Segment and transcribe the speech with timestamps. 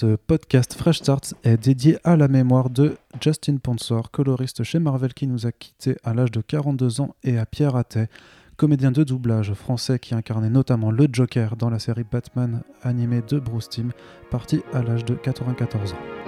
[0.00, 5.12] Ce podcast Fresh Starts est dédié à la mémoire de Justin Ponsor, coloriste chez Marvel
[5.12, 8.08] qui nous a quittés à l'âge de 42 ans, et à Pierre Attet,
[8.56, 13.38] comédien de doublage français qui incarnait notamment le Joker dans la série Batman animée de
[13.38, 13.92] Bruce Timm,
[14.30, 16.19] parti à l'âge de 94 ans.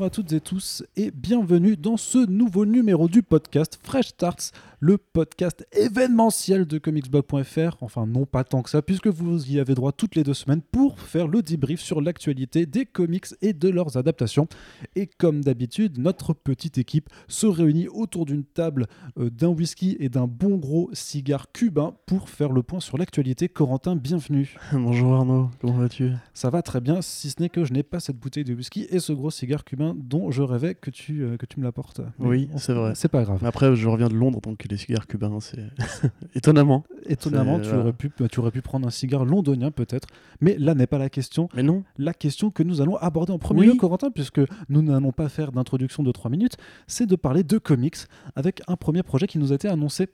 [0.00, 4.52] Bonjour à toutes et tous et bienvenue dans ce nouveau numéro du podcast Fresh Starts,
[4.82, 7.76] le podcast événementiel de comicsblog.fr.
[7.82, 10.62] Enfin, non pas tant que ça, puisque vous y avez droit toutes les deux semaines
[10.62, 14.48] pour faire le débrief sur l'actualité des comics et de leurs adaptations.
[14.96, 18.86] Et comme d'habitude, notre petite équipe se réunit autour d'une table
[19.18, 23.50] euh, d'un whisky et d'un bon gros cigare cubain pour faire le point sur l'actualité.
[23.50, 24.56] Corentin, bienvenue.
[24.72, 26.12] Bonjour Arnaud, comment vas-tu?
[26.32, 28.86] Ça va très bien, si ce n'est que je n'ai pas cette bouteille de whisky
[28.88, 32.00] et ce gros cigare cubain dont je rêvais que tu, euh, que tu me l'apportes.
[32.18, 32.92] Oui, c'est vrai.
[32.94, 33.44] C'est pas grave.
[33.44, 35.64] après, je reviens de Londres, donc les cigares cubains, c'est
[36.34, 36.84] étonnamment.
[37.06, 40.08] Étonnamment, tu, aurais pu, tu aurais pu prendre un cigare londonien peut-être,
[40.40, 41.48] mais là n'est pas la question.
[41.54, 41.84] Mais non.
[41.98, 45.52] La question que nous allons aborder en premier lieu, Corentin, puisque nous n'allons pas faire
[45.52, 47.96] d'introduction de 3 minutes, c'est de parler de comics
[48.36, 50.08] avec un premier projet qui nous a été annoncé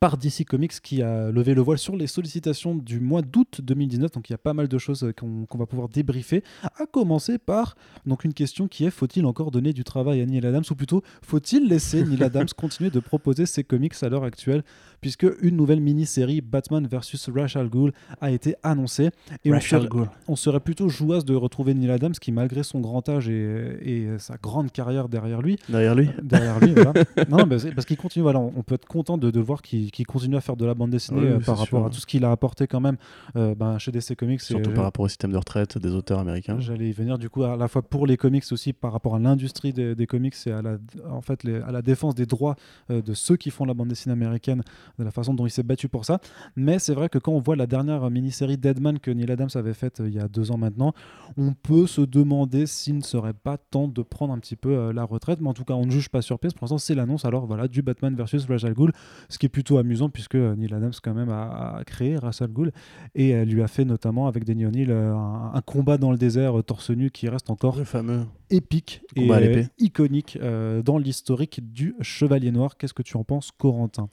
[0.00, 4.12] par DC Comics qui a levé le voile sur les sollicitations du mois d'août 2019.
[4.12, 6.42] Donc il y a pas mal de choses qu'on va pouvoir débriefer.
[6.62, 10.44] À commencer par donc une question qui est faut-il encore donner du travail à Neil
[10.46, 14.62] Adams ou plutôt faut-il laisser Neil Adams continuer de proposer ses comics à l'heure actuelle?
[15.00, 19.10] Puisque une nouvelle mini-série Batman vs Rachel Ghoul a été annoncée
[19.44, 19.88] et on serait,
[20.28, 24.36] on serait, plutôt jouasse de retrouver Neil Adams qui malgré son grand âge et, sa
[24.36, 26.92] grande carrière derrière lui derrière lui derrière lui voilà.
[27.28, 30.36] non parce qu'il continue voilà on peut être content de, de voir qu'il qui, continue
[30.36, 32.66] à faire de la bande dessinée euh, par rapport à tout ce qu'il a apporté
[32.66, 32.96] quand même
[33.36, 34.40] euh, ben, chez DC Comics.
[34.40, 36.58] Surtout par rapport au système de retraite des auteurs américains.
[36.60, 39.18] J'allais y venir du coup à la fois pour les comics aussi par rapport à
[39.18, 40.78] l'industrie des, comics et à la,
[41.10, 42.56] en fait, à la défense des droits
[42.90, 44.62] euh, de ceux qui font la bande dessinée américaine,
[44.98, 46.20] de la façon dont il s'est battu pour ça.
[46.56, 49.74] Mais c'est vrai que quand on voit la dernière mini-série Deadman que Neil Adams avait
[49.74, 50.92] faite il y a deux ans maintenant,
[51.36, 55.04] on peut se demander s'il ne serait pas temps de prendre un petit peu la
[55.04, 55.40] retraite.
[55.40, 56.54] Mais en tout cas, on ne juge pas sur pièce.
[56.54, 58.92] Pour l'instant, c'est l'annonce alors voilà du Batman versus Rajal Ghul,
[59.28, 62.72] ce qui est plutôt amusant puisque Neil Adams quand même a, créé Russell Gould
[63.14, 66.58] et elle lui a fait notamment avec Danny O'Neill euh, un, combat dans le désert
[66.58, 68.26] euh, torse nu qui reste encore fameux.
[68.50, 70.38] épique et euh, iconique
[70.84, 72.76] dans l'historique du Chevalier Noir.
[72.76, 74.08] Qu'est-ce que tu en penses, Corentin?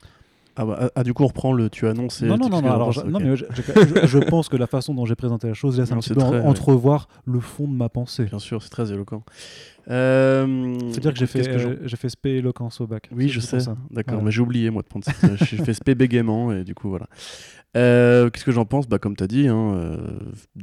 [0.58, 2.22] Ah, bah, ah, du coup, on reprend le tu annonces.
[2.22, 5.78] Non, non, non, non, mais je, pense que la façon dont j'ai présenté la chose
[5.78, 8.26] laisse un petit peu entrevoir le fond de ma pensée.
[8.26, 9.24] Bien sûr, c'est très éloquent.
[9.90, 13.10] Euh, C'est-à-dire que j'ai fait, euh, j'ai fait SP éloquence au bac.
[13.12, 13.60] Oui, je sais.
[13.92, 15.14] D'accord, mais j'ai oublié moi de prendre ça.
[15.46, 17.08] j'ai fait SP bégaiement et du coup voilà.
[17.76, 18.88] Euh, qu'est-ce que j'en pense?
[18.88, 19.98] Bah, Comme tu as dit, hein, euh,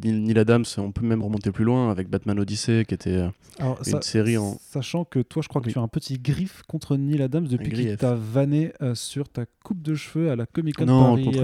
[0.03, 4.01] Neil Adams, on peut même remonter plus loin avec Batman Odyssey, qui était euh, une
[4.01, 4.57] série en.
[4.61, 7.71] Sachant que toi, je crois que tu as un petit griffe contre Neil Adams depuis
[7.71, 11.41] qu'il t'a vanné sur ta coupe de cheveux à la Comic Con Paris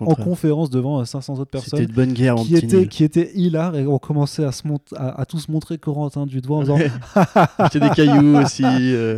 [0.00, 1.80] en conférence devant 500 autres personnes.
[1.80, 4.62] C'était de bonne guerre qui était, qui était hilar et on commençait à, se
[4.96, 6.78] à, tous montrer Corentin du doigt en disant
[7.64, 8.64] C'était des cailloux aussi.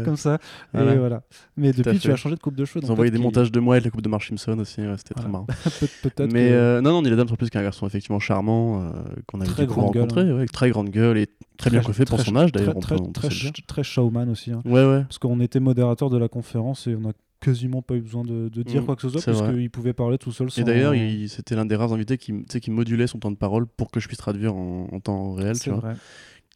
[0.05, 0.39] Comme ça.
[0.75, 1.23] Et voilà.
[1.57, 2.85] Mais depuis, tu as changé de coupe de cheveux.
[2.85, 4.81] Ils envoyé des montages de moi avec la coupe de Mark Simpson aussi.
[4.97, 5.47] C'était très marrant.
[6.03, 6.33] peut-être.
[6.33, 8.91] Mais euh, non, non, Neil Adams en plus qu'un garçon effectivement charmant euh,
[9.27, 10.45] qu'on a très rencontré, hein.
[10.53, 12.79] très grande gueule et très, bien coiffé pour son âge d'ailleurs.
[12.81, 13.29] Très, très,
[13.67, 14.53] très, showman aussi.
[14.53, 14.63] Hein.
[14.65, 15.03] Ouais, ouais.
[15.03, 18.49] Parce qu'on était modérateur de la conférence et on a quasiment pas eu besoin de,
[18.49, 20.49] dire mm, quoi que ce soit parce qu'il pouvait parler tout seul.
[20.57, 20.95] Et d'ailleurs,
[21.29, 24.07] c'était l'un des rares invités qui, qui modulait son temps de parole pour que je
[24.07, 25.57] puisse traduire en, en temps réel.
[25.57, 25.95] C'est vrai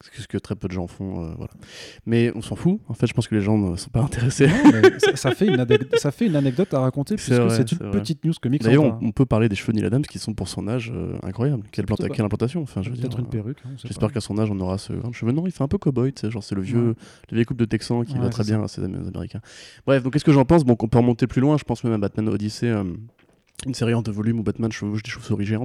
[0.02, 1.24] ce que très peu de gens font.
[1.24, 1.52] Euh, voilà.
[2.04, 2.80] Mais on s'en fout.
[2.88, 4.48] En fait, je pense que les gens ne sont pas intéressés.
[5.14, 8.62] ça, fait une ça fait une anecdote à raconter puisque c'est une petite news comics.
[8.62, 11.16] D'ailleurs, on, peut parler des cheveux de Neil Adams qui sont pour son âge euh,
[11.22, 11.64] incroyables.
[11.72, 13.58] Quelle, planta quelle implantation enfin, Peut-être une euh, perruque.
[13.64, 15.32] Hein, J'espère qu'à son âge, on aura ce grand cheveu.
[15.32, 16.12] Non, il fait un peu cowboy.
[16.22, 16.94] Genre, c'est le vieux,
[17.30, 19.40] le vieil couple de Texans qui va très bien à ces Américains.
[19.86, 20.64] Bref, donc qu'est-ce que j'en pense?
[20.64, 21.56] Bon, on peut remonter plus loin.
[21.56, 22.70] Je pense même à Batman Odyssey,
[23.66, 25.56] une série en deux volumes où Batman chevauche des chauves-souris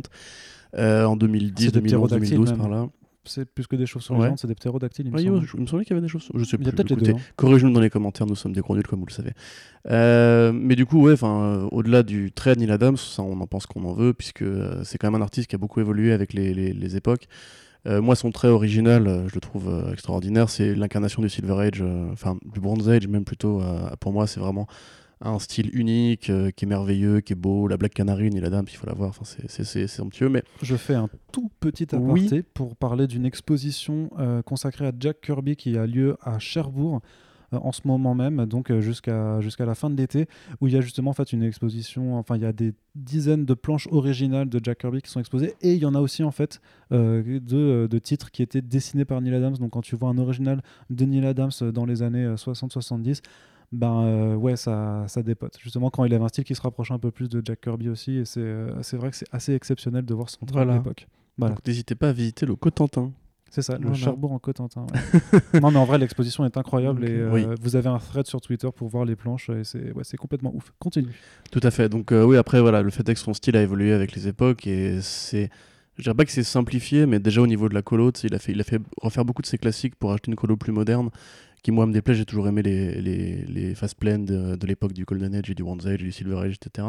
[0.77, 2.87] en 2010, 2011, 2012 par là
[3.25, 4.33] c'est plus que des chauves-souris ouais.
[4.35, 5.07] c'est des ptérodactyles.
[5.07, 5.47] Il me, semble.
[5.53, 6.39] il me semblait qu'il y avait des chauves-souris.
[6.39, 6.67] Je sais plus.
[6.67, 7.17] Hein.
[7.35, 9.31] Corrigez-nous dans les commentaires, nous sommes des gros nuls comme vous le savez.
[9.89, 13.47] Euh, mais du coup, ouais, euh, au-delà du trait de Neil Adams, ça, on en
[13.47, 16.11] pense qu'on en veut, puisque euh, c'est quand même un artiste qui a beaucoup évolué
[16.11, 17.27] avec les, les, les époques.
[17.83, 20.51] Moi, son trait original, je le trouve extraordinaire.
[20.51, 23.59] C'est l'incarnation du Silver Age, enfin du Bronze Age, même plutôt.
[23.99, 24.67] pour moi, c'est vraiment
[25.21, 27.67] un style unique, euh, qui est merveilleux, qui est beau.
[27.67, 29.09] La Black Canary, et la dame, il faut la voir.
[29.09, 30.29] Enfin, c'est somptueux.
[30.29, 35.21] Mais je fais un tout petit aparté pour parler d'une exposition euh, consacrée à Jack
[35.21, 37.01] Kirby qui a lieu à Cherbourg.
[37.51, 40.27] en ce moment même, donc jusqu'à jusqu'à la fin de l'été,
[40.61, 42.17] où il y a justement en fait une exposition.
[42.17, 45.55] Enfin, il y a des dizaines de planches originales de Jack Kirby qui sont exposées,
[45.61, 49.19] et il y en a aussi en fait de, de, titres qui étaient dessinés par
[49.19, 49.57] Neil Adams.
[49.57, 53.21] Donc, quand tu vois un original de Neil Adams dans les années 60-70
[53.71, 55.57] ben euh, ouais, ça, ça dépote.
[55.61, 57.89] Justement, quand il avait un style qui se rapproche un peu plus de Jack Kirby
[57.89, 61.07] aussi, et c'est euh, vrai que c'est assez exceptionnel de voir son travail à l'époque.
[61.37, 61.55] Voilà.
[61.55, 63.13] Donc n'hésitez pas à visiter le Cotentin.
[63.49, 64.85] C'est ça, le Cherbourg en Cotentin.
[65.61, 68.69] non, mais en vrai, l'exposition est incroyable et euh, vous avez un thread sur Twitter
[68.73, 70.71] pour voir les planches et c'est ouais, complètement ouf.
[70.79, 71.13] Continue.
[71.51, 71.89] Tout à fait.
[71.89, 74.67] Donc, oui, après, voilà, le fait est que son style a évolué avec les époques
[74.67, 75.49] et c'est.
[75.97, 78.39] Je dirais pas que c'est simplifié, mais déjà au niveau de la colo, il a,
[78.39, 81.09] fait, il a fait refaire beaucoup de ses classiques pour acheter une colo plus moderne
[81.63, 82.15] qui moi me déplaît.
[82.15, 85.55] J'ai toujours aimé les, les, les fast plans de, de l'époque du Golden Age et
[85.55, 86.87] du Bronze Age, du Silver Age, etc.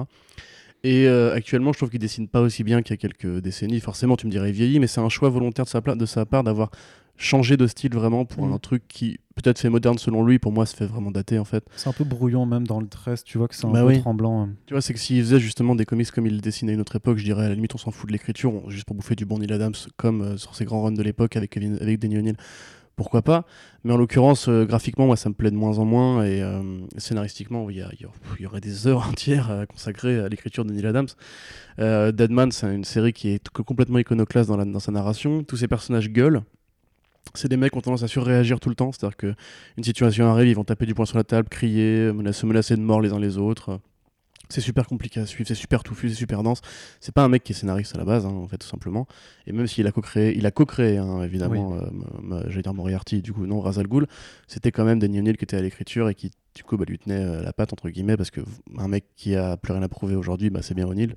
[0.84, 3.80] Et euh, actuellement, je trouve qu'il dessine pas aussi bien qu'il y a quelques décennies.
[3.80, 6.42] Forcément, tu me dirais vieilli, mais c'est un choix volontaire de sa, de sa part
[6.42, 6.70] d'avoir
[7.16, 8.52] changé de style vraiment pour mm.
[8.52, 10.40] un truc qui peut-être fait moderne selon lui.
[10.40, 11.64] Pour moi, ça fait vraiment daté en fait.
[11.76, 13.22] C'est un peu brouillon même dans le tresse.
[13.22, 14.42] Tu vois que c'est un bah peu tremblant.
[14.42, 14.50] Hein.
[14.66, 16.96] Tu vois, c'est que s'il faisait justement des comics comme il dessinait à une autre
[16.96, 19.24] époque, je dirais à la limite on s'en fout de l'écriture, juste pour bouffer du
[19.24, 22.36] bon Neil Adams, comme euh, sur ses grands runs de l'époque avec, avec Danny O'Neill
[22.96, 23.44] pourquoi pas.
[23.84, 26.24] Mais en l'occurrence, euh, graphiquement, moi, ça me plaît de moins en moins.
[26.24, 26.62] Et euh,
[26.98, 27.86] scénaristiquement, il
[28.40, 31.08] y, aurait des heures entières à consacrer à l'écriture de Neil Adams.
[31.78, 35.42] Euh, Deadman, c'est une série qui est complètement iconoclaste dans, dans sa narration.
[35.44, 36.42] Tous ces personnages gueulent.
[37.34, 38.92] C'est des mecs qui ont tendance à surréagir tout le temps.
[38.92, 42.76] C'est-à-dire qu'une situation arrive, ils vont taper du poing sur la table, crier, se menacer
[42.76, 43.80] de mort les uns les autres
[44.48, 46.60] c'est super compliqué à suivre, c'est super touffu, c'est super dense.
[47.00, 49.06] C'est pas un mec qui est scénariste à la base, hein, en fait, tout simplement.
[49.46, 53.32] Et même s'il a co-créé, il a co-créé, hein, évidemment, euh, j'allais dire Moriarty, du
[53.32, 54.06] coup, non, Razal Ghul,
[54.46, 56.98] c'était quand même Danny O'Neill qui était à l'écriture et qui, du coup, bah, lui
[56.98, 58.40] tenait euh, la patte, entre guillemets, parce que
[58.78, 61.14] un mec qui a plus rien à prouver aujourd'hui, bah, c'est bien O'Neill,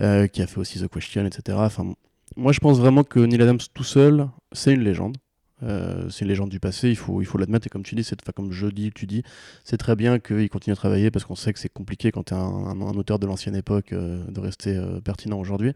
[0.00, 1.58] euh, qui a fait aussi The Question, etc.
[1.60, 1.94] Enfin,
[2.36, 5.16] moi, je pense vraiment que Neil Adams tout seul, c'est une légende.
[5.62, 7.66] Euh, c'est une légende du passé, il faut il faut l'admettre.
[7.66, 9.22] Et comme tu dis, c'est, comme je dis, tu dis,
[9.64, 12.34] c'est très bien qu'il continue à travailler parce qu'on sait que c'est compliqué quand tu
[12.34, 15.72] es un, auteur de l'ancienne époque euh, de rester euh, pertinent aujourd'hui.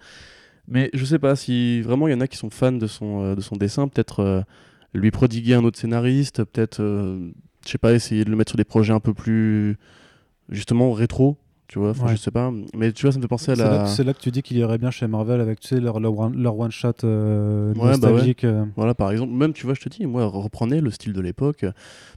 [0.69, 3.35] Mais je sais pas si vraiment il y en a qui sont fans de son,
[3.35, 4.45] de son dessin, peut-être
[4.95, 8.65] lui prodiguer un autre scénariste, peut-être, je sais pas, essayer de le mettre sur des
[8.65, 9.79] projets un peu plus
[10.49, 11.39] justement rétro
[11.71, 12.53] tu vois je sais pas.
[12.75, 14.57] Mais tu vois ça me fait penser à la c'est là, que tu dis qu'il
[14.57, 18.65] irait bien chez Marvel avec tu sais leur, leur, one, shot euh, bah nostalgique euh.
[18.75, 21.65] voilà par exemple même tu vois je te dis moi reprenez le style de l'époque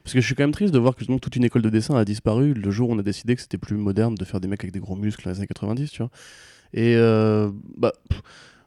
[0.04, 1.96] parce que je suis quand même triste de voir que toute une école de dessin
[1.96, 4.48] a disparu le jour où on a décidé que c'était plus moderne de faire des
[4.48, 6.10] mecs avec des gros muscles dans les années 90 tu vois.
[6.74, 7.94] Et euh, bah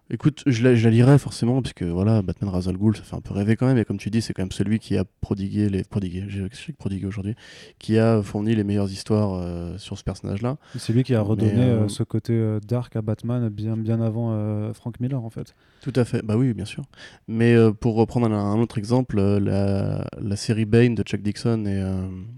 [0.09, 3.35] Écoute, je la, je lirai forcément, puisque voilà, Batman Razal Ghul, ça fait un peu
[3.35, 5.83] rêver quand même, et comme tu dis, c'est quand même celui qui a prodigué les.
[5.83, 7.35] Prodigué, j'ai prodigué aujourd'hui,
[7.81, 10.59] qui a fourni les meilleures histoires euh, sur ce personnage-là.
[10.77, 14.73] C'est lui qui a redonné euh, euh, ce côté dark à Batman bien, bien avant
[14.75, 15.57] Frank Miller, en fait.
[15.81, 16.85] Tout à fait, bah oui, bien sûr.
[17.27, 21.83] Mais pour reprendre un, autre exemple, la, la, série Bane de Chuck Dixon et.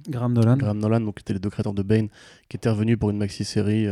[0.09, 0.57] Graham Nolan.
[0.57, 2.09] Graham Nolan, donc qui étaient les deux créateurs de Bane,
[2.49, 3.87] qui étaient revenus pour une maxi-série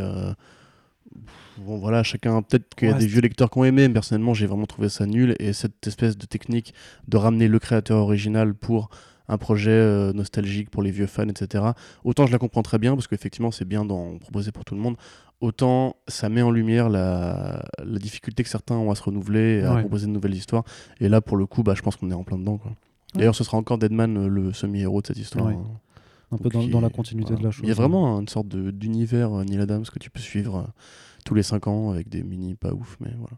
[1.58, 4.35] bon voilà, chacun, peut-être qu'il y a des vieux lecteurs qui ont aimé, mais personnellement
[4.35, 6.75] j'ai vraiment trouvé ça nul, et cette espèce de technique
[7.08, 8.91] de ramener le créateur original pour
[9.29, 11.64] un projet euh, nostalgique pour les vieux fans, etc.
[12.05, 14.81] Autant je la comprends très bien, parce qu'effectivement c'est bien d'en proposer pour tout le
[14.81, 14.97] monde,
[15.41, 20.06] autant ça met en lumière la, difficulté que certains ont à se renouveler, à proposer
[20.06, 20.64] de nouvelles histoires,
[21.00, 22.61] et là pour le coup, bah, je pense qu'on est en plein dedans.
[23.14, 25.49] D'ailleurs ce sera encore Deadman euh, le semi-héros de cette histoire.
[25.49, 25.64] Hein.
[26.32, 27.62] Un peu dans, la continuité de la chose.
[27.62, 30.67] Il y a vraiment une sorte d'univers euh, Neil Adams que tu peux suivre
[31.26, 33.37] tous les 5 ans avec des mini pas ouf, mais voilà.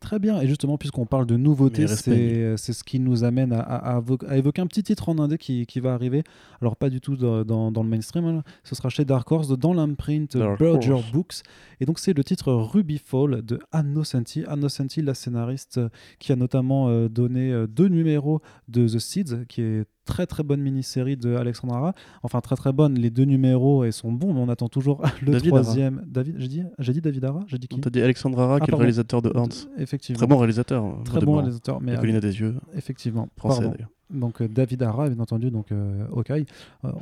[0.00, 4.60] Très bien, et justement, puisqu'on parle de nouveautés, c'est ce qui nous amène à, évoquer
[4.60, 6.24] un petit titre en indé qui, qui, va arriver.
[6.60, 8.42] Alors, pas du tout dans, dans le mainstream, hein.
[8.64, 11.36] ce sera chez Dark Horse, dans l'imprint Berger Books.
[11.80, 14.44] Et donc, c'est le titre Ruby Fall de Anne Nocenti.
[14.46, 15.80] Anne Nocenti, la scénariste
[16.18, 20.42] qui a notamment euh, donné euh, deux numéros de The Seeds, qui est très très
[20.42, 21.94] bonne mini-série de Alexandra.
[22.22, 22.94] Enfin, très très bonne.
[22.94, 26.02] Les deux numéros et sont bons, mais on attend toujours le troisième.
[26.06, 27.76] David, j'ai dit, j'ai dit David Ara J'ai dit qui?
[27.76, 29.48] On t'a dit Alexandra qui est le réalisateur de Hans.
[29.78, 30.18] Effectivement.
[30.18, 30.84] Très bon réalisateur.
[31.04, 31.80] Très bon réalisateur.
[31.80, 32.54] Mais des yeux.
[32.74, 33.28] Effectivement.
[33.36, 36.44] Français d'ailleurs donc euh, David Ara, bien entendu, donc euh, euh,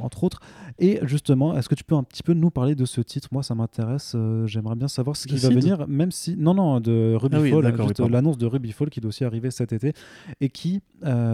[0.01, 0.41] entre autres.
[0.79, 3.29] Et justement, est-ce que tu peux un petit peu nous parler de ce titre?
[3.33, 4.17] Moi, ça m'intéresse.
[4.47, 8.11] J'aimerais bien savoir ce qui va venir, même si non, non, de Ruby ah Fall,
[8.11, 9.93] l'annonce de Ruby Fall qui doit aussi arriver cet été
[10.41, 10.81] et qui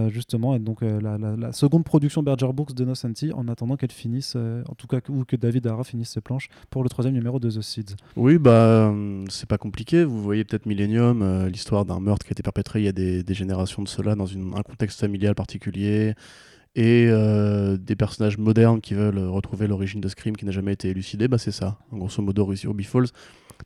[0.08, 4.74] justement est donc la, seconde production Berger Books de Nocenti en attendant qu'elle finisse, en
[4.74, 7.62] tout cas ou que David Ara finisse ses planches pour le troisième numéro de The
[7.62, 7.96] Seeds.
[8.16, 8.92] Oui, bah
[9.28, 10.04] c'est pas compliqué.
[10.04, 13.24] Vous voyez peut-être Millennium, l'histoire d'un meurtre qui a été perpétré il y a des,
[13.34, 19.18] générations de cela dans un contexte familial particulier et euh, des personnages modernes qui veulent
[19.18, 22.44] retrouver l'origine de Scream qui n'a jamais été élucidée, bah c'est ça, en grosso modo
[22.44, 23.08] Ruby Falls.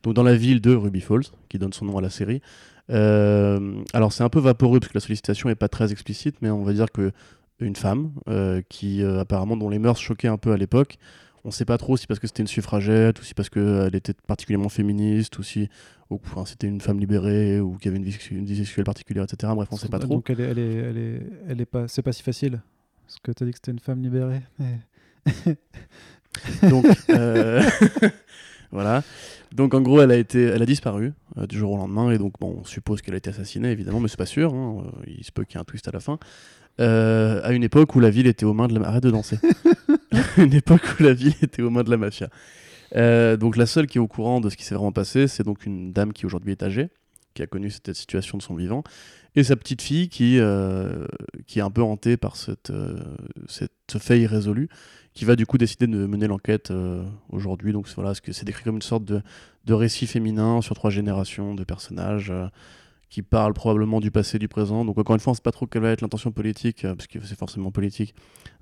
[0.02, 2.40] Donc dans la ville de Ruby Falls, qui donne son nom à la série.
[2.90, 6.50] Euh, alors c'est un peu vaporeux parce que la sollicitation n'est pas très explicite, mais
[6.50, 7.12] on va dire que
[7.60, 8.10] une femme
[8.68, 10.98] qui apparemment dont les mœurs choquaient un peu à l'époque.
[11.44, 13.94] On ne sait pas trop si parce que c'était une suffragette ou si parce qu'elle
[13.94, 15.68] était particulièrement féministe ou si
[16.10, 19.52] enfin, c'était une femme libérée ou qui avait une vie, une vie sexuelle particulière, etc.
[19.54, 20.14] Bref, on ne sait pas trop.
[20.14, 22.60] Donc elle est, elle est, elle est, elle est pas, c'est pas si facile.
[23.06, 24.42] Parce que tu as dit que c'était une femme libérée.
[26.68, 26.86] Donc
[28.70, 29.02] voilà.
[29.52, 32.18] Donc en gros, elle a été, elle a disparu euh, du jour au lendemain et
[32.18, 34.54] donc bon, on suppose qu'elle a été assassinée évidemment, mais c'est pas sûr.
[34.54, 36.18] Hein, euh, il se peut qu'il y ait un twist à la fin.
[36.80, 39.38] Euh, à une époque où la ville était aux mains de la arrête de danser.
[40.36, 42.28] une époque où la ville était aux mains de la mafia.
[43.36, 45.66] donc la seule qui est au courant de ce qui s'est vraiment passé, c'est donc
[45.66, 46.90] une dame qui aujourd'hui est âgée,
[47.34, 48.82] qui a connu cette situation de son vivant,
[49.34, 50.38] et sa petite fille qui,
[51.46, 52.72] qui est un peu hantée par cette,
[53.48, 54.68] cette fait irrésolue
[55.14, 57.72] qui va du coup décider de mener l'enquête euh, aujourd'hui.
[57.72, 59.22] Donc voilà, c'est décrit comme une sorte de,
[59.64, 62.46] de, récit féminin sur trois générations de personnages euh,
[63.12, 64.86] qui parlent probablement du passé, du présent.
[64.86, 66.94] Donc encore une fois, on ne sait pas trop quelle va être l'intention politique, euh,
[66.94, 68.14] parce que c'est forcément politique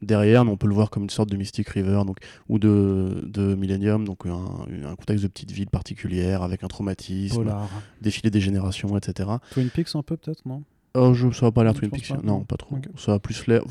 [0.03, 2.17] derrière, mais on peut le voir comme une sorte de Mystic River donc,
[2.49, 7.55] ou de, de Millennium, donc un, un, contexte de petite ville particulière avec un traumatisme,
[8.01, 9.31] défilé des générations, etc.
[9.53, 10.65] Twin Peaks un peu peut-être, non?
[10.95, 12.11] Oh, je, ça va pas l'air Twin Peaks.
[12.25, 12.77] Non, pas trop.
[12.97, 13.63] Ça va plus l'air.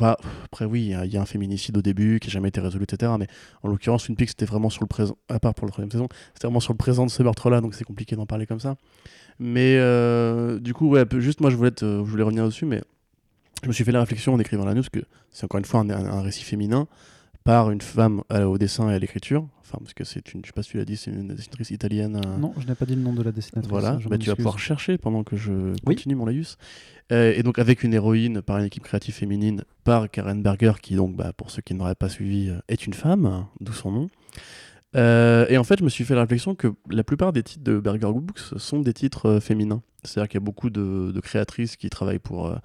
[0.46, 3.12] après, oui, il y, a un féminicide au début qui n'a jamais été résolu, etc.
[3.20, 3.28] Mais
[3.62, 5.18] en l'occurrence, Twin Peaks, c'était vraiment sur le présent.
[5.28, 7.74] À part pour la troisième saison, c'était vraiment sur le présent de ce meurtre-là, donc
[7.74, 8.78] c'est compliqué d'en parler comme ça.
[9.40, 12.82] Mais euh, du coup, ouais, juste moi, je voulais, je voulais revenir dessus, mais
[13.64, 15.00] je me suis fait la réflexion en écrivant la news que
[15.32, 16.88] c'est encore une fois un récit féminin
[17.44, 19.48] par une femme au dessin et à l'écriture.
[19.70, 21.70] Enfin, parce que c'est une, je sais pas si tu l'as dit, c'est une dessinatrice
[21.70, 22.20] italienne.
[22.26, 22.38] Euh.
[22.38, 23.70] Non, je n'ai pas dit le nom de la dessinatrice.
[23.70, 26.58] Voilà, bah, tu vas pouvoir chercher pendant que je continue mon laïus.
[27.12, 30.96] Euh, et donc avec une héroïne par une équipe créative féminine, par Karen Berger, qui
[30.96, 34.10] donc, bah, pour ceux qui n'auraient pas suivi, euh, est une femme, d'où son nom.
[34.96, 37.80] Et en fait, je me suis fait la réflexion que la plupart des titres de
[37.80, 39.82] Berger Books sont des titres féminins.
[40.04, 42.56] C'est-à-dire qu'il y a beaucoup de, de, créatrices qui travaillent pour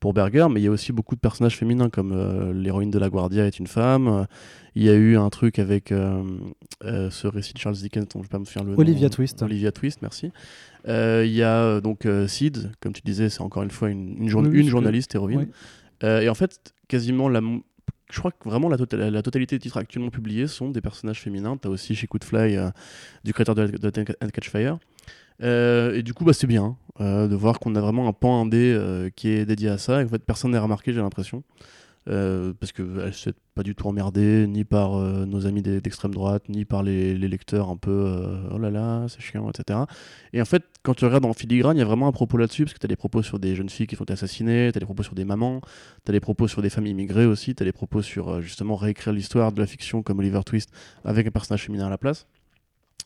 [0.00, 2.98] pour Berger, mais il y a aussi beaucoup de personnages féminins, comme euh, l'héroïne de
[2.98, 4.26] La Guardia est une femme.
[4.74, 6.22] Il y a eu un truc avec euh,
[6.84, 9.08] euh, ce récit de Charles Dickens, dont je ne vais pas me souvenir le Olivia
[9.08, 9.42] Twist.
[9.42, 10.32] Olivia Twist, merci.
[10.86, 15.14] Il y a donc Sid, comme tu disais, c'est encore une fois une, une, journaliste
[15.14, 15.48] héroïne.
[16.02, 17.40] et en fait, quasiment la,
[18.10, 21.20] je crois que vraiment la, tota-, la, totalité des titres actuellement publiés sont des personnages
[21.20, 21.56] féminins.
[21.56, 22.58] Tu as aussi chez Coup Fly
[23.24, 24.78] du créateur de, de, Catch Fire.
[25.42, 28.40] Euh, et du coup, bah, c'est bien euh, de voir qu'on a vraiment un pan
[28.40, 31.42] indé euh, qui est dédié à ça et en fait personne n'a remarqué, j'ai l'impression.
[32.06, 36.64] Parce qu'elle ne s'est pas du tout emmerdée, ni par nos amis d'extrême droite, ni
[36.64, 39.80] par les, lecteurs un peu oh là là, c'est chiant, etc.
[40.32, 42.64] Et en fait, quand tu regardes en filigrane, il y a vraiment un propos là-dessus,
[42.64, 44.80] parce que tu as des propos sur des jeunes filles qui sont assassinées, tu as
[44.80, 45.60] des propos sur des mamans,
[46.04, 48.76] tu as des propos sur des familles immigrées aussi, tu as des propos sur justement
[48.76, 50.70] réécrire l'histoire de la fiction comme Oliver Twist
[51.04, 52.26] avec un personnage féminin à la place.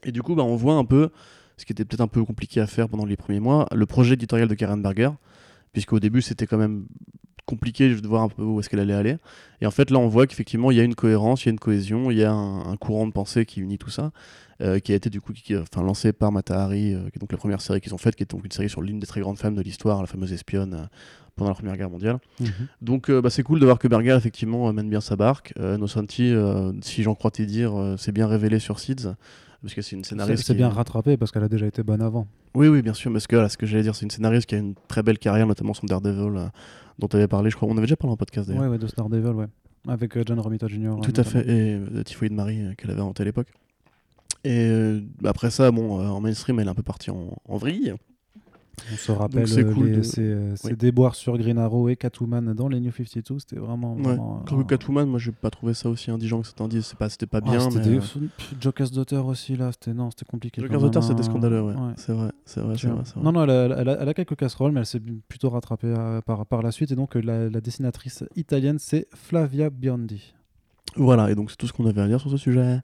[0.05, 1.11] Et du coup, bah, on voit un peu
[1.57, 4.15] ce qui était peut-être un peu compliqué à faire pendant les premiers mois, le projet
[4.15, 5.11] éditorial de Karen Berger,
[5.73, 6.87] puisqu'au début c'était quand même
[7.51, 9.17] compliqué de voir un peu où est-ce qu'elle allait aller.
[9.61, 11.53] Et en fait là on voit qu'effectivement il y a une cohérence, il y a
[11.53, 14.13] une cohésion, il y a un, courant de pensée qui unit tout ça,
[14.61, 17.33] euh, qui a été du coup qui, enfin, lancé par Matahari, euh, qui est donc
[17.33, 19.21] la première série qu'ils ont faite, qui est donc une série sur l'une des très
[19.21, 20.85] grandes femmes de l'histoire, la fameuse espionne euh,
[21.37, 22.19] pendant la Première Guerre mondiale.
[22.41, 22.51] Mhm.
[22.83, 25.55] Donc bah, c'est cool de voir que Berger effectivement mène bien sa barque.
[25.57, 26.35] Nosanti,
[26.83, 29.15] si j'en crois te dire, s'est bien révélé sur Seeds
[29.63, 30.45] parce que c'est une scénariste.
[30.47, 32.27] C'est bien rattrapé parce qu'elle a déjà été bonne avant.
[32.55, 34.59] Oui, oui, bien sûr, parce que ce que j'allais dire, c'est une scénariste qui a
[34.59, 36.47] une très belle carrière, notamment son Daredevil, euh,
[37.01, 37.69] dont tu avais parlé, je crois.
[37.69, 38.63] On avait déjà parlé en podcast d'ailleurs.
[38.65, 39.47] Oui, ouais, de Daredevil, ouais.
[39.89, 40.97] Avec euh, John Romita Jr.
[41.03, 43.49] Tout à fait, et euh, Typhoid Marie qu'elle avait inventé à l'époque.
[44.45, 44.71] Et
[45.25, 47.95] après ça, bon, en mainstream, elle est un peu partie en, en vrille.
[48.93, 53.39] On se rappelle euh, ces, déboires sur Green Arrow et Catwoman dans les New 52,
[53.39, 53.95] c'était vraiment.
[53.95, 57.41] vraiment euh, Catwoman, moi j'ai pas trouvé ça aussi indigent que c'était indice, c'était pas,
[57.41, 57.69] pas ah, bien.
[57.71, 58.27] Ah, mais...
[58.61, 60.61] Joker's Daughter aussi là, c'était non, c'était compliqué.
[60.61, 61.75] Joker's Daughter c'était scandaleux, ouais.
[61.97, 64.87] C'est vrai, c'est vrai, vrai, Non, non, elle a, elle, a, quelques casseroles, mais elle
[64.87, 66.93] s'est plutôt rattrapée euh, par, par la suite.
[66.93, 70.35] Et donc la, la dessinatrice italienne, c'est Flavia Biondi.
[70.97, 72.81] Voilà, et donc c'est tout ce qu'on avait à dire sur ce sujet.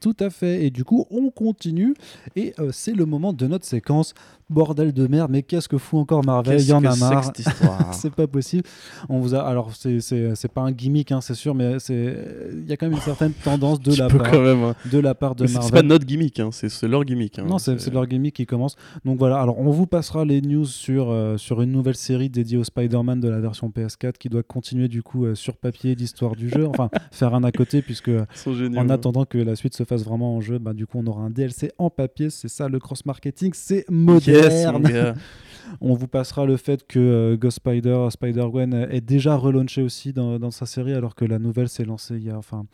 [0.00, 0.64] Tout à fait.
[0.64, 1.94] Et du coup, on continue.
[2.36, 4.14] Et c'est le moment de notre séquence
[4.50, 7.32] bordel de merde, mais qu'est-ce que fout encore Marvel Il y en a marre.
[7.92, 8.64] c'est pas possible.
[9.08, 12.76] On vous a, alors c'est pas un gimmick, hein, c'est sûr, mais il y a
[12.76, 14.74] quand même une certaine tendance de la part, hein.
[14.90, 15.62] de la part de Marvel.
[15.62, 17.38] C'est pas notre gimmick, hein, c'est leur gimmick.
[17.38, 17.44] Hein.
[17.46, 18.76] non, c'est leur gimmick qui commence.
[19.04, 19.40] Donc voilà.
[19.40, 23.20] Alors on vous passera les news sur euh, sur une nouvelle série dédiée au Spider-Man
[23.20, 26.66] de la version PS4 qui doit continuer du coup euh, sur papier l'histoire du jeu,
[26.66, 30.40] enfin faire un à côté puisque en attendant que la suite se fasse vraiment en
[30.40, 32.30] jeu, bah, du coup on aura un DLC en papier.
[32.30, 34.37] C'est ça le cross marketing, c'est moderne.
[35.80, 40.50] On vous passera le fait que euh, Ghost Spider, Spider-Gwen est déjà relaunché aussi dans,
[40.50, 42.38] sa série, alors que la nouvelle s'est lancée il y a.
[42.38, 42.64] Enfin,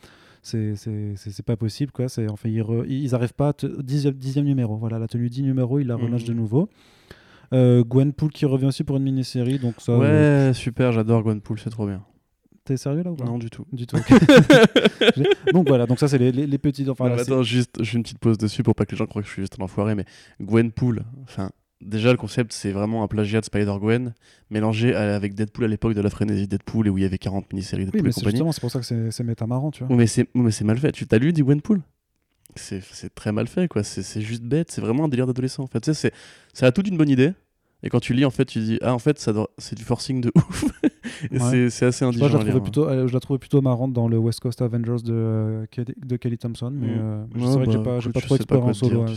[0.41, 2.05] c'est pas possible, quoi.
[2.29, 3.53] Enfin, ils, ils arrivent pas.
[3.79, 6.39] Dixième, dixième numéro, voilà, la tenue 10 numéro, il la relaunch de mhm.
[6.39, 6.69] nouveau.
[7.53, 9.59] Euh, Gwenpool qui revient aussi pour une mini-série.
[9.59, 12.01] Donc ça, ouais, super, j'adore Gwenpool, c'est trop bien.
[12.65, 13.25] T'es sérieux là ou pas?
[13.25, 13.65] Non, du tout.
[13.71, 13.97] Du tout.
[15.53, 16.89] donc voilà, donc ça c'est les, les, petits.
[16.89, 19.27] Enfin, attends, juste, j'ai une petite pause dessus pour pas que les gens croient que
[19.27, 20.05] je suis juste un enfoiré, mais
[20.41, 24.15] Gwenpool, enfin, déjà le concept c'est vraiment un plagiat de Spider-Gwen
[24.49, 27.53] mélangé avec Deadpool à l'époque de la frénésie Deadpool et où il y avait 40
[27.53, 29.95] mini-séries Deadpool oui, mais c'est justement c'est pour ça que c'est méta marrant, tu vois.
[29.95, 30.91] mais c'est mais c'est mal fait.
[30.91, 31.81] Tu t'as lu du Gwenpool?
[32.55, 35.81] C'est très mal fait quoi, c'est juste bête, c'est vraiment un délire d'adolescent en fait.
[35.81, 36.11] Tu sais,
[36.53, 37.33] ça a toute une bonne idée,
[37.85, 40.19] et quand tu lis, en fait, tu dis Ah, en fait, ça c'est du forcing
[40.19, 40.65] de ouf.
[41.31, 42.27] et c'est assez indigent.
[42.27, 45.65] je, la plutôt, je la trouvais plutôt marrante dans le West Coast Avengers de, euh,
[46.03, 46.71] de Kelly Thompson.
[46.73, 46.99] Mais mm.
[46.99, 49.03] euh, c'est vrai que j'ai bah, pas, pas trop exploré en solo.
[49.03, 49.13] Hein,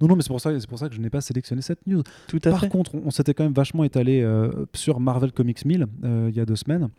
[0.00, 2.04] non, non, mais c'est pour, ça, pour ça que je n'ai pas sélectionné cette news.
[2.28, 5.86] Tout à Par contre, on, s'était quand même vachement étalé euh, sur Marvel Comics 1000
[6.04, 6.90] il y a deux semaines.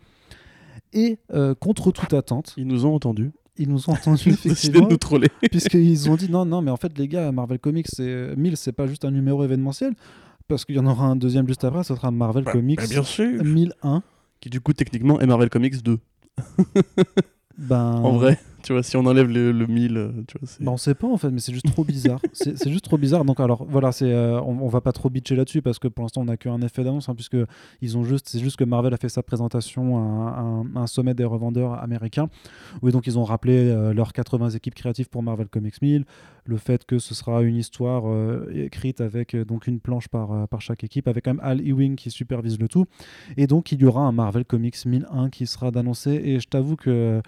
[0.92, 1.18] Et
[1.60, 2.52] contre toute attente.
[2.58, 6.30] Ils nous ont entendus ils nous ont entendus effectivement de nous troller puisqu'ils ont dit
[6.30, 9.10] non non mais en fait les gars Marvel Comics c'est 1000 c'est pas juste un
[9.10, 9.94] numéro événementiel
[10.48, 12.86] parce qu'il y en aura un deuxième juste après, ce sera Marvel bah, Comics bah,
[12.88, 13.42] bien sûr.
[13.42, 14.02] 1001.
[14.40, 15.98] Qui du coup techniquement est Marvel Comics 2.
[17.58, 17.92] ben...
[17.92, 20.76] En vrai tu vois, si on enlève le, le 1000, euh, tu vois, bah, on
[20.76, 22.18] sait pas en fait, mais c'est juste trop bizarre.
[22.32, 23.24] c'est juste trop bizarre.
[23.24, 26.22] Donc alors voilà, c'est euh, on, va pas trop bitcher là-dessus parce que pour l'instant
[26.22, 27.36] on n'a qu'un effet d'annonce, hein, puisque
[27.80, 31.24] ils ont juste, c'est juste que Marvel a fait sa présentation à, un, sommet des
[31.24, 32.28] revendeurs américains,
[32.82, 36.04] où donc ils ont rappelé euh, leurs 80 équipes créatives pour Marvel Comics 1000,
[36.44, 38.02] le fait que ce sera une histoire
[38.52, 42.10] écrite avec donc une planche par, par chaque équipe, avec quand même Al Ewing qui
[42.10, 42.86] supervise le tout,
[43.36, 46.20] et donc il y aura un Marvel Comics 1001 qui sera d'annoncer.
[46.24, 47.22] Et je t'avoue que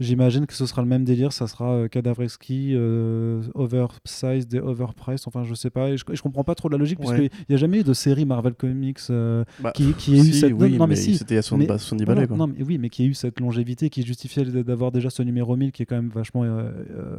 [0.00, 5.28] j'imagine que ce sera le même délire, ça sera euh, Cadavreski, euh, oversized et overpriced,
[5.28, 7.80] enfin je sais pas, je, je, comprends pas trop la logique, puisqu'il n'y a jamais
[7.80, 10.52] eu de série Marvel Comics euh, bah, qui, qui ait eu cette...
[10.52, 12.26] Oui, non, mais, si, c'était à 70 balais.
[12.26, 15.54] Non, mais, oui, mais qui a eu cette longévité, qui justifiait d'avoir déjà ce numéro
[15.54, 16.44] 1000 qui est quand même vachement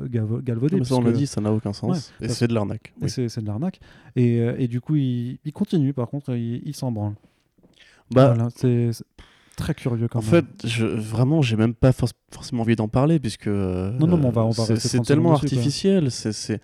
[0.10, 0.78] galvaudé.
[0.78, 2.94] mais ça on l'a dit, ça n'a aucun sens, et c'est de l'arnaque.
[3.08, 3.80] C'est de l'arnaque,
[4.16, 7.14] et, et, du coup il, il, continue, par contre, il, il s'en branle.
[8.12, 8.92] Bah, voilà, c'est
[9.62, 10.30] très curieux quand en même.
[10.30, 13.48] En fait, je, vraiment, j'ai même pas forcément envie d'en parler puisque.
[13.48, 16.12] non, non, on va, on va C'est tellement artificiel.
[16.12, 16.62] C'est.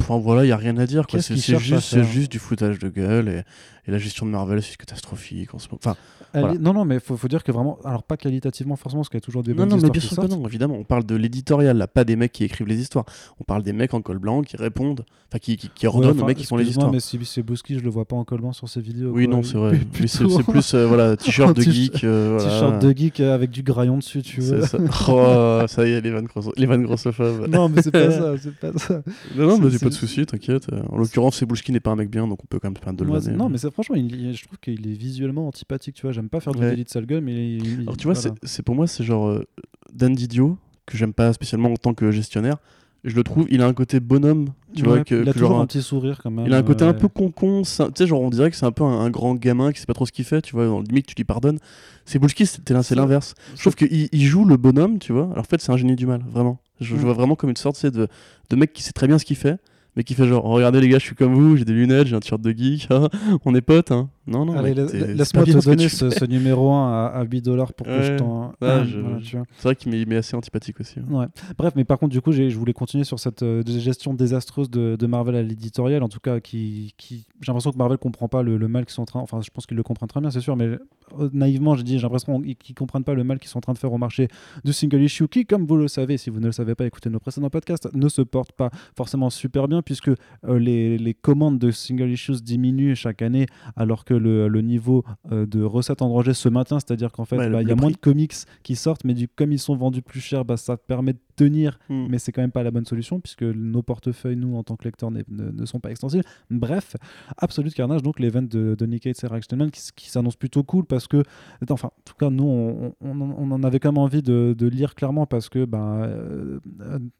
[0.00, 1.04] Enfin voilà, il n'y a rien à dire.
[1.20, 3.42] C'est juste, juste du foutage de gueule et,
[3.86, 5.80] et la gestion de Marvel, c'est catastrophique en ce moment.
[5.84, 5.96] Enfin,
[6.34, 9.18] non, non, mais il faut, faut, dire que vraiment, alors pas qualitativement forcément, parce qu'il
[9.18, 10.76] y a toujours des bonnes non, non, mais bien sûr que non, évidemment.
[10.76, 13.04] On parle de l'éditorial, là, pas des mecs qui écrivent les histoires.
[13.40, 16.24] On parle des mecs en col blanc qui répondent, enfin qui, qui, qui ordonnent aux
[16.24, 16.92] mecs qui font les histoires.
[16.92, 19.10] mais si c'est Bouski, je le vois pas en col blanc sur ses vidéos.
[19.12, 19.78] Oui, non, c'est vrai.
[20.06, 22.04] c'est plus euh, voilà, t-shirt de geek.
[22.04, 24.66] Euh, t-shirt de geek avec du graillon dessus, tu vois.
[24.66, 24.78] Ça.
[25.12, 27.48] Oh, ça y est, les vannes, les vannes grossophobes.
[27.48, 29.02] non, mais c'est pas ça, c'est pas ça.
[29.36, 30.66] Non, non, mais pas de soucis t'inquiète.
[30.88, 33.04] En l'occurrence, c'est Bouski n'est pas un mec bien, donc on peut quand même permettre
[33.04, 36.12] de le Non, mais franchement, je trouve qu'il est visuellement antipathique, tu vois.
[36.20, 37.58] J'aime pas faire du délit de sale gueule, mais.
[37.80, 39.46] Alors, tu vois, c'est pour moi, c'est genre euh,
[39.90, 42.58] Dan Didio, que j'aime pas spécialement en tant que gestionnaire.
[43.04, 45.02] Je le trouve, il a un côté bonhomme, tu vois.
[45.02, 46.44] Que, il a toujours un, petit sourire quand même.
[46.46, 48.72] Il a un côté un peu con-con, tu sais, genre on dirait que c'est un
[48.72, 50.66] peu un, grand gamin qui sait pas trop ce qu'il fait, tu vois.
[50.66, 51.58] Dans limite, tu lui pardonnes.
[52.04, 53.34] C'est Bulski, c'est l'inverse.
[53.56, 55.24] Je trouve qu'il il joue le bonhomme, tu vois.
[55.32, 56.60] Alors en fait, c'est un génie du mal, vraiment.
[56.82, 58.06] Je, je vois vraiment comme une sorte de,
[58.50, 59.58] de mec qui sait très bien ce qu'il fait
[59.96, 62.16] mais qui fait genre regardez les gars je suis comme vous j'ai des lunettes j'ai
[62.16, 63.08] un t-shirt de geek hein.
[63.44, 64.08] on est potes hein.
[64.30, 68.52] Non non laisse-moi te donner ce, numéro 1 à, 8 dollars pour que je t'en
[68.60, 68.82] ah,
[69.22, 71.04] c'est vrai qu'il m'est assez antipathique aussi hein.
[71.10, 71.26] ouais.
[71.58, 74.96] bref mais par contre du coup je voulais continuer sur cette euh, gestion désastreuse de,
[74.96, 77.26] de Marvel à l'éditorial en tout cas qui, qui...
[77.40, 79.66] j'ai l'impression que Marvel comprend pas le, mal qu'ils sont en train enfin je pense
[79.66, 82.74] qu'ils le comprennent très bien c'est sûr mais euh, naïvement j'ai dit j'ai l'impression qu'ils
[82.74, 84.28] comprennent pas le mal qu'ils sont en train de faire au marché
[84.64, 87.10] du single issue qui comme vous le savez si vous ne le savez pas écoutez
[87.10, 91.58] nos précédents podcasts ne se porte pas forcément super bien puisque euh, les, les, commandes
[91.58, 96.34] de single issues diminuent chaque année alors que le, le niveau euh, de recettes engrangées
[96.34, 99.14] se maintient, c'est-à-dire qu'en fait, bah, il y a moins de comics qui sortent, mais
[99.14, 102.06] du, comme ils sont vendus plus cher, bah, ça permet de tenir, hmm.
[102.10, 104.84] mais c'est quand même pas la bonne solution puisque nos portefeuilles, nous, en tant que
[104.84, 106.24] lecteurs, ne, ne, sont pas extensibles.
[106.50, 106.96] Bref,
[107.38, 111.08] Absolute Carnage, donc l'event de, de Nick et Rex qui, qui s'annonce plutôt cool parce
[111.08, 111.22] que,
[111.70, 114.94] enfin, en tout cas, nous, on, on, en avait quand même envie de, de lire
[114.94, 116.58] clairement parce que, ben, euh,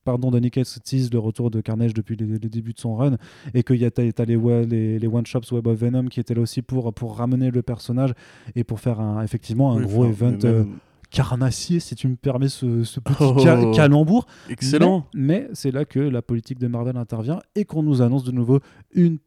[0.05, 3.17] pardon, Donny Cates tease le retour de Carnage depuis le, début de son run
[3.55, 6.43] et qu'il y a, as les, les, les one-shops Web of Venom qui étaient là
[6.43, 8.13] aussi pour, pour ramener le personnage
[8.55, 10.39] et pour faire un, effectivement un gros event
[11.11, 12.67] carnassier, si tu me permets ce,
[13.01, 13.73] petit oh.
[13.75, 14.27] calembour.
[14.49, 15.07] Excellent.
[15.15, 18.61] Mais, c'est là que la politique de Marvel intervient et qu'on nous annonce de nouveau
[18.93, 19.19] une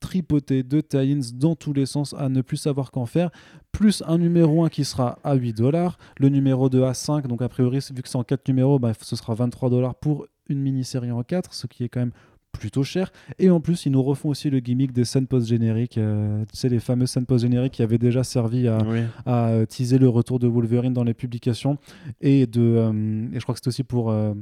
[0.00, 3.30] tripotée de tie dans tous les sens à ne plus savoir qu'en faire,
[3.70, 7.42] plus un numéro 1 qui sera à 8 dollars, le numéro 2 à 5, donc
[7.42, 10.60] a priori vu que c'est en 4 numéros, bah, ce sera 23 dollars pour une
[10.60, 12.12] mini-série en 4, ce qui est quand même
[12.52, 13.12] plutôt cher.
[13.38, 15.98] Et en plus, ils nous refont aussi le gimmick des scènes post-génériques.
[15.98, 18.78] Euh, tu sais, les fameuses scènes post-génériques qui avaient déjà servi à,
[19.26, 21.78] à, teaser le retour de Wolverine dans les publications.
[22.20, 24.34] Et, de, euh, et je crois que c'était aussi pour euh,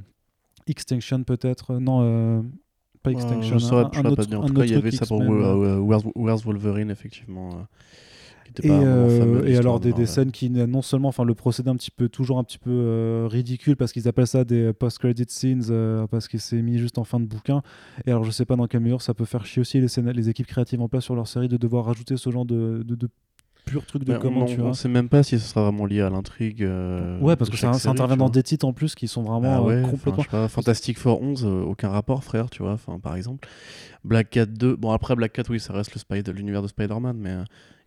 [0.66, 1.78] Extinction, peut-être.
[1.78, 2.44] Non,
[3.02, 3.58] pas Extinction.
[3.58, 6.90] je saurais, un, autre, pas En tout cas, il y avait ça pour Where's, Wolverine,
[6.90, 7.50] effectivement.
[8.62, 11.90] Et, euh, et alors des, des scènes qui non seulement enfin le procédé un petit
[11.90, 15.64] peu toujours un petit peu euh, ridicule parce qu'ils appellent ça des post credit scenes
[15.70, 17.62] euh, parce que c'est mis juste en fin de bouquin.
[18.06, 20.28] Et alors je sais pas dans quelle mesure ça peut faire chier aussi les, les
[20.28, 23.08] équipes créatives en place sur leur série de devoir rajouter ce genre de, de,
[23.68, 24.70] pur truc de comment tu vois.
[24.70, 26.66] On sait même pas si ce sera vraiment lié à l'intrigue.
[27.20, 30.48] ouais, parce que ça, intervient dans des titres en plus qui sont vraiment ah complètement.
[30.48, 33.48] Fantastic Four 11, aucun rapport, frère, tu vois, enfin, par exemple.
[34.04, 35.92] Black Cat 2, bon après Black Cat, oui, ça reste
[36.32, 37.36] l'univers de Spider-Man, mais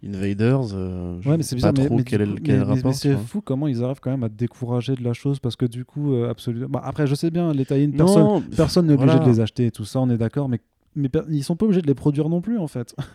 [0.04, 2.94] Invaders, euh, ouais, mais c'est bizarre, pas trop mais, quel est le, rapport.
[2.94, 5.86] c'est fou comment ils arrivent quand même à décourager de la chose parce que du
[5.86, 6.68] coup, euh, absolument.
[6.70, 9.72] Bah, après, je sais bien, les tie personne, personne n'est obligé de les acheter et
[9.72, 10.60] tout ça, on est d'accord, mais,
[10.96, 12.96] mais ils sont pas obligés de les produire non plus en fait.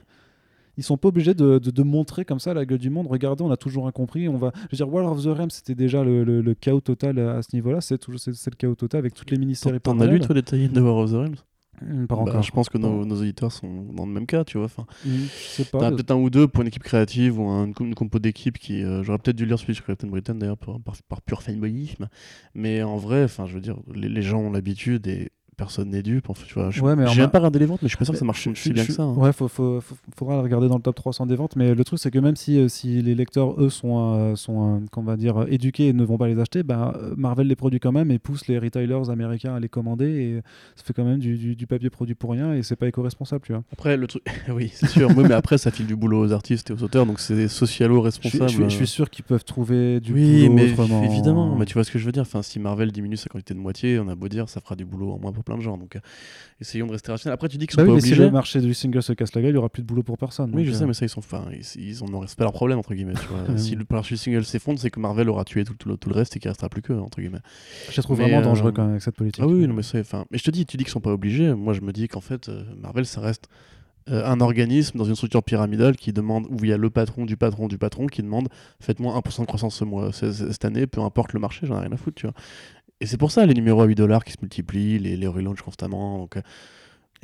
[0.76, 3.06] ils sont pas obligés de, de, montrer comme ça la gueule du monde.
[3.08, 4.28] Regardez, on a toujours incompris.
[4.28, 7.18] On va, je veux dire, War of the Realms, c'était déjà le, le, chaos total
[7.18, 7.80] à ce niveau-là.
[7.80, 9.80] C'est toujours c'est, le chaos total avec toutes les mini-séries.
[9.80, 11.36] T'en as lu toi les tie de War of the Realms?
[11.82, 14.56] Hmm, pas bah, Je pense que nos, nos, éditeurs sont dans le même cas, tu
[14.56, 14.66] vois.
[14.66, 15.90] Enfin, mmh, pas.
[15.90, 18.82] peut-être un ou deux pour une équipe créative ou une, compo d'équipe qui.
[18.82, 22.08] Euh, j'aurais peut-être dû lire celui sur Captain Britain d'ailleurs par, par, pur fanboyisme.
[22.54, 26.02] Mais en vrai, enfin, je veux dire, les, les gens ont l'habitude et personne n'est
[26.02, 26.28] dupe.
[26.46, 28.12] tu vois, je, ouais, j'ai même pas regardé les ventes, mais je suis pas sûr
[28.12, 29.02] que ça marche aussi bien que ça.
[29.02, 29.14] Hein.
[29.14, 29.80] Ouais, faut, faut,
[30.16, 31.56] faudra regarder dans le top 300 des ventes.
[31.56, 34.82] Mais le truc, c'est que même si, euh, si les lecteurs, eux, sont, euh, sont
[34.92, 37.92] qu'on va dire, éduqués et ne vont pas les acheter, bah, Marvel les produit quand
[37.92, 40.06] même et pousse les retailers américains à les commander.
[40.06, 40.42] Et
[40.76, 43.52] ça fait quand même du, du, papier produit pour rien et c'est pas éco-responsable, tu
[43.52, 43.62] vois.
[43.72, 45.08] Après, le truc, oui, c'est sûr.
[45.16, 48.50] oui, mais après, ça file du boulot aux artistes et aux auteurs, donc c'est socialo-responsable.
[48.50, 51.90] Je, suis sûr qu'ils peuvent trouver du oui, boulot mais Évidemment, mais tu vois ce
[51.90, 52.22] que je veux dire.
[52.22, 54.84] Enfin, si Marvel diminue sa quantité de moitié, on a beau dire, ça fera du
[54.84, 55.78] boulot en moins pour plein de gens.
[55.78, 55.98] Donc,
[56.60, 57.32] essayons de rester rationnels.
[57.34, 58.14] Après, tu dis qu'ils bah sont pas obligés.
[58.14, 60.02] Si le marché du single se casse la gueule, il y aura plus de boulot
[60.02, 60.50] pour personne.
[60.54, 60.86] Oui, je sais, euh.
[60.86, 63.14] mais ça, ils sont fin, ils, ils en pas leur problème entre guillemets.
[63.14, 63.56] Tu vois.
[63.58, 66.14] si le marché du single s'effondre, c'est que Marvel aura tué tout, tout, tout, le
[66.14, 67.40] reste et qu'il restera plus que entre guillemets.
[67.90, 69.42] Je trouve vraiment dangereux euh, quand même avec cette politique.
[69.42, 71.54] Ah oui, non, mais c'est, mais je te dis, tu dis qu'ils sont pas obligés.
[71.54, 73.48] Moi, je me dis qu'en fait, euh, Marvel, ça reste
[74.08, 77.36] un organisme dans une structure pyramidale qui demande, où il y a le patron du
[77.36, 78.48] patron du patron qui demande
[78.80, 81.92] faites-moi 1% de croissance ce mois, cette année, peu importe le marché, j'en ai rien
[81.92, 82.34] à foutre, tu vois.
[83.00, 85.60] Et c'est pour ça les numéros à 8 dollars qui se multiplient, les, les relaunchs
[85.60, 86.18] constamment.
[86.18, 86.38] Donc,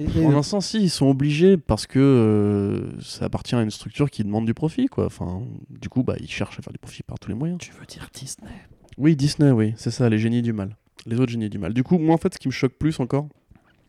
[0.01, 4.11] en un sens, si, ils sont obligés parce que euh, ça appartient à une structure
[4.11, 5.07] qui demande du profit, quoi.
[5.07, 7.59] Enfin, du coup, bah, ils cherchent à faire du profit par tous les moyens.
[7.61, 8.51] Tu veux dire Disney
[8.97, 10.77] Oui, Disney, oui, c'est ça, les génies du mal.
[11.07, 11.75] Les autres génies du mal.
[11.75, 13.29] Du coup, moi, en fait, ce qui me choque plus encore,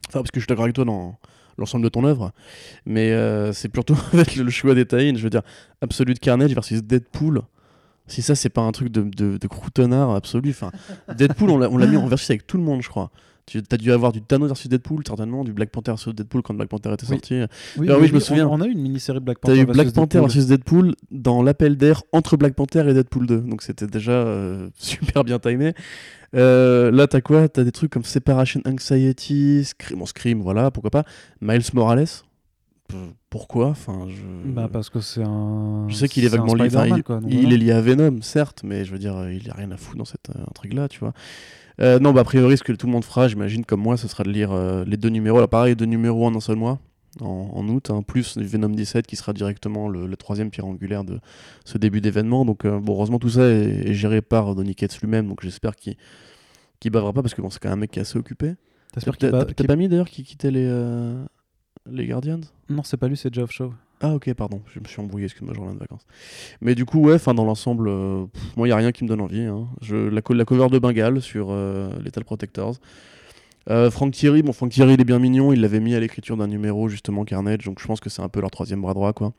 [0.09, 1.17] enfin, parce que je suis d'accord avec toi dans
[1.57, 2.31] l'ensemble de ton œuvre,
[2.85, 5.43] mais euh, c'est plutôt avec le, choix des tie Je veux dire,
[5.81, 7.41] Absolute Carnage versus Deadpool.
[8.13, 10.51] Si ça, c'est pas un truc de, de, de croutonnard absolu.
[10.51, 10.71] Enfin,
[11.17, 13.09] Deadpool, on l'a mis en versus avec tout le monde, je crois.
[13.47, 16.53] Tu as dû avoir du Thanos versus Deadpool, certainement, du Black Panther versus Deadpool quand
[16.53, 17.41] Black Panther était sorti.
[17.77, 18.47] Oui, oui, je me souviens.
[18.47, 19.55] On, a eu une mini-série Black Panther.
[19.55, 23.25] Tu as eu Black Panther versus Deadpool dans l'appel d'air entre Black Panther et Deadpool
[23.25, 23.39] 2.
[23.39, 25.73] Donc c'était déjà euh, super bien timé.
[26.35, 27.49] Euh, là, t'as quoi?
[27.49, 31.03] T'as des trucs comme Separation Anxiety, Scream, bon, Scream, voilà, pourquoi pas.
[31.41, 32.05] Miles Morales.
[33.29, 33.69] Pourquoi?
[33.69, 34.51] Enfin, je...
[34.51, 35.85] Bah parce que c'est un.
[35.89, 36.69] Je sais qu'il est vaguement lié.
[37.27, 39.77] il, est lié à Venom, certes, mais je veux dire, il n'y a rien à
[39.77, 41.13] foutre dans cette euh, intrigue-là, tu vois.
[41.81, 44.07] Euh, non, bah, a priori, ce que tout le monde fera, j'imagine, comme moi, ce
[44.07, 45.37] sera de lire euh, les deux numéros.
[45.37, 46.79] Alors, pareil, deux numéros en un seul mois,
[47.19, 51.19] en, août, hein, plus Venom 17 qui sera directement le, troisième pierre angulaire de
[51.65, 52.45] ce début d'événement.
[52.45, 55.95] Donc, euh, bon, heureusement, tout ça est, géré par Donny Cates lui-même, donc j'espère qu'il
[56.85, 58.55] ne bavera pas parce que bon, c'est quand même un mec qui est assez occupé.
[58.93, 60.67] T'as pas mis d'ailleurs qui quittait les,
[61.89, 62.41] les Guardians?
[62.69, 63.73] Non, c'est pas lui, c'est Geoff Shaw.
[64.01, 66.05] Ah ok, pardon, je me suis embrouillé, excuse-moi, je reviens de vacances.
[66.59, 68.25] Mais du coup, ouais, dans l'ensemble, euh,
[68.57, 69.43] moi, il n'y a rien qui me donne envie.
[69.43, 69.67] Hein.
[69.81, 72.75] Je, la, la, cover de Bengale sur euh, Lethal Protectors.
[73.69, 76.35] Euh, Franck Thierry, bon, Franck Thierry, il est bien mignon, il l'avait mis à l'écriture
[76.35, 79.13] d'un numéro, justement, Carnage, donc je pense que c'est un peu leur troisième bras droit,
[79.13, 79.31] quoi.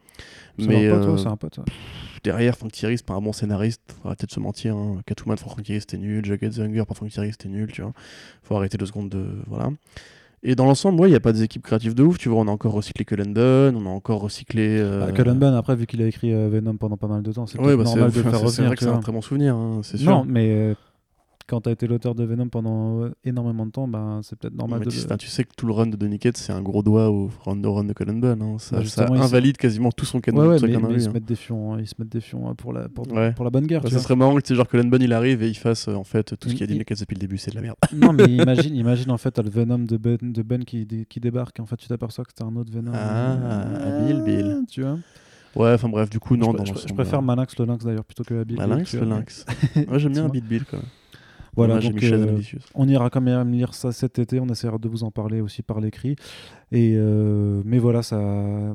[0.56, 1.60] Mais euh, c'est un pote,
[2.22, 4.74] derrière, Franck Thierry, c'est pas un bon scénariste, faut arrêter de se mentir.
[4.76, 5.02] Hein.
[5.04, 7.92] Catwoman, Franck Thierry, c'était nul, the Hunger, par Franck Thierry, c'était nul, tu vois.
[8.42, 9.26] Faut arrêter deux secondes de.
[9.46, 9.70] Voilà.
[10.46, 12.18] Et dans l'ensemble, il n'y a pas des équipes créatives de ouf.
[12.18, 14.78] Tu vois, on a encore recyclé Cullen on a encore recyclé.
[14.78, 15.06] Euh...
[15.06, 17.46] Bah, Cullen Bunn, après, vu qu'il a écrit euh, Venom pendant pas mal de temps,
[17.46, 18.50] c'est ouais, bah normal de le faire revenir.
[18.50, 20.10] C'est vrai que c'est un très bon souvenir, hein, c'est sûr.
[20.10, 20.74] Non, mais euh,
[21.46, 24.54] quand tu as été l'auteur de Venom pendant euh, énormément de temps, ben, c'est peut-être
[24.54, 24.90] normal de.
[24.90, 27.56] Tu, tu, sais que tout le run de Donny c'est un gros doigt au run,
[27.56, 28.40] de run de Bunn.
[28.40, 28.56] Hein.
[28.58, 30.40] Ça, bah, ça invalide quasiment tout son canon.
[30.40, 32.88] Ouais, ouais, mais, ils, se mettent des fions, ils se mettent des fions pour la,
[32.88, 33.82] pour, pour la bonne guerre.
[33.82, 36.36] Bah, ça serait marrant que genre Cullen Bunn il arrive et il fasse en fait
[36.38, 37.76] tout ce qu'il a dit Nickets depuis le début, c'est de la merde.
[37.94, 41.58] non, mais imagine, imagine en fait le Venom de Ben, de ben qui, qui débarque
[41.58, 42.92] et en fait tu t'aperçois que c'était un autre Venom.
[42.94, 43.36] Ah,
[44.06, 44.62] Bill, Bill.
[44.68, 44.98] Tu vois
[45.56, 46.52] Ouais, enfin bref, du coup, non.
[46.64, 48.56] Je, je, préfère Malinx le Lynx d'ailleurs plutôt que Bill.
[48.56, 49.46] Malinx le Lynx.
[49.88, 50.86] Moi j'aime bien Bill Bill quand même.
[51.56, 52.40] Voilà, donc, euh,
[52.74, 54.40] on ira quand même lire ça cet été.
[54.40, 56.16] On essaiera de vous en parler aussi par l'écrit.
[56.72, 58.18] Et euh, mais voilà, ça,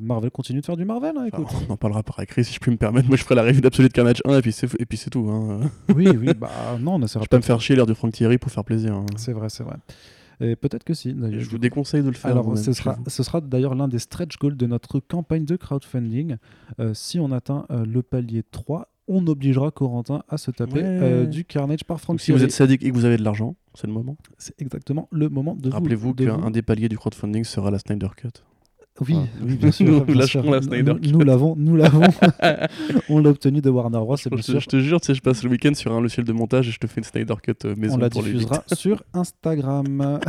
[0.01, 1.13] Marvel continue de faire du Marvel.
[1.17, 1.47] Hein, écoute.
[1.67, 3.07] on en parlera par écrit si je puis me permettre.
[3.07, 5.29] Moi, je ferai la revue d'Absolute Carnage 1 et puis c'est et puis c'est tout.
[5.29, 5.59] Hein.
[5.95, 7.23] oui, oui, bah non, on essaiera.
[7.23, 8.93] Je vais pas me faire chier l'air de Frank Thierry pour faire plaisir.
[8.93, 9.05] Hein.
[9.17, 9.75] C'est vrai, c'est vrai.
[10.41, 11.15] Et peut-être que si.
[11.19, 12.31] Je vous déconseille de le faire.
[12.31, 16.37] Alors, ce sera, ce sera d'ailleurs l'un des stretch goals de notre campagne de crowdfunding.
[16.79, 21.25] Euh, si on atteint euh, le palier 3, on obligera Corentin à se taper euh,
[21.25, 23.87] du Carnage par Franck Si vous êtes sadique et que vous avez de l'argent, c'est
[23.87, 24.15] le moment.
[24.37, 28.43] C'est exactement le moment de Rappelez-vous qu'un des paliers du crowdfunding sera la Snyder Cut.
[29.01, 30.05] Oui, oui, bien sûr.
[30.05, 32.01] nous lâcherons la Snyder Nous, l'avons, nous l'avons.
[33.09, 34.17] on l'a obtenu de Warner Bros.
[34.17, 36.67] Je, je, te jure, tu sais, je passe le week-end sur un logiciel de montage
[36.67, 37.95] et je te fais une Snyder Cut euh, maison.
[37.95, 40.19] On la diffusera sur Instagram.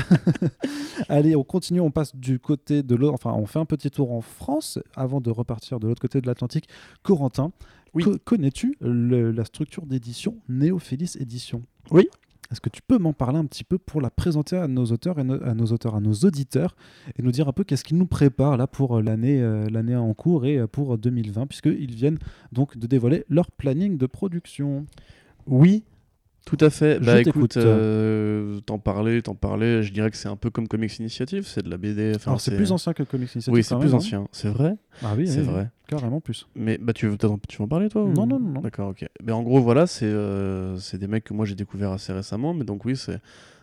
[1.09, 3.15] Allez, on continue, on passe du côté de l'autre.
[3.15, 6.27] Enfin, on fait un petit tour en France avant de repartir de l'autre côté de
[6.27, 6.69] l'Atlantique.
[7.03, 7.51] Corentin,
[7.95, 8.05] oui.
[8.25, 11.63] connais-tu la structure d'édition Néophélis Édition?
[11.91, 12.09] Oui.
[12.51, 15.19] Est-ce que tu peux m'en parler un petit peu pour la présenter à nos auteurs
[15.19, 16.75] et à nos auteurs, à nos auditeurs,
[17.17, 19.95] et nous dire un peu qu'est-ce qu'ils nous préparent là pour euh, l'année euh, l'année
[19.95, 22.19] en cours et euh, pour 2020, puisqu'ils viennent
[22.51, 24.85] donc de dévoiler leur planning de production?
[25.47, 25.85] Oui,
[26.51, 26.99] tout à fait.
[27.01, 29.85] Je bah écoute, euh, t'en parlais, t'en parlais.
[29.85, 32.13] Je dirais que c'est un peu comme Comics Initiative, c'est de la BD.
[32.17, 33.55] Enfin, Alors c'est plus ancien que Comics Initiative.
[33.55, 34.27] Oui, c'est plus ancien.
[34.33, 34.75] C'est vrai.
[35.03, 35.71] Ah oui, c'est vrai.
[35.87, 36.49] Carrément plus.
[36.57, 38.61] Mais bah tu veux, tu veux en parler toi Non, non, non.
[38.61, 39.07] D'accord, ok.
[39.25, 42.53] Mais en gros, voilà, c'est euh, c'est des mecs que moi j'ai découvert assez récemment,
[42.53, 43.21] mais donc oui, c'est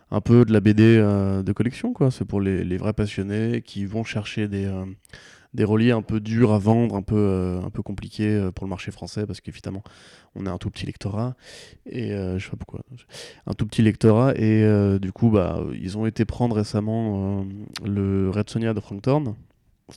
[0.09, 2.09] un peu de la BD euh, de collection, quoi.
[2.09, 4.65] C'est pour les, les, vrais passionnés qui vont chercher des
[5.53, 8.65] des reliés un peu durs à vendre, un peu, euh, un peu compliqués euh, pour
[8.65, 9.83] le marché français, parce qu'évidemment,
[10.35, 11.35] on a un tout petit lectorat,
[11.85, 12.81] et euh, je sais pas pourquoi,
[13.45, 14.67] un tout petit lectorat, et
[14.99, 17.45] du coup, bah, ils ont été prendre récemment
[17.83, 19.35] le Red Sonia de Frank Thorne,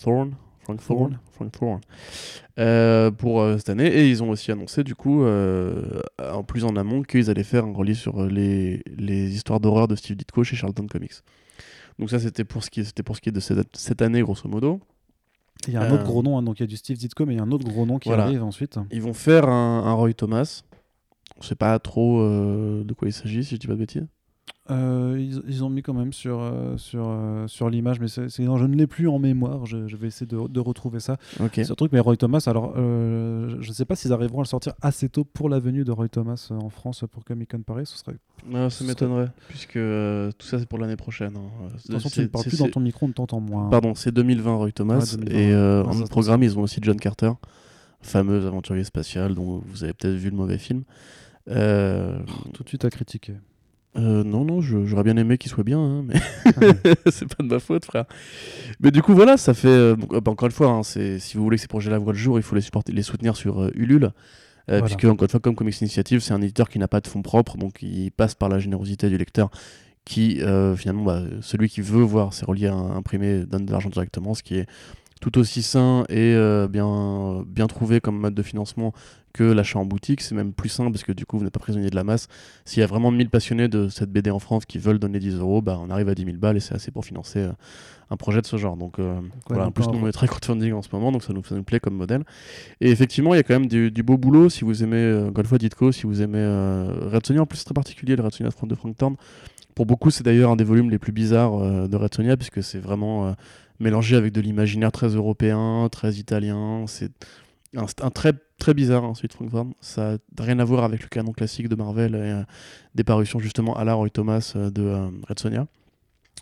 [0.01, 5.25] Thorne, Frank Thorne, Frank Thorne, pour cette année, et ils ont aussi annoncé, du coup,
[5.25, 9.97] en plus en amont, qu'ils allaient faire un relié sur les, les histoires d'horreur de
[9.97, 11.23] Steve Ditko chez Charlton Comics.
[11.99, 14.49] Donc ça, c'était pour, ce qui, pour ce qui est de cette, cette année, grosso
[14.49, 14.81] modo.
[15.67, 17.27] Il y a un autre gros nom, hein, donc il y a du Steve Ditko,
[17.27, 18.79] mais il y a un autre gros nom qui arrive ensuite.
[18.91, 20.63] Ils vont faire un, Roy Thomas.
[21.39, 24.07] On sait pas trop euh, de quoi il s'agit, si je dis pas de bêtises.
[24.71, 25.17] Euh,
[25.49, 28.77] ils, ont mis quand même sur, euh, sur, euh, sur l'image, mais c'est, je ne
[28.77, 29.67] l'ai plus en mémoire.
[29.67, 31.17] Je, vais essayer de, de retrouver ça.
[31.41, 31.65] Okay.
[31.65, 34.75] Ce truc, mais Roy Thomas, alors je ne sais pas s'ils arriveront à le sortir
[34.81, 37.87] assez tôt pour la venue de Roy Thomas en France pour Comic Con Paris.
[37.87, 38.17] Ce serait.
[38.49, 41.35] Non, ça m'étonnerait, puisque tout ça c'est pour l'année prochaine.
[41.37, 41.69] Hein.
[41.75, 43.69] De toute façon, tu ne parles plus dans ton micro, on t'entend moins.
[43.71, 45.17] Pardon, c'est 2020 Roy Thomas.
[45.31, 47.33] Et en programme, ils ont aussi John Carter,
[48.03, 50.85] fameuse aventurier spatial dont vous avez peut-être vu le mauvais film.
[51.47, 53.35] Tout de suite à critiquer.
[53.97, 56.15] Euh, non, non, j'aurais bien aimé qu'il soit bien, hein, mais
[57.11, 58.05] c'est pas de ma faute, frère.
[58.79, 59.69] Mais du coup, voilà, ça fait.
[59.69, 62.19] Euh, euh, bah, encore une fois, hein, si vous voulez que ces projets-là voient le
[62.19, 64.13] jour, il faut les, supporter, les soutenir sur Ulule.
[64.85, 67.23] Puisque, encore une fois, comme Comics Initiative, c'est un éditeur qui n'a pas de fonds
[67.23, 69.51] propres, donc il passe par la générosité du lecteur
[70.05, 70.41] qui,
[70.77, 74.59] finalement, bah, celui qui veut voir ses reliés imprimés donne de l'argent directement, ce qui
[74.59, 74.67] est
[75.21, 76.37] tout aussi sain et
[76.71, 78.93] bien, bien trouvé comme mode de financement
[79.33, 80.21] que l'achat en boutique.
[80.21, 82.29] C'est même plus simple parce que du coup, vous n'êtes pas prisonnier de la masse.
[82.65, 85.37] S'il y a vraiment 1000 passionnés de cette BD en France qui veulent donner 10
[85.37, 87.53] euros, bah, on arrive à 10 000 balles et c'est assez pour financer euh,
[88.11, 88.77] un projet de ce genre.
[88.77, 91.33] Donc, euh, voilà, en plus, nous, on est très crowdfunding en ce moment, donc ça
[91.33, 92.25] nous, ça nous plaît comme modèle.
[92.81, 94.49] Et effectivement, il y a quand même du, beau boulot.
[94.49, 96.45] Si vous aimez, euh, fois, Ditko, si vous aimez
[97.13, 99.17] Red Sonia, en plus, c'est très particulier, le Red Sonia de Frank Thorne.
[99.75, 102.81] Pour beaucoup, c'est d'ailleurs un des volumes les plus bizarres de Red Sonia, puisque c'est
[102.81, 103.35] vraiment
[103.79, 106.85] mélangé avec de l'imaginaire très européen, très italien.
[106.87, 107.11] C'est
[107.77, 109.67] un, un, très très bizarre ensuite Frankfurt.
[109.81, 112.43] Ça n'a rien à voir avec le canon classique de Marvel et euh,
[112.95, 115.67] des parutions justement à la Roy Thomas euh, de euh, Red Sonia.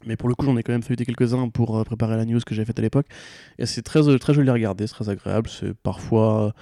[0.07, 2.55] Mais pour le coup, j'en ai quand même feuilleté quelques-uns pour préparer la news que
[2.55, 3.07] j'avais faite à l'époque.
[3.59, 5.49] Et c'est très, très joli à regarder, c'est très agréable.
[5.49, 6.55] C'est parfois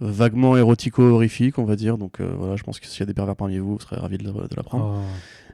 [0.00, 1.98] vaguement érotico-horrifique, on va dire.
[1.98, 4.18] Donc voilà, je pense que s'il y a des pervers parmi vous, vous serez ravis
[4.18, 4.96] de, de l'apprendre.
[4.98, 5.02] Oh.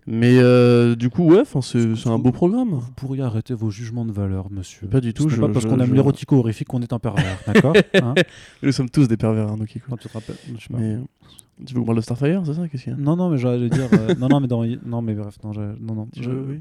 [0.07, 2.70] Mais euh, du coup, ouais, c'est un beau programme.
[2.70, 4.88] Vous pourriez arrêter vos jugements de valeur, monsieur.
[4.88, 5.31] Pas du tout.
[5.31, 8.14] Ce pas parce qu'on aime l'érotico horrifique qu'on est un pervers, d'accord hein
[8.62, 10.78] Nous sommes tous des pervers, hein, Quand tu te rappelles, je sais pas.
[10.78, 10.98] Mais...
[11.65, 12.99] Tu veux qu'on parle de Starfire, c'est ça Qu'est-ce qu'il y a?
[12.99, 13.88] Non, non, mais j'allais dire.
[13.93, 14.65] Euh, non, non, mais dans.
[14.85, 16.09] Non, mais bref, non, non, non.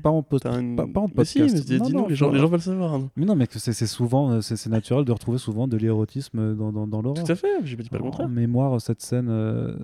[0.01, 0.43] pas, en post...
[0.43, 1.15] pas, en podcast.
[1.17, 2.93] Mais si, mais dis non, les, gens, les gens veulent savoir.
[2.93, 3.09] Hein.
[3.15, 6.87] Mais non, mais c'est souvent, euh, c'est naturel de retrouver souvent de l'érotisme dans, dans,
[6.87, 7.23] dans l'horreur.
[7.23, 8.27] Tout à fait, j'ai pas dit pas le contraire.
[8.27, 9.75] En mémoire, cette scène euh,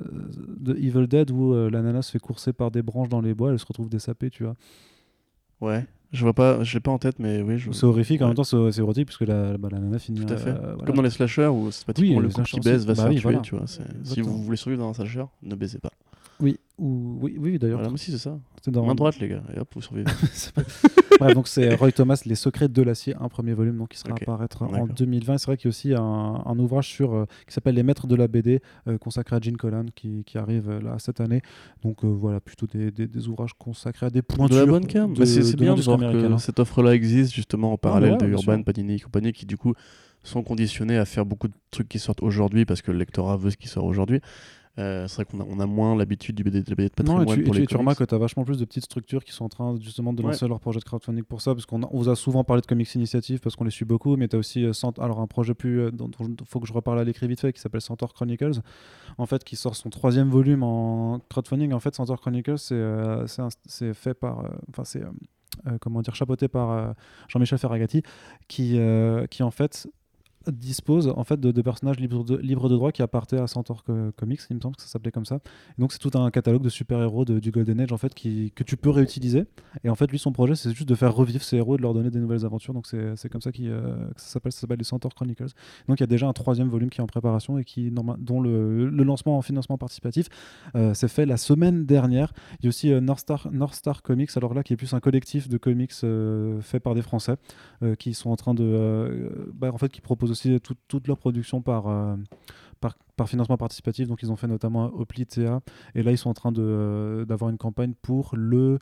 [0.59, 3.59] de Evil Dead où l'ananas se fait courser par des branches dans les bois, elle
[3.59, 4.55] se retrouve désapée, tu vois.
[5.61, 5.85] Ouais.
[6.13, 7.57] Je vois pas, je l'ai pas en tête, mais oui.
[7.57, 7.71] Je...
[7.71, 10.25] C'est horrifique, en même temps c'est érotique puisque la, bah, la nana finit.
[10.25, 10.51] Tout à fait.
[10.51, 13.19] Euh, Comme dans les slashers où c'est pratiquement le couple qui baise va bah se
[13.19, 13.65] faire tuer, tu vois.
[13.67, 15.91] Si vous voulez survivre dans un slasher, ne baisez pas.
[16.39, 17.17] Oui, ou...
[17.21, 17.81] oui, oui d'ailleurs.
[17.81, 18.39] Moi aussi c'est ça.
[18.67, 18.85] Dans...
[18.85, 20.11] Main droite les gars, et hop, vous survivez.
[21.21, 24.11] ouais, donc c'est Roy Thomas, Les Secrets de l'acier, un premier volume donc qui sera
[24.11, 24.23] okay.
[24.23, 25.37] apparaître en 2020.
[25.37, 28.07] C'est vrai qu'il y a aussi un, un ouvrage sur euh, qui s'appelle Les Maîtres
[28.07, 31.41] de la BD euh, consacré à Gene Colan qui, qui arrive euh, là cette année.
[31.81, 35.15] Donc voilà, plutôt des, des, des, ouvrages consacrés à des points de la bonne cam.
[35.25, 36.37] C'est bien de voir que hein.
[36.37, 39.73] cette offre-là existe justement en parallèle ouais, de Urban, Panini et compagnie qui du coup
[40.23, 43.49] sont conditionnés à faire beaucoup de trucs qui sortent aujourd'hui parce que le lectorat veut
[43.49, 44.19] ce qui sort aujourd'hui.
[44.77, 47.33] C'est vrai qu'on a, on a moins l'habitude du BD, de BD de patrimoine non,
[47.33, 49.31] et tu, pour les tu remarques que tu as vachement plus de petites structures qui
[49.31, 52.09] sont en train justement de lancer leur projet de crowdfunding pour ça, parce qu'on vous
[52.09, 54.65] a souvent parlé de Comics Initiative parce qu'on les suit beaucoup, mais tu as aussi
[54.99, 57.59] alors un projet plus dont il faut que je reparle à l'écrit vite fait qui
[57.59, 58.61] s'appelle Centaur Chronicles,
[59.17, 61.73] en fait qui sort son troisième volume en crowdfunding.
[61.73, 65.03] En fait, Centaur Chronicles c'est fait par, enfin c'est
[65.81, 66.93] comment dire chapeauté par
[67.29, 68.03] Jean-Michel Ferragati,
[68.47, 68.79] qui
[69.31, 69.87] qui en fait
[70.51, 73.83] dispose en fait de, personnages libres de, libres droit qui appartenaient à Centaur
[74.15, 75.39] Comics, il me semble que ça s'appelait comme ça.
[75.77, 78.89] donc c'est tout un catalogue de super-héros du Golden Age en fait que tu peux
[78.89, 79.45] réutiliser.
[79.83, 81.81] Et en fait lui son projet c'est juste de faire revivre ces héros et de
[81.81, 82.73] leur donner des nouvelles aventures.
[82.73, 85.47] Donc c'est comme ça qui, euh, que ça s'appelle, ça s'appelle les Centaur Chronicles.
[85.87, 88.41] Donc il y a déjà un troisième volume qui est en préparation et qui dont
[88.41, 90.27] le, lancement en financement participatif
[90.75, 92.33] euh, s'est fait la semaine dernière.
[92.59, 94.93] Il y a aussi euh, North, Star, North Star Comics alors là qui est plus
[94.93, 95.93] un collectif de comics
[96.61, 97.35] fait par des Français
[97.99, 102.15] qui sont en train de bah, en fait qui proposent aussi toute leur production euh,
[102.79, 104.07] par, par, financement participatif.
[104.07, 105.61] Donc, ils ont fait notamment Oplit.ca.
[105.95, 108.79] Et là, ils sont en train euh, d'avoir une campagne pour le.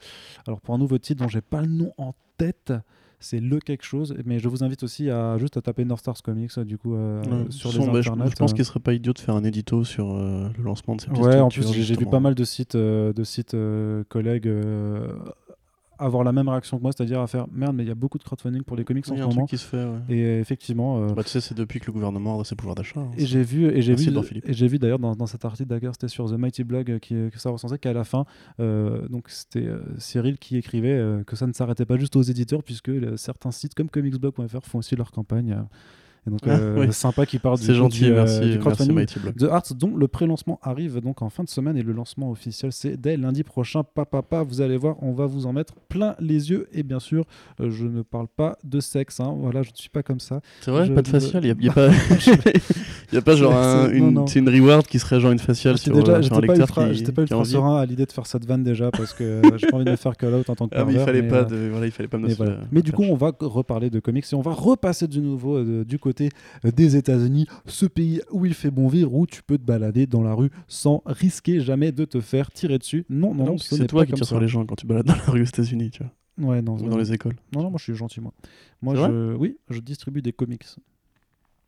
[0.48, 2.74] Alors, pour un nouveau titre dont j'ai pas le nom en tête
[3.22, 6.22] c'est le quelque chose mais je vous invite aussi à juste à taper North Stars
[6.22, 9.20] Comics du coup euh, sur les bah, internets je, pense qu'il serait pas idiot de
[9.20, 12.36] faire un édito sur le lancement de ces ouais en plus j'ai vu pas mal
[12.36, 13.56] de sites de sites
[14.10, 14.52] collègues
[15.98, 18.18] avoir la même réaction que moi, c'est-à-dire à faire merde, mais il y a beaucoup
[18.18, 19.46] de crowdfunding pour les comics en ce moment.
[19.46, 19.88] qui se fait.
[20.10, 21.04] Et effectivement.
[21.04, 23.00] Euh, bah, tu sais, c'est depuis que le gouvernement a ses pouvoirs d'achat.
[23.00, 24.12] Hein, et j'ai vu, et j'ai vu,
[24.46, 27.16] et j'ai vu d'ailleurs dans, cet article d'ailleurs, c'était sur The Mighty Blog euh, qui,
[27.32, 28.26] que ça recensait qu'à la fin,
[28.60, 32.92] euh, donc c'était Cyril qui écrivait que ça ne s'arrêtait pas juste aux éditeurs puisque
[33.18, 35.58] certains sites comme comicsblog.fr font aussi leur campagne.
[36.28, 39.06] Et donc, ah, euh, sympa qui parle du, gentil, euh, merci, du crowdfunding
[39.38, 42.72] The Arts, dont le pré-lancement arrive donc en fin de semaine et le lancement officiel
[42.72, 43.84] c'est dès lundi prochain.
[43.84, 46.68] Papa, vous allez voir, on va vous en mettre plein les yeux.
[46.74, 47.26] Et bien sûr,
[47.62, 49.20] euh, je ne parle pas de sexe.
[49.20, 49.36] Hein.
[49.38, 50.42] Voilà, je ne suis pas comme ça.
[50.62, 51.46] C'est vrai, pas de facial?
[51.46, 51.90] Il n'y a, pas,
[53.14, 53.54] y a pas genre
[53.92, 57.22] une, une, reward qui serait genre une faciale sur, déjà, sur un lecteur J'étais pas
[57.22, 59.92] ultra serein à l'idée de faire cette vanne déjà parce que j'ai pas envie de
[59.92, 61.92] me faire call out en tant que ah, mais il fallait pas de, voilà, il
[61.92, 62.36] fallait pas me mais,
[62.72, 66.00] mais du coup, on va reparler de comics et on va repasser de nouveau du
[66.00, 66.15] côté
[66.64, 70.24] des États-Unis, ce pays où il fait bon vivre, où tu peux te balader dans
[70.24, 73.06] la rue sans risquer jamais de te faire tirer dessus.
[73.10, 75.24] Non, non, non c'est toi qui tires sur les gens quand tu balades dans la
[75.24, 76.12] rue aux États-Unis, tu vois.
[76.38, 77.36] Ouais, non, Ou dans les écoles.
[77.54, 78.34] Non, non, moi je suis gentil, moi.
[78.82, 79.36] Moi, je...
[79.36, 80.66] oui, je distribue des comics.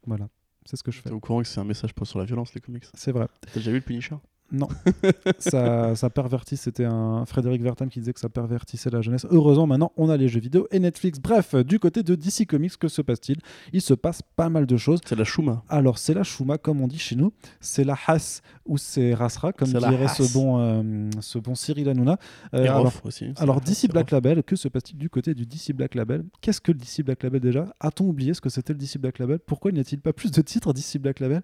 [0.05, 0.27] Voilà,
[0.65, 1.09] c'est ce que je fais.
[1.09, 2.85] T'es au courant que c'est un message sur la violence, les comics?
[2.93, 3.27] C'est vrai.
[3.41, 4.15] T'as déjà vu le Punisher?
[4.51, 4.67] Non,
[5.39, 6.57] ça, ça pervertit.
[6.57, 9.25] C'était un Frédéric Vertam qui disait que ça pervertissait la jeunesse.
[9.29, 11.19] Heureusement, maintenant, on a les jeux vidéo et Netflix.
[11.19, 13.39] Bref, du côté de DC Comics, que se passe-t-il?
[13.73, 14.99] Il se passe pas mal de choses.
[15.05, 15.63] C'est la chouma.
[15.67, 17.33] Alors, c'est la chouma, comme on dit chez nous.
[17.59, 22.17] C'est la Haas ou c'est Rasra, comme dirait ce bon, euh, ce bon Cyril Hanouna.
[22.53, 25.95] Euh, alors, aussi, alors DC Black Label, que se passe-t-il du côté du DC Black
[25.95, 26.23] Label?
[26.41, 27.65] Qu'est-ce que le DC Black Label déjà?
[27.79, 29.39] A-t-on oublié ce que c'était le DC Black Label?
[29.39, 31.41] Pourquoi n'y a-t-il pas plus de titres DC Black Label?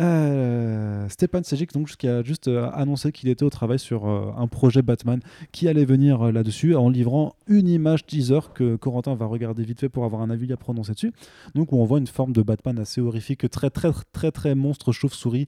[0.00, 4.30] Euh, Stepan Sejic, donc, qui a juste euh, annoncé qu'il était au travail sur euh,
[4.36, 5.20] un projet Batman
[5.52, 9.88] qui allait venir là-dessus en livrant une image teaser que Corentin va regarder vite fait
[9.88, 11.12] pour avoir un avis à prononcer dessus.
[11.54, 14.92] Donc, où on voit une forme de Batman assez horrifique, très, très, très, très monstre
[14.92, 15.46] chauve-souris,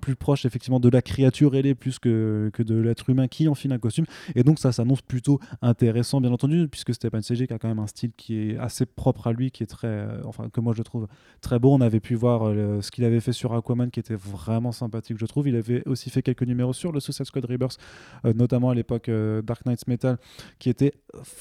[0.00, 3.72] plus proche effectivement de la créature ailée plus que, que de l'être humain qui enfile
[3.72, 4.04] un costume.
[4.34, 7.86] Et donc, ça s'annonce plutôt intéressant, bien entendu, puisque Stepan Sejic a quand même un
[7.86, 11.08] style qui est assez propre à lui, qui est très, enfin, que moi je trouve
[11.40, 11.72] très beau.
[11.72, 15.26] On avait pu voir ce qu'il avait fait sur Aqua qui était vraiment sympathique, je
[15.26, 15.48] trouve.
[15.48, 17.78] Il avait aussi fait quelques numéros sur le Suicide Squad Rebirth,
[18.24, 20.18] euh, notamment à l'époque euh, Dark Knights Metal,
[20.58, 20.92] qui était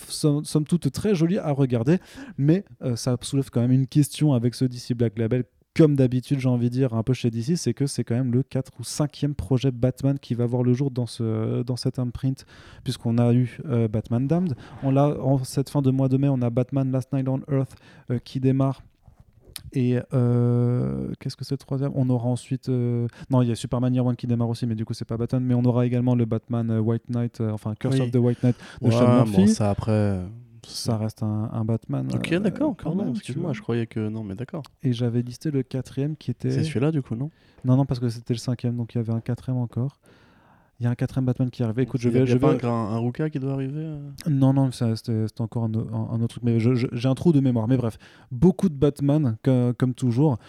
[0.08, 1.98] somme, toute très joli à regarder.
[2.38, 6.38] Mais euh, ça soulève quand même une question avec ce DC Black Label comme d'habitude,
[6.40, 8.74] j'ai envie de dire, un peu chez DC, c'est que c'est quand même le 4
[8.78, 12.46] ou 5e projet Batman qui va voir le jour dans, ce, dans cet imprint,
[12.84, 13.58] puisqu'on a eu
[13.90, 14.54] Batman Damned.
[14.84, 17.40] On a, en cette fin de mois de mai, on a Batman Last Night on
[17.50, 17.74] Earth
[18.26, 18.82] qui démarre
[19.74, 21.92] et euh, qu'est-ce que c'est le troisième?
[21.96, 22.70] On aura ensuite.
[22.70, 25.06] Euh, non, il y a Superman Year One qui démarre aussi, mais du coup, c'est
[25.06, 25.44] pas Batman.
[25.44, 28.56] Mais on aura également le Batman euh, White Knight, enfin Curse of the White Knight
[28.82, 29.46] de ouais, Sean Murphy.
[29.46, 30.20] Bon, ça après.
[30.64, 32.08] Ça reste un, un Batman.
[32.14, 33.10] Ok, d'accord, quand même.
[33.10, 34.10] Excuse-moi, je croyais que.
[34.10, 34.64] Non, mais d'accord.
[34.84, 36.52] Et j'avais listé le quatrième qui était.
[36.52, 37.32] C'est celui-là, du coup, non?
[37.66, 40.00] Non, non, parce que c'était le cinquième, donc il y avait un quatrième encore.
[40.82, 41.84] Il y a un quatrième Batman qui est arrivé.
[41.84, 42.24] Écoute, je vais.
[42.24, 45.76] Il y a pas un, Ruka qui doit arriver euh Non, non, c'était encore un,
[45.76, 46.44] autre truc.
[46.44, 47.68] Mais j'ai un trou de mémoire.
[47.68, 48.00] Mais bref,
[48.32, 50.40] beaucoup de Batman, comme toujours.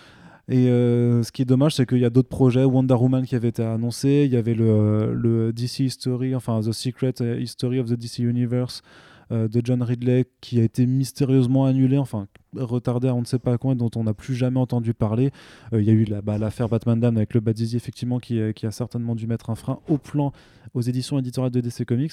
[0.49, 2.65] Et euh, ce qui est dommage, c'est qu'il y a d'autres projets.
[2.65, 4.23] Wonder Woman qui avait été annoncé.
[4.25, 8.81] Il y avait le, le DC History, enfin The Secret History of the DC Universe
[9.33, 11.99] euh, de John Ridley qui a été mystérieusement annulé.
[11.99, 12.27] Enfin,
[12.57, 15.31] retardé à on ne sait pas et dont on n'a plus jamais entendu parler.
[15.73, 18.71] Il y a eu bah, l'affaire Batman Dam avec le Bad effectivement, qui, qui, a
[18.71, 20.33] certainement dû mettre un frein au plan
[20.75, 22.13] aux éditions éditoriales de DC Comics.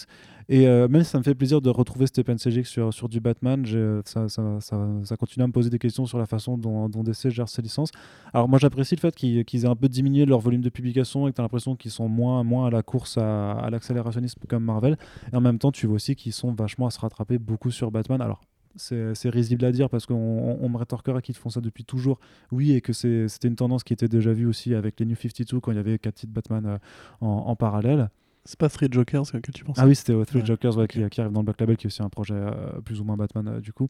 [0.49, 3.65] Et même si ça me fait plaisir de retrouver Stephen Sejic sur, sur du Batman,
[4.05, 7.29] ça, ça, ça, continue à me poser des questions sur la façon dont, dont DC
[7.29, 7.91] gère ses licences.
[8.33, 11.31] Alors moi j'apprécie le fait qu'ils aient un peu diminué leur volume de publication et
[11.31, 14.63] que tu as l'impression qu'ils sont moins, moins à la course à, à l'accélérationnisme comme
[14.63, 14.97] Marvel.
[15.31, 17.91] Et en même temps, tu vois aussi qu'ils sont vachement à se rattraper beaucoup sur
[17.91, 18.21] Batman.
[18.21, 18.41] Alors
[18.76, 20.15] c'est risible à dire parce qu'on
[20.61, 22.20] on me rétorquera qu'ils font ça depuis toujours.
[22.51, 25.59] Oui, et que c'était une tendance qui était déjà vue aussi avec les New 52
[25.59, 26.78] quand il y avait quatre titres Batman euh,
[27.22, 28.09] en, parallèle.
[28.45, 31.41] C'est pas Three Jokers que tu penses Ah oui, c'était Three Jokers qui, arrive dans
[31.41, 33.74] le Black Label, qui est aussi un projet euh, plus ou moins Batman euh, du
[33.74, 33.89] coup.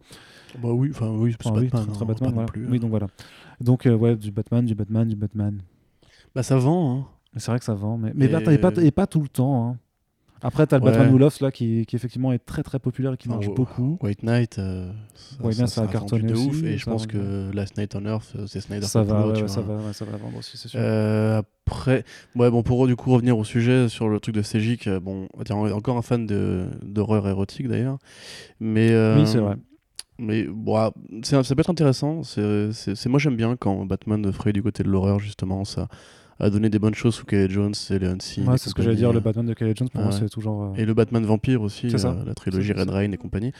[0.57, 2.47] Bah oui, enfin oui, c'est enfin, Batman, oui, Batman voilà.
[2.47, 3.07] plus, oui, donc voilà.
[3.61, 5.61] Donc ouais, du Batman, du Batman, du Batman.
[6.33, 6.99] Bah ça vend.
[6.99, 7.05] Hein.
[7.37, 8.57] C'est vrai que ça vend, mais, mais et...
[8.57, 9.69] pas, et pas tout le temps.
[9.69, 9.77] Hein.
[10.41, 13.17] Après, tu as le Batman Wolf là qui, qui, effectivement est très très populaire et
[13.17, 13.97] qui marche beaucoup.
[14.01, 16.63] White Knight, euh, ça, White Knight, ça, a cartonné de ouf.
[16.63, 18.85] Et je pense que Last Night on Earth, euh, c'est Snyder.
[18.85, 20.79] Ça va, ça, va, ça va vendre aussi, c'est sûr.
[20.81, 22.03] Euh, après,
[22.35, 25.43] ouais, bon, pour du coup revenir au sujet sur le truc de Cégic, bon, on
[25.67, 26.25] est encore un fan
[26.81, 27.97] d'horreur érotique d'ailleurs.
[28.59, 29.55] Mais, oui, c'est vrai.
[30.19, 30.91] Mais bon, ah,
[31.23, 32.23] ça peut être intéressant.
[32.23, 35.63] C'est moi j'aime bien quand Batman ferait du côté de l'horreur justement.
[35.63, 35.87] Ça,
[36.39, 38.41] a donné des bonnes choses sous Kelly Jones et Leon C.
[38.41, 40.63] Ouais, c'est ce que j'allais dire, le Batman de Kelly Jones, pour moi, c'est toujours.
[40.63, 43.51] Euh, et le Batman Vampire aussi, euh, la trilogie Red Rain et compagnie.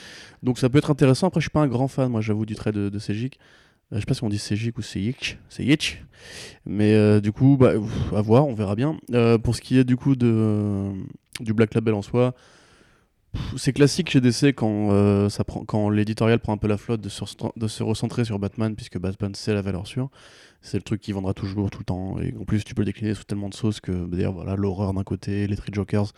[0.44, 1.28] Donc ça peut être intéressant.
[1.28, 3.38] Après, je suis pas un grand fan, moi, j'avoue, du trait de, de Sejic.
[3.92, 6.04] Euh, je sais pas si on dit Sejic ou Sejik, Sejik.
[6.66, 7.74] Mais du coup, bah,
[8.16, 8.98] à voir, on verra bien.
[9.44, 10.92] pour ce qui est du coup de,
[11.42, 12.34] du Black Label en soi,
[13.58, 17.10] c'est classique chez DC quand, prend, quand l'éditorial prend un peu la flotte de,
[17.60, 20.10] de se recentrer sur Batman, puisque Batman c'est la valeur sûre
[20.62, 22.20] c'est le truc qui vendra toujours tout le temps.
[22.20, 24.94] Et en plus, tu peux le décliner sous tellement de sauces que d'ailleurs, voilà, l'horreur
[24.94, 26.12] d'un côté, les Three Jokers,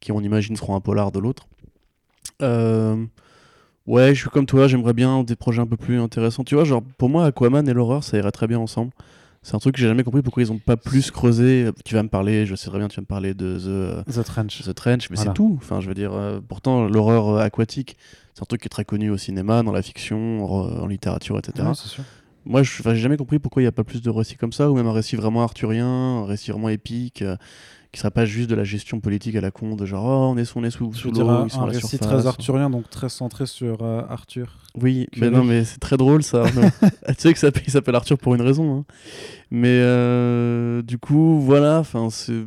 [0.00, 1.46] qui on imagine seront un polar de l'autre.
[2.40, 3.04] Euh,
[3.86, 6.44] ouais, je suis comme toi, j'aimerais bien des projets un peu plus intéressants.
[6.44, 8.92] Tu vois, genre, pour moi, Aquaman et l'horreur, ça irait très bien ensemble.
[9.42, 11.68] C'est un truc que j'ai jamais compris pourquoi ils ont pas plus creusé.
[11.84, 13.58] Tu vas me parler, je sais très bien, tu vas me parler de
[14.04, 14.62] The, The Trench.
[14.62, 15.58] The Trench, mais c'est tout.
[15.60, 17.96] Enfin, je veux dire, euh, pourtant, l'horreur aquatique,
[18.34, 21.66] c'est un truc qui est très connu au cinéma, dans la fiction, en, littérature, etc.
[21.66, 22.04] Ouais, sûr.
[22.44, 24.70] Moi, je n'ai jamais compris pourquoi il n'y a pas plus de récits comme ça,
[24.70, 27.36] ou même un récit vraiment arthurien, un récit vraiment épique, euh,
[27.92, 30.38] qui serait pas juste de la gestion politique à la con, de genre oh, on
[30.38, 33.10] est sous, on est sous, sous l'eau, ils sont un récit très arthurien, donc très
[33.10, 34.58] centré sur euh, Arthur.
[34.80, 36.44] Oui, mais non, mais c'est très drôle ça.
[37.08, 38.78] tu sais que ça s'appelle Arthur pour une raison.
[38.78, 38.84] Hein.
[39.50, 42.46] Mais euh, du coup, voilà, enfin c'est.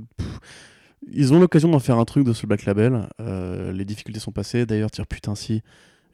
[1.11, 3.07] Ils ont l'occasion d'en faire un truc de ce Black Label.
[3.19, 4.65] les difficultés sont passées.
[4.65, 5.61] D'ailleurs, tire putain si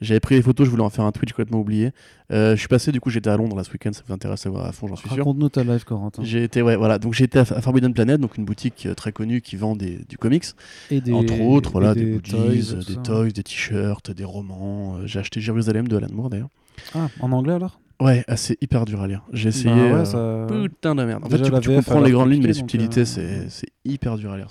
[0.02, 1.92] j'avais pris les photos, je voulais en faire un Twitch complètement oublié.
[2.32, 4.46] Euh, je suis passé, du coup, j'étais à Londres là ce week-end, ça vous intéresse
[4.46, 5.20] à voir à fond, j'en suis sûr.
[5.20, 6.24] Raconte-nous ta live, Corentin.
[6.24, 6.98] J'ai été, ouais, voilà.
[6.98, 10.00] Donc j'ai été à, Forbidden Planet, donc une boutique euh, très connue qui vend des,
[10.10, 10.46] du comics.
[10.90, 14.98] Et des, Entre autres, voilà, des, des toys, des toys, des t-shirts, des romans.
[14.98, 16.50] Euh, j'ai acheté Jérusalem de Alan Moore d'ailleurs.
[16.96, 17.80] Ah, en anglais alors?
[18.00, 19.22] Ouais, ah, c'est hyper dur à lire.
[19.32, 19.92] J'ai bah essayé.
[19.92, 20.48] ouais, ça...
[20.50, 21.24] Putain de merde.
[21.24, 23.48] En fait, tu, tu comprends les grandes lignes, mais les subtilités, c'est
[23.86, 24.48] hyper dur à lire.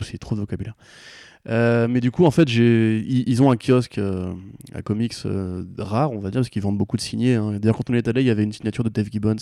[0.00, 0.74] C'est trop de vocabulaire.
[1.48, 4.32] Euh, mais du coup, en fait, ils, ont un kiosque euh,
[4.74, 7.34] à comics euh, rare, on va dire, parce qu'ils vendent beaucoup de signés.
[7.34, 7.58] Hein.
[7.58, 9.36] D'ailleurs, quand on est allé, il y avait une signature de Dave Gibbons,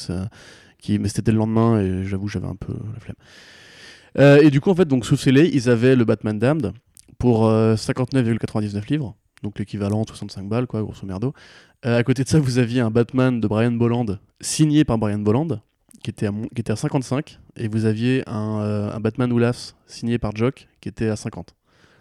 [0.79, 4.43] qui, mais c'était le lendemain, et j'avoue, j'avais un peu la flemme.
[4.43, 6.73] et du coup, en fait, donc, sous scellé, ils avaient le Batman Damned
[7.19, 11.35] pour 59,99 livres, donc l'équivalent de 65 balles, quoi, grosso merdo.
[11.83, 15.61] à côté de ça, vous aviez un Batman de Brian Bolland, signé par Brian Bolland,
[16.03, 20.17] qui était, à, qui était à 55, et vous aviez un, un Batman Oulafs signé
[20.17, 21.55] par Jock, qui était à 50.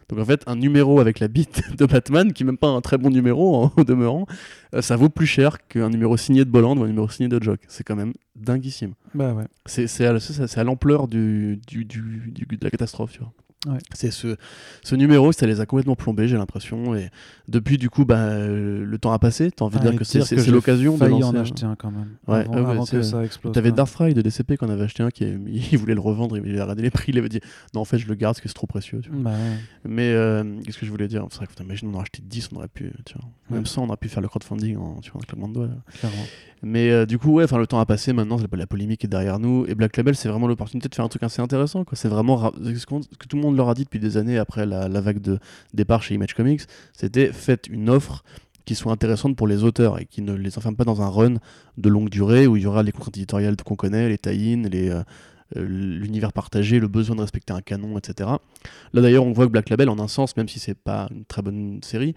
[0.09, 2.81] Donc en fait, un numéro avec la bite de Batman, qui n'est même pas un
[2.81, 4.25] très bon numéro en demeurant,
[4.73, 7.41] euh, ça vaut plus cher qu'un numéro signé de Bolland ou un numéro signé de
[7.41, 7.59] Jock.
[7.67, 8.93] C'est quand même dinguissime.
[9.13, 9.45] Bah ouais.
[9.65, 10.15] C'est à,
[10.55, 13.31] à l'ampleur du, du, du, de la catastrophe, tu vois.
[13.93, 14.37] C'est ce,
[14.83, 16.95] ce numéro, ça les a complètement plombés, j'ai l'impression.
[16.95, 17.09] Et
[17.49, 19.51] depuis, du coup, bah, le temps a passé.
[19.51, 21.25] T'as envie de dire que c'est l'occasion de lancer.
[21.25, 22.15] en acheter un quand même.
[22.27, 23.53] Ouais, avant, que ça explose.
[23.53, 25.25] T'avais Darkfry de DCP qu'on avait acheté un qui
[25.71, 27.41] il voulait le revendre, il avait regardé les prix, il avait dit
[27.73, 29.01] non, en fait, je le garde parce que c'est trop précieux.
[29.11, 29.31] Bah
[29.83, 31.25] Mais euh, qu'est-ce que je voulais dire?
[31.29, 33.27] C'est vrai que imagine, on en a acheté 10, on aurait pu, tu vois.
[33.49, 35.69] Même ça, on aurait pu faire le crowdfunding en, tu vois, un claquement de doigts.
[35.99, 36.23] Clairement.
[36.61, 39.65] Mais euh, du coup, ouais, le temps a passé, maintenant la polémique est derrière nous.
[39.67, 41.85] Et Black Label, c'est vraiment l'opportunité de faire un truc assez intéressant.
[41.93, 44.87] C'est vraiment ce que tout le monde leur a dit depuis des années après la,
[45.01, 45.39] vague de
[45.73, 46.61] départ chez Image Comics
[46.93, 48.23] c'était faites une offre
[48.65, 51.35] qui soit intéressante pour les auteurs et qui ne les enferme pas dans un run
[51.77, 54.89] de longue durée où il y aura les contraintes éditoriales qu'on connaît, les tie-in, les.
[54.89, 55.01] Euh,
[55.57, 58.29] euh, l'univers partagé, le besoin de respecter un canon, etc.
[58.93, 61.25] Là d'ailleurs, on voit que Black Label, en un sens, même si c'est pas une
[61.25, 62.13] très bonne série,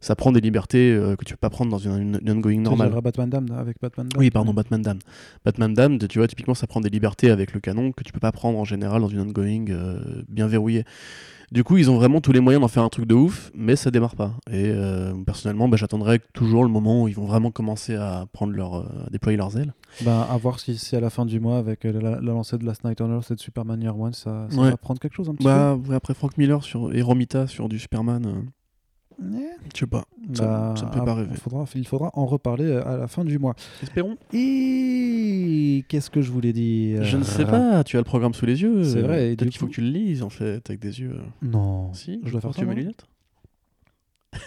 [0.00, 2.92] ça prend des libertés que tu peux pas prendre dans une, une ongoing normale.
[3.02, 4.98] Batman Dam avec Batman Oui, pardon, Batman Dam.
[5.44, 8.20] Batman Dam, tu vois, typiquement, ça prend des libertés avec le canon que tu peux
[8.20, 9.64] pas prendre en général dans une ongoing
[10.28, 10.84] bien verrouillée.
[11.52, 13.76] Du coup, ils ont vraiment tous les moyens d'en faire un truc de ouf, mais
[13.76, 14.32] ça démarre pas.
[14.50, 18.52] Et euh, personnellement, bah, j'attendrai toujours le moment où ils vont vraiment commencer à prendre
[18.52, 19.72] leur, euh, déployer leurs ailes.
[20.04, 22.64] Bah, à voir si c'est à la fin du mois avec euh, la, lancée de
[22.64, 25.34] Last Night on Earth et de Superman Year One, ça, va prendre quelque chose un
[25.34, 28.46] petit bah, Après Frank Miller sur, et Romita sur du Superman.
[29.18, 30.04] Je sais pas.
[30.34, 31.30] ça, bah, peut pas rêver.
[31.74, 33.54] il faudra en reparler à la fin du mois.
[33.82, 34.16] Espérons.
[34.32, 37.02] Et qu'est-ce que je voulais dire?
[37.02, 37.82] Je ne sais pas.
[37.84, 38.84] Tu as le programme sous les yeux.
[38.84, 39.34] C'est vrai.
[39.36, 41.18] Peut-être qu'il faut que tu le lises en fait avec des yeux.
[41.42, 41.92] Non.
[41.94, 42.20] Si.
[42.24, 43.06] Je dois faire tu mes lunettes.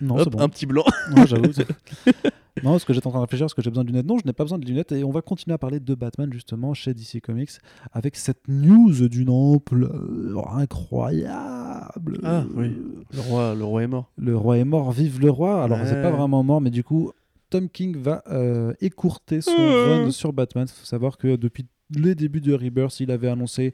[0.00, 0.38] Non, bon.
[0.38, 0.84] Un petit blanc.
[1.26, 1.50] j'avoue.
[2.62, 4.06] non, parce que j'étais en train de réfléchir, parce que j'ai besoin de lunettes.
[4.06, 4.92] Non, je n'ai pas besoin de lunettes.
[4.92, 7.50] Et on va continuer à parler de Batman, justement, chez DC Comics,
[7.92, 12.20] avec cette news d'une ampleur incroyable.
[12.22, 12.76] Ah, oui.
[13.12, 14.10] Le roi, le roi est mort.
[14.16, 15.62] Le roi est mort, vive le roi.
[15.62, 17.12] Alors, c'est pas vraiment mort, mais du coup,
[17.50, 20.04] Tom King va euh, écourter son mmh.
[20.04, 20.66] run sur Batman.
[20.68, 23.72] Il faut savoir que depuis les débuts de Rebirth, il avait annoncé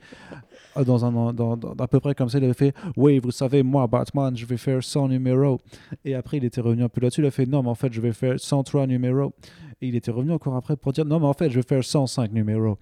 [0.76, 3.62] euh, dans un dans, à peu près comme ça, il avait fait oui, vous savez
[3.62, 5.60] moi Batman, je vais faire 100 numéros.
[6.04, 7.92] Et après, il était revenu un peu là-dessus, il a fait non, mais en fait,
[7.92, 9.32] je vais faire 103 numéros.
[9.80, 11.82] Et il était revenu encore après pour dire non, mais en fait, je vais faire
[11.82, 12.78] 105 numéros.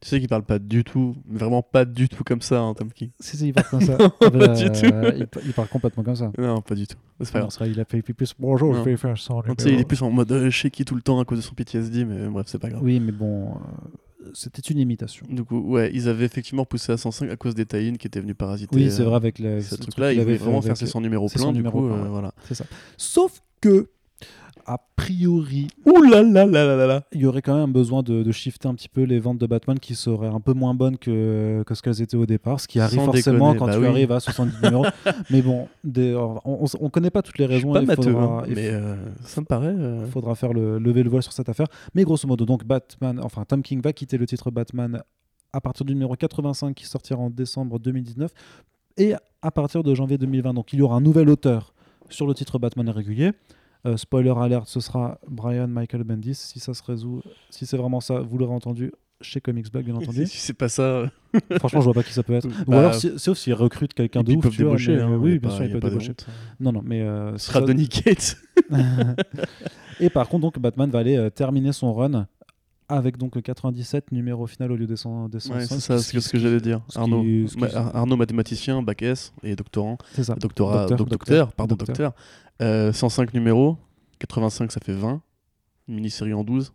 [0.00, 2.92] Tu sais qu'il parle pas du tout, vraiment pas du tout comme ça, hein, Tom
[2.92, 3.10] King.
[3.18, 3.96] Si, si, il parle comme ça.
[4.20, 4.86] pas du tout.
[5.44, 6.30] Il, parle complètement comme ça.
[6.36, 6.98] Non, pas du tout.
[7.20, 7.68] C'est pas grave.
[7.68, 9.56] il a fait plus bonjour, je vais faire 100 numéros.
[9.66, 12.04] Il est plus en mode euh, shaky tout le temps à cause de son PTSD,
[12.04, 12.82] mais bref, c'est pas grave.
[12.82, 13.52] Oui, mais bon.
[13.52, 13.54] Euh,
[14.32, 15.26] c'était une imitation.
[15.28, 18.20] Du coup, ouais, ils avaient effectivement poussé à 105 à cause des tie qui étaient
[18.20, 18.74] venus parasiter.
[18.74, 21.52] Oui, c'est vrai, avec le, ce truc-là, ils avaient vraiment faire ses 100 numéros pleins,
[21.52, 22.32] du coup, euh, voilà.
[22.48, 22.64] C'est ça.
[22.96, 23.88] Sauf que
[24.66, 28.30] a priori, Ouh là là là là là il y aurait quand même besoin de,
[28.32, 31.62] shifter un petit peu les ventes de Batman qui seraient un peu moins bonnes que,
[31.66, 34.20] que ce qu'elles étaient au départ, ce qui arrive forcément quand bah tu arrives à
[34.20, 34.86] 70 numéros.
[35.30, 37.72] mais bon, on, ne connaît pas toutes les raisons.
[37.72, 39.74] Pas il faudra, hein, mais euh, ça me paraît.
[39.74, 40.06] Il euh.
[40.06, 41.66] faudra faire le lever le voile sur cette affaire.
[41.94, 45.02] Mais grosso modo, donc Batman, enfin Tom King va quitter le titre Batman
[45.52, 48.32] à partir du numéro 85 qui sortira en décembre 2019
[48.96, 50.54] et à partir de janvier 2020.
[50.54, 51.74] Donc il y aura un nouvel auteur
[52.08, 53.32] sur le titre Batman régulier.
[53.86, 56.34] Euh, spoiler alert, ce sera Brian Michael Bendis.
[56.34, 59.94] Si ça se résout, si c'est vraiment ça, vous l'aurez entendu chez Comics Blog, bien
[59.96, 60.26] entendu.
[60.26, 61.10] Si c'est pas ça.
[61.58, 62.46] Franchement, je vois pas qui ça peut être.
[62.66, 64.36] Ou bah, alors, sauf s'ils recrutent quelqu'un de ouf.
[64.36, 65.00] Ils peuvent débaucher.
[65.00, 66.14] Hein, oui, bien sûr, ils peuvent débaucher.
[66.60, 67.02] Non, non, mais.
[67.02, 68.36] Euh, ce sera Donny Cates.
[70.00, 72.26] Et par contre, donc, Batman va aller euh, terminer son run
[72.88, 75.28] avec donc 97 numéros final au lieu des 100.
[75.28, 76.80] Des c'est ça, c'est ce que j'allais dire.
[76.94, 77.24] Arnaud,
[77.72, 79.98] Arnaud, mathématicien, bac S et doctorant.
[80.12, 80.34] C'est ça.
[80.34, 82.12] Doctorat, docteur, docteur, pardon, docteur.
[82.60, 83.78] 105 euh, numéros,
[84.20, 85.20] 85 ça fait 20,
[85.88, 86.72] une mini-série en 12,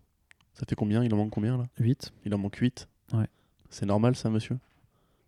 [0.53, 1.03] ça fait combien?
[1.03, 1.63] Il en manque combien là?
[1.79, 2.11] 8.
[2.25, 3.27] Il en manque 8 Ouais.
[3.69, 4.57] C'est normal ça, monsieur?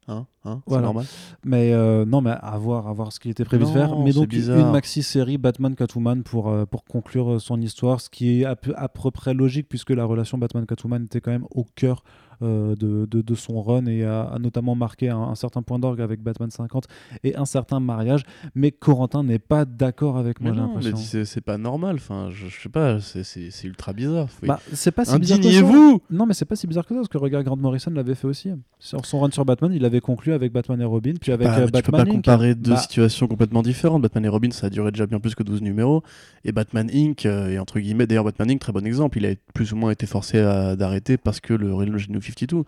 [0.08, 1.06] Hein, hein C'est normal.
[1.44, 3.98] Mais euh, non, mais à voir, à voir ce qui était prévu de faire.
[3.98, 8.42] Mais donc une maxi série Batman Catwoman pour euh, pour conclure son histoire, ce qui
[8.42, 11.46] est à peu, à peu près logique puisque la relation Batman Catwoman était quand même
[11.52, 12.04] au cœur
[12.44, 16.50] euh, de, de, son run et a, notamment marqué un, certain point d'orgue avec Batman
[16.50, 16.88] 50
[17.24, 18.24] et un certain mariage.
[18.56, 21.24] Mais Corentin n'est pas d'accord avec moi, j'ai l'impression.
[21.26, 24.28] C'est pas normal, enfin, je, je sais pas, c'est ultra bizarre.
[24.42, 27.02] Bah, c'est pas si bizarre que vous Non, mais c'est pas si bizarre que ça,
[27.02, 28.50] parce que regarde, Grant Morrison l'avait fait aussi.
[28.80, 31.70] Sur son run sur Batman, il avait conclu avec Batman et Robin, puis avec Batman.
[31.74, 34.02] Euh, tu peux pas comparer deux bah situations complètement différentes.
[34.02, 36.04] Batman et Robin, ça a duré déjà bien plus que 12 numéros.
[36.46, 39.34] Et Batman Inc., euh, et entre guillemets, d'ailleurs, Batman Inc., très bon exemple, il a
[39.54, 42.64] plus ou moins été forcé d'arrêter parce que le Real New 52.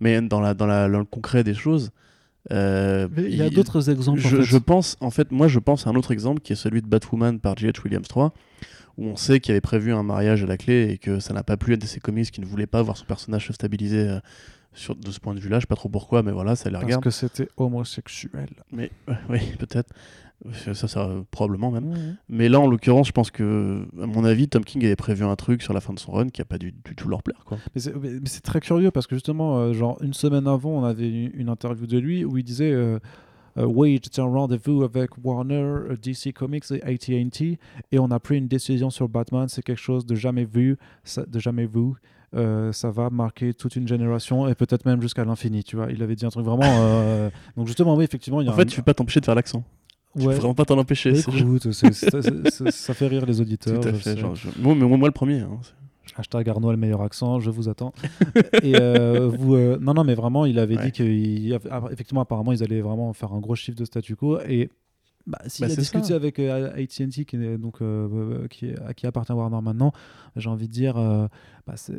[0.00, 1.90] Mais dans, la, dans, la, le concret des choses.
[2.52, 4.20] Euh, il y a d'autres exemples.
[4.20, 6.82] Je, je, pense, en fait, moi je pense à un autre exemple qui est celui
[6.82, 7.82] de Batwoman par J.H.
[7.84, 8.34] Williams 3,
[8.98, 11.42] où on sait qu'il avait prévu un mariage à la clé et que ça n'a
[11.42, 14.20] pas plu à DC Comics qui ne voulait pas voir son personnage se stabiliser euh,
[14.74, 15.58] sur, de ce point de vue-là.
[15.58, 17.02] Je sais pas trop pourquoi, mais voilà, ça les regarde.
[17.02, 18.50] Parce que c'était homosexuel.
[18.72, 18.90] Mais
[19.30, 19.92] oui, peut-être.
[20.52, 22.16] Ça, ça, probablement même.
[22.28, 25.36] Mais là, en l'occurrence, je pense que, à mon avis, Tom King avait prévu un
[25.36, 27.44] truc sur la fin de son run qui a pas du, tout leur plaire.
[27.46, 27.56] Quoi.
[27.74, 31.48] Mais c'est très curieux parce que justement, euh, genre une semaine avant, on avait une,
[31.48, 32.72] interview de lui où il disait.
[32.72, 32.98] Euh,
[33.56, 37.58] euh, oui, j'étais en rendez-vous avec Warner, DC Comics et AT&T
[37.92, 39.46] et on a pris une décision sur Batman.
[39.48, 40.76] C'est quelque chose de jamais vu,
[41.16, 41.92] de jamais vu.
[42.72, 45.90] Ça va marquer toute une génération et peut-être même jusqu'à l'infini, tu vois.
[45.90, 47.30] Il avait dit un truc vraiment.
[47.56, 48.52] Donc justement, oui, effectivement, il y a.
[48.52, 49.64] En fait, tu peux pas t'empêcher de faire l'accent.
[50.18, 51.18] Tu peux vraiment pas t'en empêcher.
[51.18, 53.80] Écoute, ça fait rire les auditeurs.
[53.80, 54.16] Tout à fait.
[54.16, 55.40] Genre, moi, mais moi, le premier.
[55.40, 55.58] Hein.
[56.16, 57.92] Hashtag Arnaud le meilleur accent, je vous attends.
[58.62, 62.80] et euh, vous, euh, non, non, mais vraiment, il avait dit qu'effectivement, apparemment, ils allaient
[62.80, 64.38] vraiment faire un gros chiffre de statu quo.
[64.48, 64.70] Et
[65.26, 67.78] bah, s'il bah, a discuté avec euh, AT&T, qui, donc,
[68.50, 69.92] qui, à qui appartient Warner maintenant,
[70.36, 70.94] j'ai envie de dire,
[71.66, 71.94] bah, c'est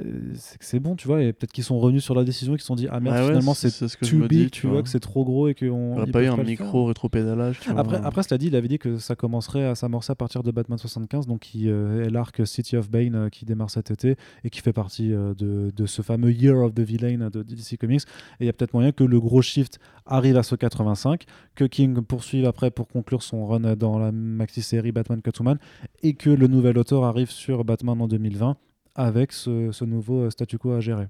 [0.60, 1.24] c'est bon, tu vois.
[1.24, 3.26] Et peut-être qu'ils sont revenus sur la décision et qu'ils se sont dit, ah merde,
[3.26, 6.00] finalement, c'est ce too big, tu vois, que c'est trop gros et qu'on.
[6.00, 7.60] On pas eu un micro rétro-pédalage.
[7.76, 10.52] Après, après, cela dit, il avait dit que ça commencerait à s'amorcer à partir de
[10.52, 14.62] Batman 75, donc qui est l'arc City of Bane qui démarre cet été et qui
[14.62, 18.02] fait partie de, de, ce fameux Year of the Villain de DC Comics.
[18.40, 21.24] Et il y a peut-être moyen que le gros shift arrive à ce 85,
[21.56, 25.58] que King poursuive après pour conclure son run dans la maxi-série Batman Catwoman
[26.04, 28.58] et que le nouvel auteur arrive sur Batman en 2020
[28.96, 31.08] avec ce, nouveau euh, statu quo à gérer.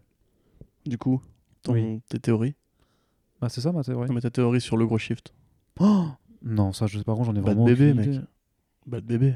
[0.85, 1.21] Du coup,
[1.63, 2.55] tes théories
[3.39, 4.09] bah, C'est ça ma théorie.
[4.11, 5.33] mais ta théorie sur le gros shift
[5.79, 6.07] oh
[6.43, 8.21] Non, ça je sais pas, j'en ai Bad vraiment bébé, mec.
[8.85, 9.35] Bad bébé.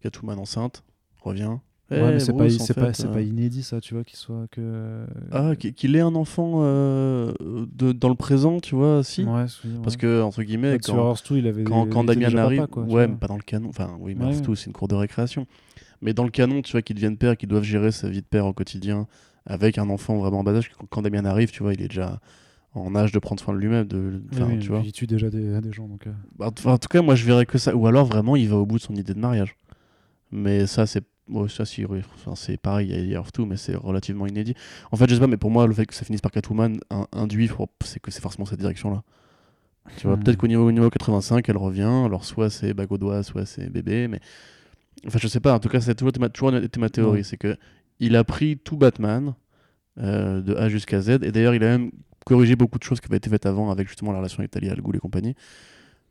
[0.00, 0.84] Catwoman enceinte,
[1.22, 1.58] revient.
[1.88, 3.22] Ouais, mais c'est pas, c'est pas, pas, euh.
[3.22, 5.06] inédit ça, tu vois, qu'il soit que.
[5.30, 9.22] Ah, qu'il ait un enfant euh, de, dans le présent, tu vois, si.
[9.22, 9.44] Ouais,
[9.84, 12.66] Parce que, entre guillemets, quand, il avait quand, quand Damien arrive.
[12.76, 13.68] ouais, mais pas dans le canon.
[13.68, 15.46] Enfin, oui, mais tout, c'est une cour de récréation.
[16.02, 18.26] Mais dans le canon, tu vois, qu'ils deviennent père, qu'ils doivent gérer sa vie de
[18.26, 19.06] père au quotidien
[19.46, 20.70] avec un enfant vraiment en bas âge.
[20.90, 22.20] Quand Damien arrive, tu vois, il est déjà
[22.74, 23.86] en âge de prendre soin de lui-même.
[23.86, 24.20] De,
[24.60, 24.82] tu vois.
[24.84, 25.88] Il tue déjà des, des gens.
[25.88, 26.12] Donc, euh.
[26.38, 27.74] bah, en tout cas, moi, je verrais que ça.
[27.74, 29.56] Ou alors, vraiment, il va au bout de son idée de mariage.
[30.30, 31.04] Mais ça, c'est.
[31.48, 34.54] ça, si, enfin, c'est pareil, il y a tout, mais c'est relativement inédit.
[34.90, 36.78] En fait, je sais pas, mais pour moi, le fait que ça finisse par Catwoman
[37.12, 37.50] induit,
[37.84, 39.02] c'est que c'est forcément cette direction-là.
[39.98, 40.24] Tu vois, hmm.
[40.24, 42.02] peut-être qu'au niveau, niveau 85, elle revient.
[42.04, 44.20] Alors, soit c'est Bagodois, soit c'est bébé, mais
[45.06, 47.24] Enfin, je sais pas, en tout cas, c'est toujours, toujours été ma théorie.
[47.24, 47.56] C'est que
[48.00, 49.34] il a pris tout Batman,
[49.98, 51.90] euh, de A jusqu'à Z, et d'ailleurs, il a même
[52.26, 54.72] corrigé beaucoup de choses qui avaient été faites avant avec justement la relation avec Talia
[54.72, 55.34] Al Ghul et compagnie,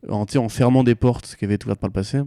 [0.10, 2.22] en, en fermant des portes qui avaient été ouvertes par le passé.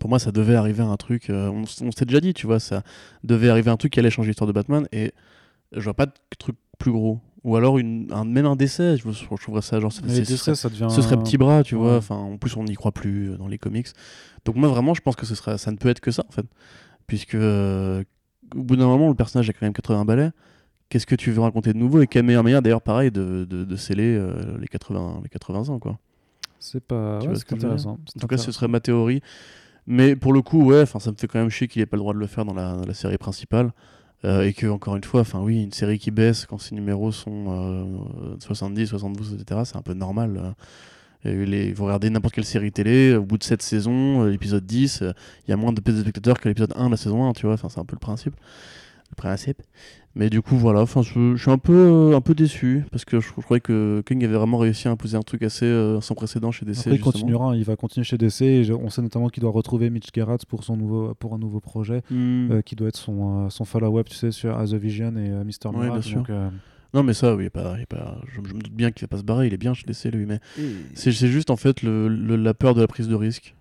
[0.00, 1.28] Pour moi, ça devait arriver à un truc.
[1.28, 2.82] Euh, on, s'était déjà dit, tu vois, ça
[3.22, 5.12] devait arriver à un truc qui allait changer l'histoire de Batman, et
[5.72, 9.10] je vois pas de truc plus gros ou alors une, un, même un décès je,
[9.10, 12.14] je trouverais ça genre ce, serait, ça devient ce serait petit bras tu vois enfin
[12.14, 13.88] en plus on n'y croit plus euh, dans les comics.
[14.44, 16.32] Donc moi vraiment je pense que ce serait ça ne peut être que ça en
[16.32, 16.46] fait.
[17.06, 18.04] Puisque euh,
[18.54, 20.30] au bout d'un moment le personnage a quand même 80 balais.
[20.88, 22.02] Qu'est-ce que tu veux raconter de nouveau?
[22.02, 25.70] Et quelle meilleure manière d'ailleurs pareil de, de, de sceller euh, les 80 les 80
[25.70, 25.98] ans quoi.
[26.60, 29.20] C'est pas ouais, c'est intéressant en tout cas ce serait ma théorie.
[29.86, 31.96] Mais pour le coup ouais enfin ça me fait quand même chier qu'il ait pas
[31.96, 33.72] le droit de le faire dans la, dans la série principale
[34.24, 37.12] euh, et que, encore une fois, enfin oui, une série qui baisse quand ses numéros
[37.12, 37.98] sont
[38.40, 40.54] 70, 72, etc., c'est un peu normal.
[41.26, 41.72] Euh.
[41.74, 45.02] vous regardez n'importe quelle série télé, au bout de 7 saisons, euh, l'épisode 10,
[45.46, 47.54] il y a moins de spectateurs que l'épisode 1 de la saison 1, tu vois,
[47.54, 48.34] enfin, c'est un peu le principe.
[49.12, 49.62] Le principe.
[50.14, 53.30] Mais du coup, voilà, enfin, je, suis un peu, un peu déçu parce que je,
[53.30, 56.66] croyais que King avait vraiment réussi à imposer un truc assez euh, sans précédent chez
[56.66, 56.80] DC.
[56.80, 58.42] Après, il continuera, il va continuer chez DC.
[58.42, 61.60] Et on sait notamment qu'il doit retrouver Mitch Gerrard pour, son nouveau, pour un nouveau
[61.60, 62.52] projet hmm.
[62.52, 65.30] euh, qui doit être son, euh, son follow-up, tu sais, sur As a Vision et
[65.44, 66.22] Mister Miracle.
[66.92, 69.46] non, mais ça, oui, pas, pas, je, me doute bien qu'il va pas se barrer,
[69.46, 70.26] il est bien chez DC, lui.
[70.26, 70.40] Mais
[70.92, 73.54] c'est juste en fait le, la peur de la prise de risque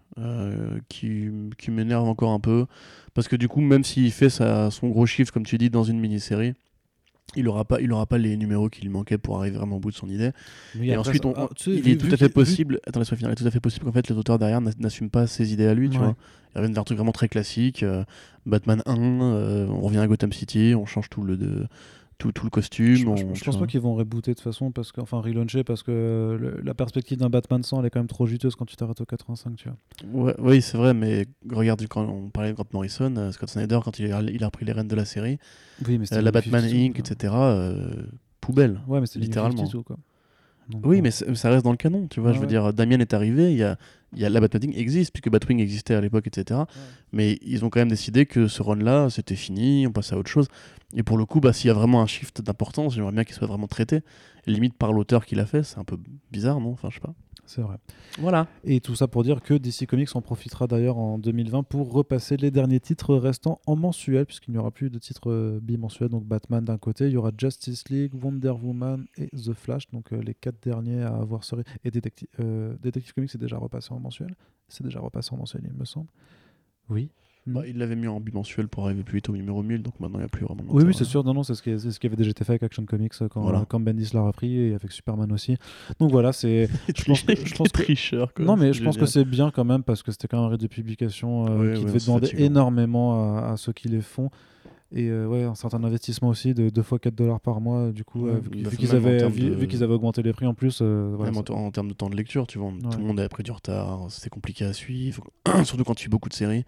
[0.87, 2.65] qui, qui m'énerve encore un peu.
[3.13, 5.83] Parce que du coup, même s'il fait sa, son gros chiffre, comme tu dis, dans
[5.83, 6.53] une mini-série,
[7.35, 9.91] il n'aura pas, il aura pas les numéros qu'il manquait pour arriver vraiment au bout
[9.91, 10.31] de son idée.
[10.81, 12.79] et ensuite, ah, il est tout à fait possible.
[12.85, 13.29] Attends, laisse-moi finir.
[13.29, 15.67] Il est tout à fait possible qu'en fait les auteurs derrière n'assument pas ses idées
[15.67, 15.89] à lui.
[15.89, 16.15] Tu vois,
[16.53, 17.83] ils reviennent vers un truc vraiment très classique.
[17.83, 18.03] Euh,
[18.45, 21.67] Batman 1, euh, on revient à Gotham City, on change tout le de,
[22.21, 22.95] tout, le costume.
[22.95, 25.83] Je, je, pense pas qu'ils vont rebooter de toute façon, parce que, enfin relauncher, parce
[25.83, 29.01] que la perspective d'un Batman 100 elle est quand même trop juteuse quand tu t'arrêtes
[29.01, 30.35] au 85, tu vois.
[30.39, 33.99] oui, c'est vrai, mais regarde, quand on parlait de Grant Morrison, euh, Scott Snyder, quand
[33.99, 35.39] il a, il a repris les rênes de la série,
[35.87, 38.03] oui, mais euh, la Batman Inc., etc., euh,
[38.39, 38.81] poubelle.
[38.87, 39.67] Ouais, mais c'est littéralement.
[39.85, 39.97] quoi.
[40.83, 42.33] oui, mais ça reste dans le canon, tu vois.
[42.33, 43.77] je veux dire, Damien est arrivé, il y a,
[44.13, 46.61] y a, la Batman existe, puisque Batwing existait à l'époque, etc.
[47.11, 50.29] Mais ils ont quand même décidé que ce run-là, c'était fini, on passe à autre
[50.29, 50.47] chose.
[50.93, 53.35] Et pour le coup, bah, s'il y a vraiment un shift d'importance, j'aimerais bien qu'il
[53.35, 54.01] soit vraiment traité.
[54.47, 55.97] Limite par l'auteur qui l'a fait, c'est un peu
[56.31, 56.71] bizarre, non?
[56.71, 57.13] Enfin, je sais pas.
[57.53, 57.75] C'est vrai.
[58.17, 58.47] Voilà.
[58.63, 62.37] Et tout ça pour dire que DC Comics en profitera d'ailleurs en 2020 pour repasser
[62.37, 66.07] les derniers titres restants en mensuel, puisqu'il n'y aura plus de titres euh, bimensuels.
[66.07, 70.13] Donc Batman d'un côté, il y aura Justice League, Wonder Woman et The Flash, donc
[70.13, 71.65] euh, les quatre derniers à avoir servi.
[71.83, 74.33] Et Detective, euh, Detective Comics est déjà repassé en mensuel.
[74.69, 76.07] C'est déjà repassé en mensuel, il me semble.
[76.89, 77.09] Oui.
[77.47, 80.19] Bah, il l'avait mis en bimensuel pour arriver plus vite au numéro 1000, donc maintenant
[80.19, 80.63] il n'y a plus vraiment.
[80.69, 81.23] Oui, oui, c'est sûr.
[81.23, 83.27] Non, non, c'est ce, qui, ce qui avait déjà été fait avec Action Comics euh,
[83.29, 85.57] quand, quand Bendis l'a repris et avec Superman aussi.
[85.99, 86.69] Donc voilà, c'est.
[86.95, 87.35] je pense que.
[87.35, 88.43] Je pense que...
[88.43, 90.49] Non, mais je pense que c'est bien quand même parce que c'était quand même un
[90.49, 94.29] rythme de publication euh, qui devait demander énormément à, ceux qui les font.
[94.93, 98.03] Et euh, ouais, un certain investissement aussi de 2 fois 4 dollars par mois, du
[98.03, 100.81] coup, vu, qu'ils avaient, vu, qu'ils avaient augmenté les prix en plus.
[100.81, 103.51] même en, termes de temps de lecture, tu vois, tout le monde avait pris du
[103.51, 105.23] retard, c'était compliqué à suivre,
[105.63, 106.65] surtout quand tu fais beaucoup de séries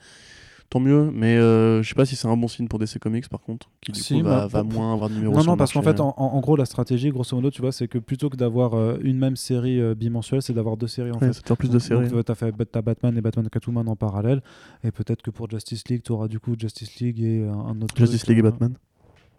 [0.69, 1.11] tant mieux.
[1.11, 3.69] Mais euh, je sais pas si c'est un bon signe pour DC Comics par contre,
[3.81, 5.35] qui du coup va, va moins avoir de numéros.
[5.35, 7.97] Non, non, parce qu'en fait, en, gros, la stratégie, grosso modo, tu vois, c'est que
[7.97, 11.33] plutôt que d'avoir euh, une même série euh, bimensuelle, c'est d'avoir deux séries en fait.
[11.33, 12.09] C'est plus de séries.
[12.09, 14.41] Donc, tu as fait as Batman et Batman Catwoman en parallèle,
[14.83, 17.95] et peut-être que pour Justice League, tu auras du coup Justice League et un autre.
[17.97, 18.73] Justice League et Batman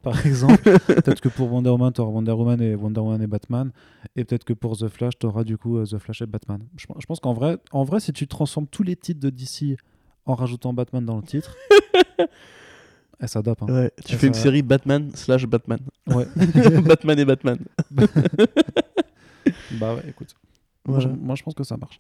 [0.05, 0.63] par exemple.
[0.87, 3.73] peut-être que pour Wonder Woman, tu auras Wonder Woman et Wonder Woman et Batman.
[4.15, 6.61] Et peut-être que pour The Flash, tu auras du coup euh, The Flash et Batman.
[6.77, 9.77] Je, pense qu'en vrai, en vrai, si tu transformes tous les titres de DC
[10.27, 11.57] en rajoutant Batman dans le titre,
[13.21, 13.63] elle s'adapte.
[13.63, 13.67] Hein.
[13.67, 15.81] Ouais, tu fais une série Batman slash Batman.
[16.07, 16.27] Ouais.
[16.85, 17.59] Batman et Batman.
[19.73, 20.35] bah ouais, écoute.
[20.87, 21.99] Moi, je, pense que ça marche.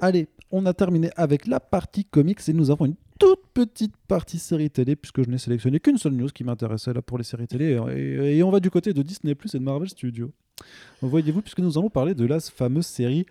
[0.00, 4.38] Allez, on a terminé avec la partie comics et nous avons une toute petite partie
[4.38, 7.46] série télé puisque je n'ai sélectionné qu'une seule news qui m'intéressait là pour les séries
[7.46, 10.32] télé et, on va du côté de Disney Plus et de Marvel Studios.
[11.02, 13.26] Voyez-vous puisque nous allons parler de la fameuse série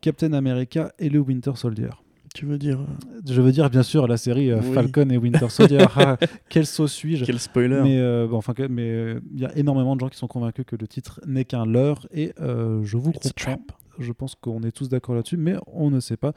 [0.00, 1.90] Captain America et le Winter Soldier.
[2.34, 5.48] Tu veux dire euh, Je veux dire bien sûr la série euh, Falcon et Winter
[5.50, 5.86] Soldier.
[5.94, 6.18] ah,
[6.48, 10.08] quelle sauce suis-je Quel spoiler Mais euh, enfin, mais il y a énormément de gens
[10.08, 13.56] qui sont convaincus que le titre n'est qu'un leurre et je vous comprends.
[14.00, 16.32] Je pense qu'on est tous d'accord là-dessus, mais on ne sait pas.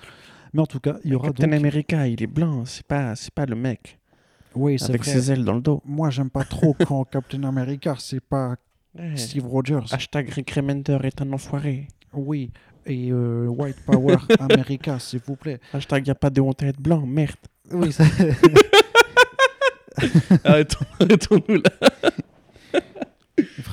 [0.53, 3.33] Mais en tout cas, il y aura Captain America, il est blanc, c'est pas, c'est
[3.33, 3.99] pas le mec.
[4.53, 5.81] Oui, avec ses ailes dans le dos.
[5.83, 8.55] Moi, j'aime pas trop quand Captain America, c'est pas
[9.15, 9.91] Steve Rogers.
[9.91, 11.87] Hashtag Rick Remender est un enfoiré.
[12.13, 12.51] Oui,
[12.87, 15.59] et euh, White Power America, s'il vous plaît.
[15.73, 17.35] Hashtag y a pas de honte à être blanc, merde.
[17.71, 18.05] Oui, ça...
[20.43, 21.89] arrêtons-nous là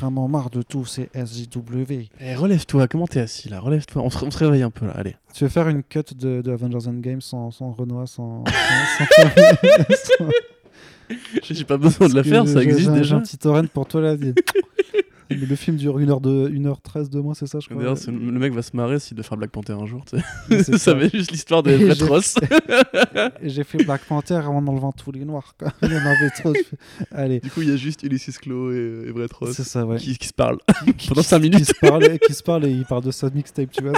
[0.05, 2.11] vraiment marre de tout ces SJW.
[2.21, 3.61] Eh, relève-toi, comment t'es assis là?
[3.61, 5.17] Relève-toi, on, se réveille un peu là, allez.
[5.33, 8.45] Tu veux faire une cut de, de Avengers Endgame sans, sans Renoir, sans.
[11.43, 13.17] J'ai pas besoin de la faire, ça existe déjà.
[13.17, 14.17] un petit torrent pour toi là.
[15.31, 17.83] le film dure 1h13 de moins, c'est ça, je crois.
[17.83, 20.05] D'ailleurs, le mec va se marrer s'il doit faire Black Panther un jour.
[20.49, 22.37] ça ça va juste l'histoire de Fred Ross.
[23.43, 25.55] J'ai fait Black Panther en enlevant tous les noirs.
[25.83, 26.53] Il y en avait trop.
[27.11, 27.41] Allez.
[27.41, 29.99] Du coup, il y a juste Ulysses Claw et, et Brett Ross ça, ouais.
[29.99, 30.59] qui, qui, se parlent
[31.09, 31.59] pendant 5 minutes.
[31.59, 33.93] Qui se, parlent, qui se parlent et ils parlent de sa mixtape, tu vois.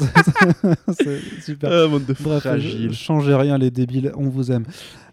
[0.99, 1.71] c'est super.
[1.73, 2.93] Ah, monde de Bref, fragile.
[2.93, 4.65] changez rien, les débiles, on vous aime.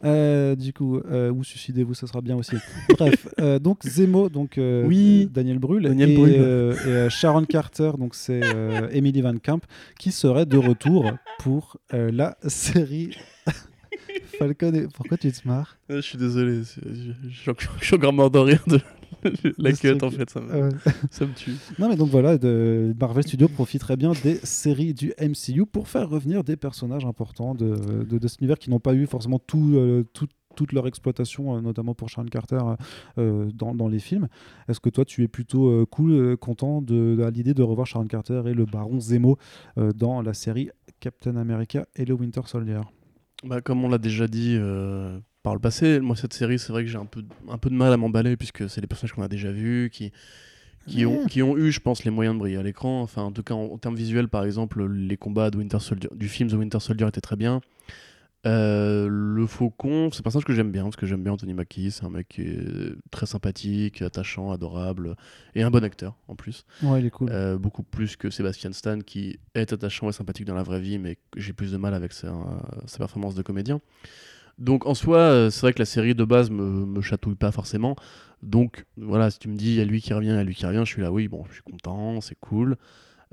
[0.04, 2.56] Euh, du coup, euh, ou suicidez-vous, ça sera bien aussi.
[2.98, 5.30] Bref, euh, donc Zemo, donc oui.
[5.32, 8.42] Daniel Brühl, et, Sharon Carter, donc c'est
[8.92, 9.62] Emily Van Camp,
[10.00, 13.16] qui serait de retour pour la série.
[14.40, 14.88] Falcon et...
[14.94, 15.78] Pourquoi tu te marres?
[15.90, 17.52] Je suis désolé, je
[17.82, 18.80] suis encore mort de rire de,
[19.58, 20.70] la cut en fait, ça me,
[21.12, 21.56] ça me, tue.
[21.80, 26.10] Non mais donc voilà, de Marvel Studios profiterait bien des séries du MCU pour faire
[26.10, 30.04] revenir des personnages importants de, de, cet univers qui n'ont pas eu forcément tout, euh,
[30.14, 32.60] tout toute leur exploitation, euh, notamment pour Sharon Carter
[33.18, 34.28] euh, dans, dans, les films.
[34.68, 38.44] Est-ce que toi, tu es plutôt cool, content de, de l'idée de revoir Sharon Carter
[38.46, 39.40] et le baron Zemo
[39.96, 40.70] dans la série
[41.00, 42.82] Captain America et le Winter Soldier?
[43.44, 44.60] Bah, Comme on l'a déjà dit
[45.44, 46.00] par le passé.
[46.00, 48.38] Moi, cette série, c'est vrai que j'ai un peu, un peu de mal à m'emballer
[48.38, 50.12] puisque c'est des personnages qu'on a déjà vus, qui,
[50.88, 53.02] qui, ont, qui ont eu, je pense, les moyens de briller à l'écran.
[53.02, 56.30] Enfin, en tout cas, en, termes visuels, par exemple, les combats de Winter Soldier, du
[56.30, 57.62] film The Winter Soldier étaient très bien.
[58.46, 61.92] Euh, le Faucon, c'est un personnage que j'aime bien, parce que j'aime bien Anthony Mackie,
[61.92, 65.16] c'est un mec qui est très sympathique, attachant, adorable,
[65.56, 66.66] et un bon acteur en plus.
[66.82, 67.30] Ouais, il est cool.
[67.32, 71.00] Euh, beaucoup plus que Sébastien Stan, qui est attachant et sympathique dans la vraie vie,
[71.00, 72.34] mais j'ai plus de mal avec sa,
[72.86, 73.80] sa performance de comédien.
[74.60, 77.52] Donc en soi, euh, c'est vrai que la série de base me, me chatouille pas
[77.52, 77.96] forcément.
[78.42, 80.44] Donc voilà, si tu me dis il y a lui qui revient, il y a
[80.44, 82.78] lui qui revient, je suis là, oui, bon, je suis content, c'est cool.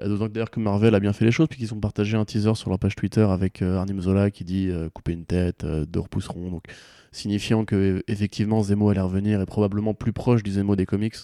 [0.01, 2.25] Euh, d'autant que d'ailleurs que Marvel a bien fait les choses, puisqu'ils ont partagé un
[2.25, 6.01] teaser sur leur page Twitter avec euh, Arnim Zola qui dit couper une tête, deux
[6.01, 6.65] repousseront, donc
[7.13, 11.17] signifiant que effectivement Zemo allait revenir et probablement plus proche du Zemo des comics.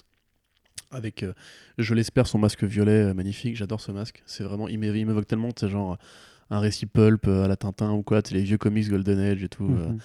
[0.93, 1.25] Avec,
[1.79, 3.57] je l'espère, son masque violet magnifique.
[3.57, 4.23] J'adore ce masque.
[4.25, 5.99] C'est vraiment, il m'évoque tellement, c'est genre
[6.51, 9.49] un récit pulp euh, à la Tintin ou quoi, les vieux comics Golden Age et
[9.49, 9.65] tout.
[9.65, 9.99] Mhm,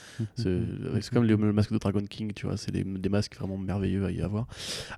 [0.45, 3.57] euh, mhm, c'est comme le, masque de Dragon King, tu vois, c'est des, masques vraiment
[3.57, 4.47] merveilleux à y avoir.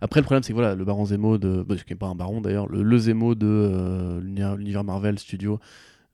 [0.02, 1.64] Après, le problème, c'est que voilà, le baron Zemo de.
[1.68, 5.60] Bah, ce qui n'est pas un baron d'ailleurs, le, Zemo de euh, l'univers Marvel Studio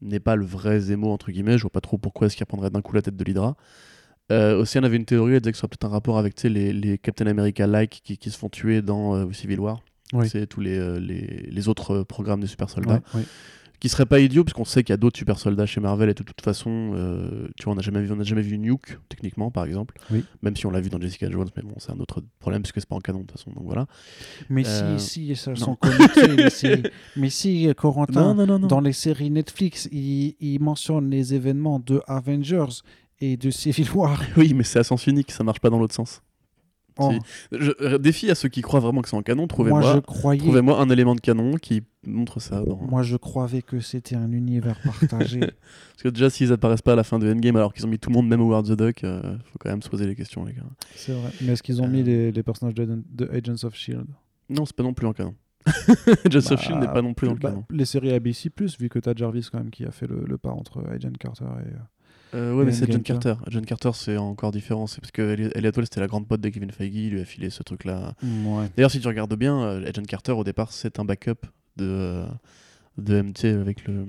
[0.01, 1.57] n'est pas le vrai Zemo, entre guillemets.
[1.57, 3.55] Je vois pas trop pourquoi est-ce qu'il reprendrait d'un coup la tête de l'Hydra.
[4.31, 6.41] Euh, aussi, on avait une théorie, elle disait que ce serait peut-être un rapport avec
[6.43, 9.81] les, les Captain America-like qui, qui, se font tuer dans Civil War.
[10.25, 13.01] C'est tous les, les, les, autres programmes des super soldats
[13.79, 16.09] qui serait pas idiot parce qu'on sait qu'il y a d'autres super soldats chez Marvel
[16.09, 18.57] et de toute façon euh, tu vois on n'a jamais vu on a jamais vu
[18.57, 19.95] Nuke techniquement par exemple.
[20.41, 22.71] Même si on l'a vu dans Jessica Jones mais bon c'est un autre problème parce
[22.71, 23.87] que c'est pas en canon de toute façon donc voilà.
[24.49, 26.83] Mais si euh, si ça sont connectés les séries
[27.15, 32.81] mais si Corentin dans les séries Netflix il, il mentionne les événements de Avengers
[33.21, 34.21] et de Civil War.
[34.37, 36.21] Oui mais c'est à sens unique ça marche pas dans l'autre sens
[36.99, 37.13] Oh.
[37.51, 39.99] Je, euh, défi à ceux qui croient vraiment que c'est en canon, trouvez-moi Moi, je
[39.99, 40.39] croyais.
[40.39, 42.61] trouvez-moi un élément de canon qui montre ça.
[42.61, 42.77] Dans...
[42.77, 45.39] Moi, je croyais que c'était un univers partagé.
[45.91, 47.99] Parce que déjà, s'ils apparaissent pas à la fin de Endgame alors qu'ils ont mis
[47.99, 50.45] tout le monde, même Howard the Duck, euh, faut quand même se poser les questions,
[50.45, 50.63] les gars.
[50.95, 51.29] c'est vrai.
[51.41, 52.05] Mais est-ce qu'ils ont mis Euh.
[52.05, 54.05] les, les personnages de, de Agents of Shield
[54.49, 55.35] Non, c'est pas non plus en canon.
[56.31, 57.65] Just of Shield n'est pas non plus le bah, canon.
[57.69, 60.51] Les séries ABC, vu que t'as Jarvis quand même qui a fait le, le pas
[60.51, 61.73] entre Agent Carter et.
[62.33, 63.11] Euh, ouais, mais c'est John tu.
[63.13, 63.35] Carter.
[63.47, 64.87] John Carter, c'est encore différent.
[64.87, 65.21] C'est parce que
[65.55, 68.13] Elliot Wall, c'était la grande pote de Kevin Feige, il lui a filé ce truc-là.
[68.23, 68.69] Ouais.
[68.75, 71.45] D'ailleurs, si tu regardes bien, euh, Agent Carter, au départ, c'est un backup
[71.77, 72.25] de, euh,
[72.97, 74.05] de MT avec le.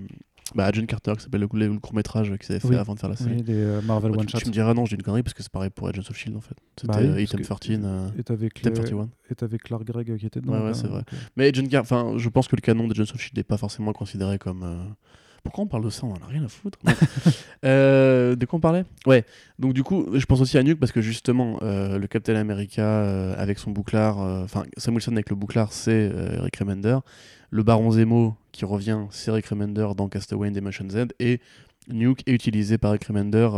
[0.57, 2.75] Bah, Agent Carter, qui s'appelle le, le court-métrage qu'ils avaient fait Oui.
[2.77, 3.37] avant de faire la série.
[3.37, 4.39] Oui, les euh, Marvel Bah, One tu, Shot.
[4.41, 6.37] tu me diras non, dis une connerie parce que c'est pareil pour Agents of Shield
[6.37, 6.57] en fait.
[6.77, 9.09] C'était Bah oui, Item que- 13, euh, Et t'avais Item Cla- 31.
[9.31, 10.55] et t'avais Clark Gregg qui était dedans.
[10.55, 11.05] Ouais, ouais, c'est vrai.
[11.37, 13.59] Mais Agent Car- enfin, je pense que le canon de Agents of Shield n'est pas
[13.59, 14.65] forcément considéré comme.
[15.43, 16.79] Pourquoi on parle de ça On en a rien à foutre.
[17.65, 18.85] Euh, de quoi on parlait?
[19.07, 19.25] Ouais.
[19.59, 22.83] Donc du coup, je pense aussi à Nuke parce que justement, euh, le Captain America
[22.83, 26.99] euh, avec son bouclard, euh, enfin Sam Wilson avec le bouclard, c'est Eric Remender.
[27.51, 31.41] Le Baron Zemo qui revient, c'est Eric Remender dans Castaway and Dimension Z et
[31.89, 33.49] Nuke est utilisé par Eric Remender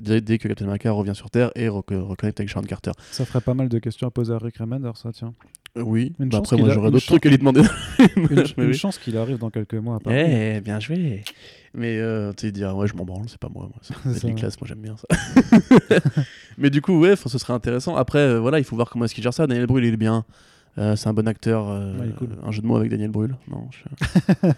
[0.00, 2.92] dès, que Captain America revient sur Terre et rec- reconnecte avec Sharon Carter.
[3.12, 5.34] Ça ferait pas mal de questions à poser à Rick Remender, ça, tiens.
[5.76, 6.14] Oui.
[6.18, 7.60] Une Bah après, moi j'aurais d'autres trucs à lui demander.
[8.16, 8.74] Une, Mais une oui.
[8.74, 9.98] chance qu'il arrive dans quelques mois.
[10.10, 11.22] Eh, bien joué.
[11.74, 13.68] Mais euh, tu sais, dire ouais, je m'en branle, c'est pas moi.
[13.68, 14.12] moi.
[14.14, 15.06] C'est classes, moi j'aime bien ça.
[16.58, 17.96] Mais du coup, ouais, ce serait intéressant.
[17.96, 19.46] Après, euh, voilà, il faut voir comment est-ce qu'il gère ça.
[19.46, 20.24] Daniel Brühl, il est bien.
[20.78, 21.68] Euh, c'est un bon acteur.
[21.68, 22.28] euh, Ouais, cool.
[22.42, 24.48] Un jeu de mots avec Daniel Brühl Non, je-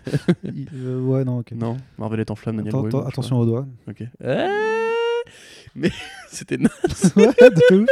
[0.45, 0.69] Il-
[1.01, 1.53] ouais, non, ok.
[1.53, 1.77] non.
[1.99, 2.95] Marvel est en flamme, Daniel Brühl.
[3.07, 3.67] attention aux doigts.
[3.89, 4.03] Ok.
[4.25, 4.47] Eh
[5.75, 5.91] Mais
[6.31, 7.13] c'était naze.
[7.17, 7.89] ouais, de ouf.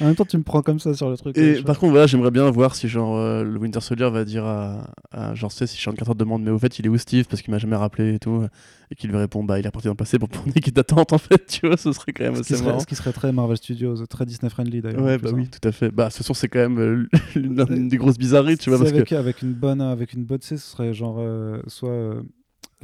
[0.00, 1.36] En même temps, tu me prends comme ça sur le truc.
[1.36, 4.24] Et ouais, par contre, voilà, j'aimerais bien voir si genre euh, le Winter Soldier va
[4.24, 6.98] dire à, à genre, sais, si Sean Carter demande, mais au fait, il est où
[6.98, 7.26] Steve?
[7.28, 8.46] Parce qu'il m'a jamais rappelé et tout.
[8.90, 10.74] Et qu'il lui répond, bah, il est reparti dans le passé pour prendre une équipe
[10.74, 12.80] d'attente, en fait, tu vois, ce serait quand même ce, qui assez serait, marrant.
[12.80, 15.02] ce qui serait très Marvel Studios, très Disney friendly d'ailleurs.
[15.02, 15.36] Ouais, bah hein.
[15.36, 15.90] oui, tout à fait.
[15.90, 19.06] Bah, toute façon, c'est quand même euh, l'une des grosses bizarreries, tu vois, parce avec,
[19.06, 19.14] que.
[19.14, 22.22] avec une bonne, avec une bonne, sais, ce serait genre euh, soit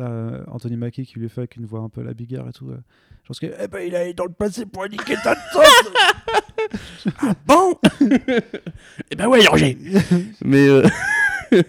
[0.01, 2.68] euh, Anthony Mackie qui lui fait avec une voix un peu la bigarre et tout.
[2.70, 2.78] euh.
[3.22, 5.92] Je pense que, eh ben, il est dans le passé pour niquer ta tante.
[7.46, 7.74] Bon?
[9.11, 9.76] Eh ben ouais, Roger
[10.44, 10.68] Mais.
[10.68, 10.82] euh,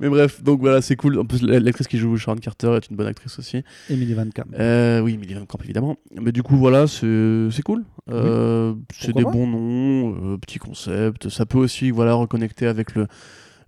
[0.00, 1.18] Mais bref, donc voilà, c'est cool.
[1.18, 3.62] En plus, l'actrice qui joue Sharon Carter est une bonne actrice aussi.
[3.88, 4.44] Emily Van Camp.
[4.58, 5.96] Euh, oui, Millie Van Camp évidemment.
[6.20, 7.84] Mais du coup, voilà, c'est cool.
[8.10, 11.28] Euh, c'est des bons noms, euh, petits concepts.
[11.28, 13.06] Ça peut aussi voilà, reconnecter avec le,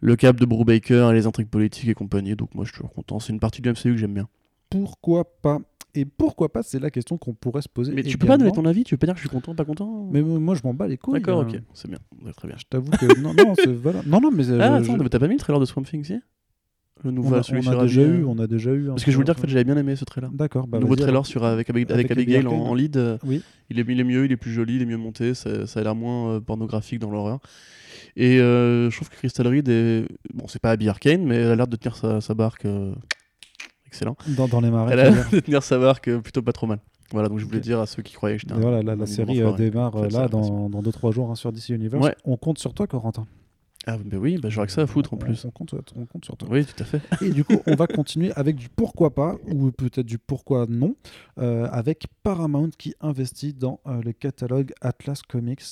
[0.01, 2.35] le cap de Brubaker et les intrigues politiques et compagnie.
[2.37, 3.19] Donc moi, je suis toujours content.
[3.21, 4.29] C'est une partie du MCU que j'aime bien.
[4.71, 5.59] Pourquoi pas?
[5.95, 6.63] Et pourquoi pas?
[6.63, 7.93] C'est la question qu'on pourrait se poser.
[7.93, 8.85] Mais tu peux pas donner ton avis?
[8.85, 10.09] Tu veux pas dire que je suis content, pas content?
[10.13, 11.15] Mais moi, je m'en bats les couilles.
[11.15, 11.49] D'accord, hein.
[11.51, 11.99] ok, c'est bien.
[12.37, 12.57] Très bien.
[12.59, 14.03] Je t'avoue que non, non, voilà.
[14.07, 15.85] Non, non, mais euh, Ah, je- attends, mais t'as pas mis le trailer de Swamp
[15.85, 16.21] Thing, si?
[17.05, 18.87] Le on nouveau, a, celui on sur a déjà eu, on a déjà eu.
[18.87, 19.53] Parce que je voulais dire qu'en fait, trailer.
[19.65, 20.31] j'avais bien aimé ce trailer.
[20.33, 20.67] D'accord.
[20.67, 21.27] Bah, le nouveau trailer alors.
[21.27, 22.97] sur, avec, avec, Avec avec Abigail Abigail en, en lead.
[22.97, 23.43] euh, Oui.
[23.71, 25.81] Il est, il est mieux, il est plus joli, il est mieux monté, ça, ça
[25.81, 27.39] a l'air moins euh, pornographique dans l'horreur.
[28.17, 30.07] Et euh, je trouve que Crystal Reed est.
[30.35, 32.65] Bon, c'est pas Abby Arcane, mais elle a l'air de tenir sa, sa barque.
[32.65, 32.93] euh,
[33.87, 34.17] Excellent.
[34.37, 34.93] Dans, dans les marais.
[34.93, 36.79] Elle a l'air de tenir sa barque plutôt pas trop mal.
[37.13, 38.59] Voilà, donc je voulais dire à ceux qui croyaient que j'étais un.
[38.61, 41.53] voilà, la, la série démarre En fait, là a dans, dans 2-3 jours hein, sur
[41.53, 42.05] DC Universe.
[42.05, 42.15] Ouais.
[42.25, 43.27] On compte sur toi, Corentin.
[43.91, 45.45] Ah, bah oui, bah, j'aurais que ça à foutre en On- plus.
[45.47, 46.47] On, compte, on compte sur toi.
[46.51, 47.01] Oui, tout à fait.
[47.25, 50.95] Et du coup, on va continuer avec du pourquoi pas, ou peut-être du pourquoi non,
[51.39, 55.63] euh, avec Paramount qui investit dans euh, le catalogue Atlas Comics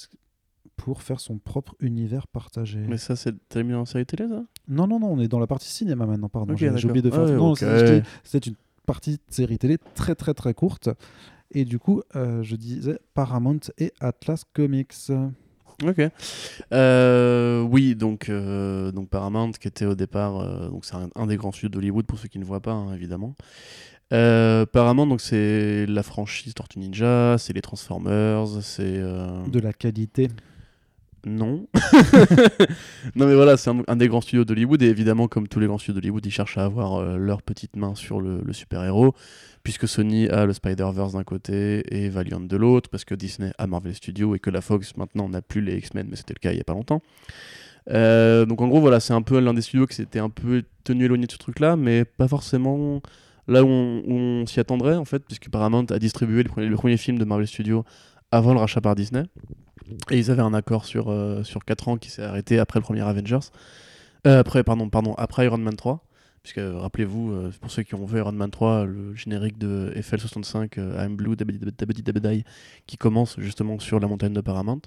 [0.77, 2.79] pour faire son propre univers partagé.
[2.89, 3.35] Mais ça, c'est.
[3.51, 4.45] T'as mis en série télé, ça?
[4.69, 6.57] Non, non, non, on est dans la partie cinéma maintenant, pardon.
[6.57, 7.21] J'ai oublié de faire.
[7.21, 8.55] Ah non, c'est- une
[8.87, 10.89] partie de série télé très, très, très courte.
[11.51, 14.95] Et du coup, euh, je disais Paramount et Atlas Comics.
[15.85, 16.01] Ok.
[16.73, 21.37] Euh, oui, donc, euh, donc Paramount, qui était au départ, euh, donc c'est un, des
[21.37, 23.35] grands studios d'Hollywood pour ceux qui ne voient pas, hein, évidemment.
[24.11, 30.29] Paramount, donc c'est la franchise Tortue Ninja, c'est les Transformers, c'est De la qualité.
[31.27, 31.67] Non.
[33.17, 35.77] non mais voilà, c'est un, des grands studios d'Hollywood et évidemment, comme tous les grands
[35.77, 39.13] studios d'Hollywood, ils cherchent à avoir euh, leur petite main sur le, super-héros,
[39.65, 43.67] puisque Sony a le Spider-Verse d'un côté et Valiant de l'autre, parce que Disney a
[43.67, 46.53] Marvel Studios et que la Fox maintenant n'a plus les X-Men, mais c'était le cas
[46.53, 47.03] il y a pas longtemps.
[47.91, 50.63] Euh, donc en gros, voilà, c'est un peu l'un des studios qui s'était un peu
[50.85, 53.01] tenu éloigné de ce truc-là, mais pas forcément
[53.49, 57.25] là où on, s'y attendrait en fait, puisque Paramount a distribué le premier film de
[57.25, 57.85] Marvel Studios
[58.31, 59.25] avant le rachat par Disney.
[60.11, 62.85] Et ils avaient un accord sur, euh, sur 4 ans qui s'est arrêté après le
[62.85, 63.51] premier Avengers.
[64.27, 66.03] Euh, après, pardon, pardon, après Iron Man 3.
[66.43, 70.79] Puisque, rappelez-vous, euh, pour ceux qui ont vu Iron Man 3, le générique de FL65,
[70.79, 72.45] euh, I'm Blue, Dabadi
[72.87, 74.81] qui commence justement sur la montagne de Paramount.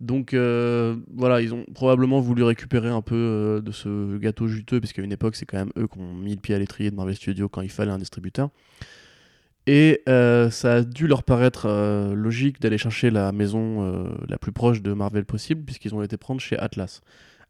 [0.00, 5.12] Donc voilà, ils ont probablement voulu récupérer un peu de ce gâteau juteux, puisqu'à une
[5.12, 7.48] époque, c'est quand même eux qui ont mis le pied à l'étrier de Marvel Studios
[7.48, 8.50] quand il fallait un distributeur.
[9.66, 14.38] Et euh, ça a dû leur paraître euh, logique d'aller chercher la maison euh, la
[14.38, 17.00] plus proche de Marvel possible, puisqu'ils ont été prendre chez Atlas.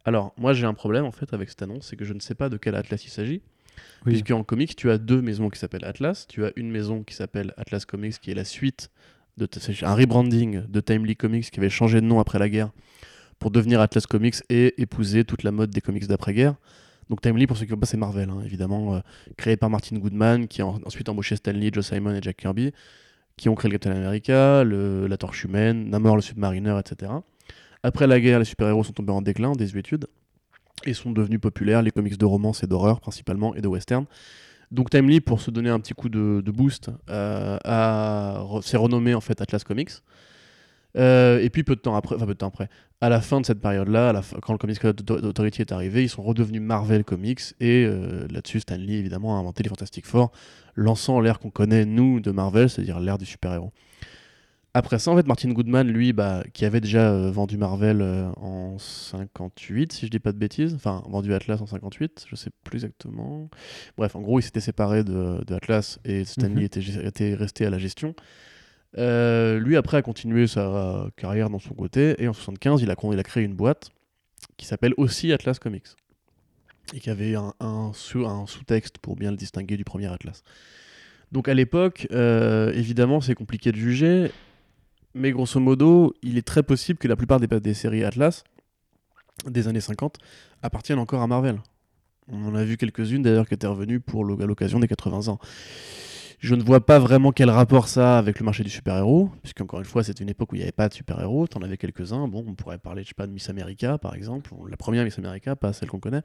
[0.04, 2.34] Alors, moi j'ai un problème en fait avec cette annonce, c'est que je ne sais
[2.34, 3.40] pas de quel Atlas il s'agit.
[4.04, 4.12] Oui.
[4.12, 6.26] Puisque en comics, tu as deux maisons qui s'appellent Atlas.
[6.28, 8.90] Tu as une maison qui s'appelle Atlas Comics, qui est la suite
[9.38, 9.48] de
[9.82, 12.70] un rebranding de Timely Comics qui avait changé de nom après la guerre
[13.38, 16.56] pour devenir Atlas Comics et épouser toute la mode des comics d'après-guerre.
[17.10, 19.00] Donc Timely, pour ceux qui ne pas, c'est Marvel, hein, évidemment, euh,
[19.36, 22.72] créé par Martin Goodman, qui a ensuite embauché Stan Lee, Joe Simon et Jack Kirby,
[23.36, 27.12] qui ont créé le Captain America, la Torche Humaine, Namor le Submariner, etc.
[27.82, 30.06] Après la guerre, les super-héros sont tombés en déclin, en désuétude,
[30.84, 34.06] et sont devenus populaires, les comics de romance et d'horreur principalement, et de western.
[34.70, 39.40] Donc Timely, pour se donner un petit coup de, boost, euh, s'est renommé en fait
[39.40, 39.90] Atlas Comics.
[40.96, 42.68] Euh, et puis peu de temps après, enfin peu de temps après,
[43.00, 46.22] à la fin de cette période-là, quand le Comics Code Authority est arrivé, ils sont
[46.22, 50.32] redevenus Marvel Comics et euh, là-dessus Stan Lee évidemment a inventé les Fantastic Four,
[50.74, 53.72] lançant l'ère qu'on connaît nous de Marvel, c'est-à-dire l'ère du super-héros.
[54.74, 58.02] Après ça, en fait, Martin Goodman, lui, bah, qui avait déjà euh, vendu Marvel
[58.36, 62.50] en 58, si je dis pas de bêtises, enfin vendu Atlas en 58, je sais
[62.64, 63.50] plus exactement.
[63.98, 66.60] Bref, en gros, il s'était séparé de, Atlas et Stan Lee mhm.
[66.60, 68.14] était, était resté à la gestion.
[68.98, 73.22] Euh, lui, après, a continué sa carrière dans son côté, et en 75, il a,
[73.22, 73.90] créé une boîte
[74.56, 75.88] qui s'appelle aussi Atlas Comics,
[76.94, 80.42] et qui avait un, un, sous-texte pour bien le distinguer du premier Atlas.
[81.30, 84.30] Donc à l'époque, euh, évidemment, c'est compliqué de juger,
[85.14, 88.44] mais grosso modo, il est très possible que la plupart des, des séries Atlas
[89.46, 90.18] des années 50
[90.62, 91.60] appartiennent encore à Marvel.
[92.30, 95.38] On en a vu quelques-unes d'ailleurs qui étaient revenues pour l'occasion des 80 ans.
[96.42, 99.78] Je ne vois pas vraiment quel rapport ça a avec le marché du super-héros, puisqu'encore
[99.78, 101.76] une fois, c'était une époque où il n'y avait pas de super-héros, tu en avais
[101.76, 102.26] quelques-uns.
[102.26, 105.88] Bon, on pourrait parler, de Miss America, par exemple, la première Miss America, pas celle
[105.88, 106.22] qu'on connaît.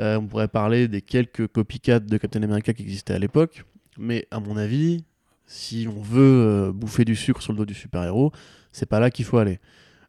[0.00, 3.62] Euh, on pourrait parler des quelques copycats de Captain America qui existaient à l'époque.
[3.98, 5.04] Mais à mon avis,
[5.46, 8.32] si on veut euh, bouffer du sucre sur le dos du super-héros,
[8.72, 9.60] c'est pas là qu'il faut aller.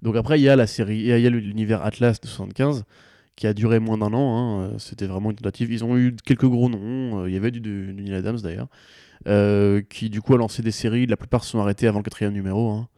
[0.02, 2.86] Donc après, il y a la série, il y a l'univers Atlas de 75
[3.38, 4.38] qui a duré moins d'un an.
[4.38, 4.62] Hein.
[4.62, 5.72] Euh, c'était vraiment une tentative.
[5.72, 7.26] Ils ont eu quelques gros noms.
[7.26, 8.68] Il y avait du, du Neil Adams d'ailleurs.
[9.28, 11.06] Euh, qui du coup a lancé des séries.
[11.06, 12.72] La plupart se sont arrêtés avant le quatrième numéro.
[12.72, 12.90] Hein.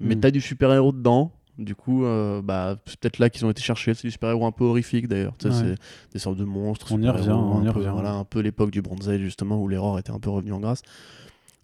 [0.00, 0.20] Mais mm.
[0.20, 1.32] t'as du super-héros dedans.
[1.58, 3.92] Du coup, euh, bah, c'est peut-être là qu'ils ont été cherchés.
[3.94, 5.34] C'est du super-héros un peu horrifique d'ailleurs.
[5.40, 5.74] C'est
[6.12, 6.92] des sortes de monstres.
[6.92, 7.30] On y revient.
[7.30, 7.90] On y revient.
[7.92, 10.60] Voilà, un peu l'époque du Bronze Age justement où l'erreur était un peu revenue en
[10.60, 10.82] grâce.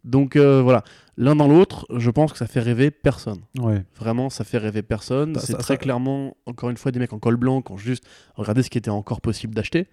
[0.05, 0.85] Donc euh, voilà,
[1.17, 3.41] l'un dans l'autre, je pense que ça fait rêver personne.
[3.59, 3.83] Ouais.
[3.97, 5.37] Vraiment, ça fait rêver personne.
[5.39, 8.63] C'est très clairement, encore une fois, des mecs en col blanc qui ont juste regardé
[8.63, 9.89] ce qui était encore possible d'acheter.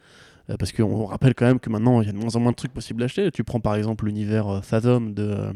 [0.49, 2.51] Euh, parce qu'on rappelle quand même que maintenant, il y a de moins en moins
[2.51, 3.31] de trucs possibles d'acheter.
[3.31, 5.53] Tu prends par exemple l'univers euh, Fathom de.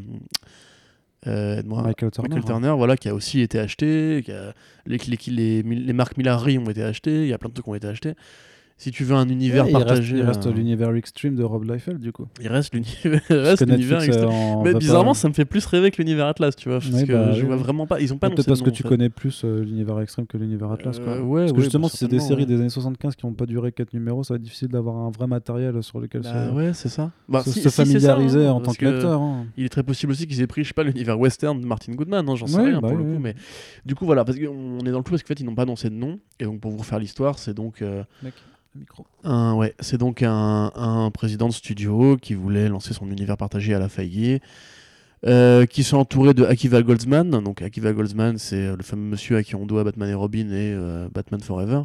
[1.26, 4.54] Euh, Michael Turner, voilà, qui a aussi été acheté, qui a,
[4.86, 7.70] les, les, les, marques Millary ont été achetées, il y a plein de trucs qui
[7.70, 8.14] ont été achetés
[8.78, 10.18] si tu veux un univers partagé.
[10.18, 12.26] Il reste, l'univers Extreme de Rob Liefeld, du coup.
[12.40, 12.74] Il reste
[13.66, 14.62] l'univers Extreme.
[14.64, 16.80] Mais bizarrement, ça me fait plus rêver que l'univers Atlas, tu vois.
[16.80, 18.00] Parce que bah je vois vraiment pas.
[18.00, 20.98] Ils ont pas Peut-être parce que tu connais plus euh, l'univers Extreme que l'univers Atlas,
[20.98, 21.14] quoi.
[21.14, 23.46] Euh, ouais, parce que justement, si c'est des séries des années 75 qui n'ont pas
[23.46, 26.54] duré 4 numéros, ça va être difficile d'avoir un vrai matériel sur lequel bah, se,
[26.54, 27.12] ouais, c'est ça.
[27.28, 29.20] Bah, se, familiariser hein, en tant que lecteur.
[29.20, 29.46] Hein.
[29.56, 31.92] Il est très possible aussi qu'ils aient pris, je sais pas, l'univers western de Martin
[31.94, 33.20] Goodman, hein, j'en sais rien pour le coup.
[33.20, 33.34] Mais
[33.86, 35.62] du coup, voilà, parce qu'on est dans le tout parce qu'en fait, ils n'ont pas
[35.62, 36.18] annoncé de nom.
[36.40, 37.82] Et donc, pour vous refaire l'histoire, c'est donc.
[38.76, 39.58] Euh, micro.
[39.58, 43.88] ouais, c'est donc un, président de studio qui voulait lancer son univers partagé à la
[43.88, 44.42] faillite.
[45.24, 47.30] Euh, qui sont entourés de Akiva Goldsman.
[47.30, 50.72] Donc Akiva Goldsman, c'est le fameux monsieur à qui on doit Batman et Robin et
[50.72, 51.82] euh, Batman Forever.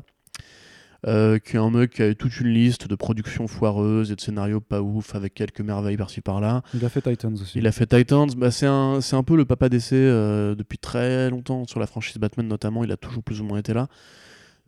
[1.08, 4.22] Euh, qui est un mec qui a toute une liste de productions foireuses et de
[4.22, 6.62] scénarios pas ouf avec quelques merveilles par-ci par-là.
[6.76, 7.58] Il a fait Titans aussi.
[7.58, 11.66] Il a fait Titans, bah, c'est un, un, peu le papa d'essai depuis très longtemps
[11.66, 13.88] sur la franchise Batman notamment, il a toujours plus ou moins été là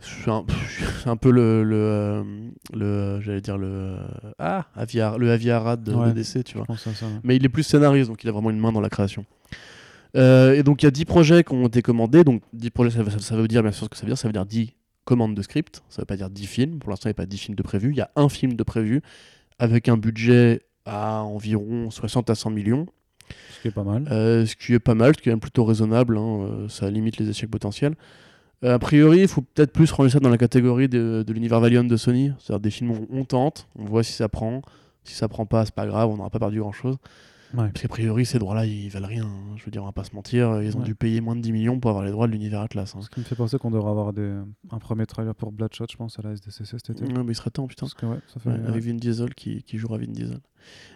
[0.03, 0.45] c'est un,
[1.05, 2.23] un, peu le, le, euh,
[2.73, 3.97] le j'allais dire le
[4.39, 6.65] ah Aviar, le Aviarad de, DC tu vois.
[7.23, 9.25] mais il est plus scénariste donc il a vraiment une main dans la création.
[10.15, 12.23] Euh, et donc il y a 10 projets qui ont été commandés.
[12.23, 14.17] Donc 10 projets ça, veut dire bien sûr ce que ça veut dire.
[14.17, 14.73] Ça veut dire 10
[15.05, 15.83] commandes de script.
[15.89, 16.79] Ça veut pas dire 10 films.
[16.79, 18.53] Pour l'instant il n'y a pas 10 films de prévu il y a un film
[18.53, 19.01] de prévu
[19.59, 22.85] avec un budget à environ 60 à 100 millions.
[23.51, 24.05] Ce qui est pas mal.
[24.11, 27.17] Euh, ce qui est pas mal ce qui est même plutôt raisonnable hein, ça limite
[27.17, 27.93] les échecs potentiels.
[27.93, 27.97] euh,
[28.63, 31.97] a priori, il faut peut-être plus ranger ça dans la catégorie de, l'univers Valiant de
[31.97, 32.31] Sony.
[32.39, 34.61] C'est-à-dire des films où on tente, on voit si ça prend.
[35.03, 36.97] Si ça prend pas, c'est pas grave, on n'aura pas perdu grand-chose.
[37.55, 39.25] Parce qu'a priori, ces droits-là, ils valent rien.
[39.25, 39.55] Hein.
[39.57, 40.61] Je veux dire, on va pas se mentir.
[40.61, 42.95] Ils ont dû payer moins de 10 millions pour avoir les droits de l'univers Atlas.
[42.95, 43.01] Hein.
[43.01, 44.33] Ce qui me fait penser qu'on devrait avoir des...
[44.71, 47.05] un premier trailer pour Bloodshot, je pense, à la SDCC cet été.
[47.05, 47.87] mais il serait temps, putain.
[48.45, 50.39] avec Vin Diesel qui, qui jouera Vin Diesel.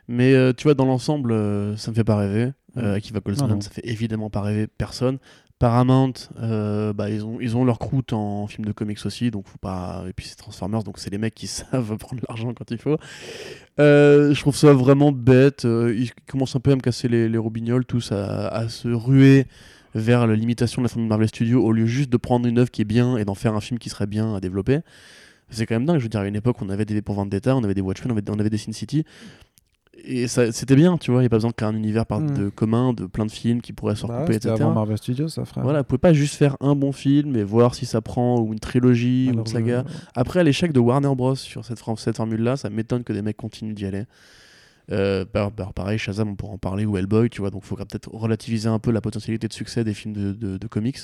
[0.08, 2.54] Mais euh, tu vois, dans l'ensemble, euh, ça me fait pas rêver.
[2.78, 5.20] Euh, Akiva Goldsman, ça fait évidemment pas rêver personne.
[5.60, 9.48] Paramount, euh, bah, ils, ont, ils ont leur croûte en film de comics aussi, donc
[9.48, 10.04] faut pas.
[10.08, 12.98] Et puis c'est Transformers, donc c'est les mecs qui savent prendre l'argent quand il faut.
[13.80, 15.66] Euh, je trouve ça vraiment bête.
[15.66, 19.48] Euh, ils commencent un peu à me casser les, les robignoles, tous à, se ruer
[19.96, 22.70] vers la limitation de la famille Marvel Studios au lieu juste de prendre une œuvre
[22.70, 24.82] qui est bien et d'en faire un film qui serait bien à développer.
[25.50, 25.98] C'est quand même dingue.
[25.98, 28.12] Je veux dire, à une époque, on avait des pour Vendetta, on avait des Watchmen,
[28.12, 29.06] on avait, on avait des Sin City
[30.06, 32.38] et c'était bien, tu vois, il n'y a pas besoin qu'un univers mm.
[32.38, 34.56] de commun, de plein de films qui pourraient se bah recouper, etc.
[34.60, 35.62] Avant Marvel Studios, ça ferait.
[35.62, 38.54] Voilà, vous pouvez pas juste faire un bon film et voir si ça prend, ou
[38.54, 39.84] une trilogie, ou une saga.
[40.16, 41.36] Après, l'échec de Warner Bros.
[41.36, 44.06] sur cette, cette formule-là, ça m'étonne que des mecs continuent d'y aller.
[44.92, 47.68] Euh, bah, bah, pareil, Shazam, on pourra en parler, ou Hellboy, tu vois, donc il
[47.68, 51.00] faudra peut-être relativiser un peu la potentialité de succès des films de, de, de comics.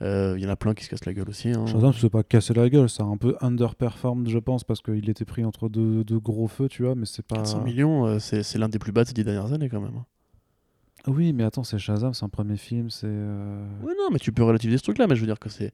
[0.00, 1.50] Il euh, y en a plein qui se cassent la gueule aussi.
[1.50, 1.64] Hein.
[1.66, 5.08] Shazam, sais pas casser la gueule, ça a un peu underperformed, je pense, parce qu'il
[5.08, 7.36] était pris entre deux, gros feux, tu vois, mais c'est pas.
[7.36, 9.96] 400 millions, euh, c'est l'un des plus bas de ces dix dernières années quand même.
[9.96, 10.04] Hein.
[11.06, 13.06] Oui, mais attends, c'est Shazam, c'est un premier film, c'est.
[13.06, 15.72] Euh, oui, non, mais tu peux relativiser ce truc-là, mais je veux dire que c'est.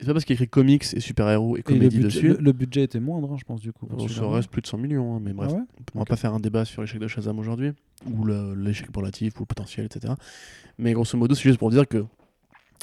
[0.00, 2.34] C'est pas parce qu'il écrit comics et super-héros et comédie dessus.
[2.38, 3.86] Le, budget était moindre, hein, je pense, du coup.
[4.08, 5.52] Ça reste plus de 100 millions, mais bref.
[5.54, 5.64] Ah
[5.94, 7.70] on va pas faire un débat sur l'échec de Shazam aujourd'hui,
[8.06, 10.14] ou l'échec relatif, ou le potentiel, etc.
[10.76, 12.04] Mais grosso modo, c'est juste pour dire que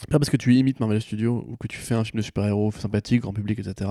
[0.07, 2.71] pas parce que tu imites Marvel Studios ou que tu fais un film de super-héros
[2.71, 3.89] sympathique, grand public, etc.,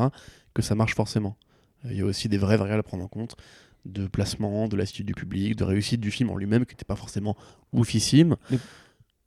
[0.55, 1.37] que ça marche forcément.
[1.85, 3.37] Il y a aussi des vraies variables à prendre en compte
[3.85, 6.97] de placement, de l'attitude du public, de réussite du film en lui-même, qui n'était pas
[6.97, 7.37] forcément
[7.73, 8.37] oufissime.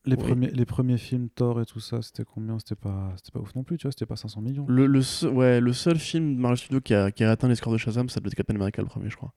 [0.06, 2.58] Les, premiers, les premiers films Thor et tout ça, c'était combien?
[2.60, 4.66] C'était pas, pas ouf non plus, tu vois, c'était pas 500 millions.
[4.68, 7.56] Le, le, ouais, le seul film de Marvel Studios qui a, qui a atteint les
[7.56, 9.34] scores de Shazam, ça doit être Captain America le premier, je crois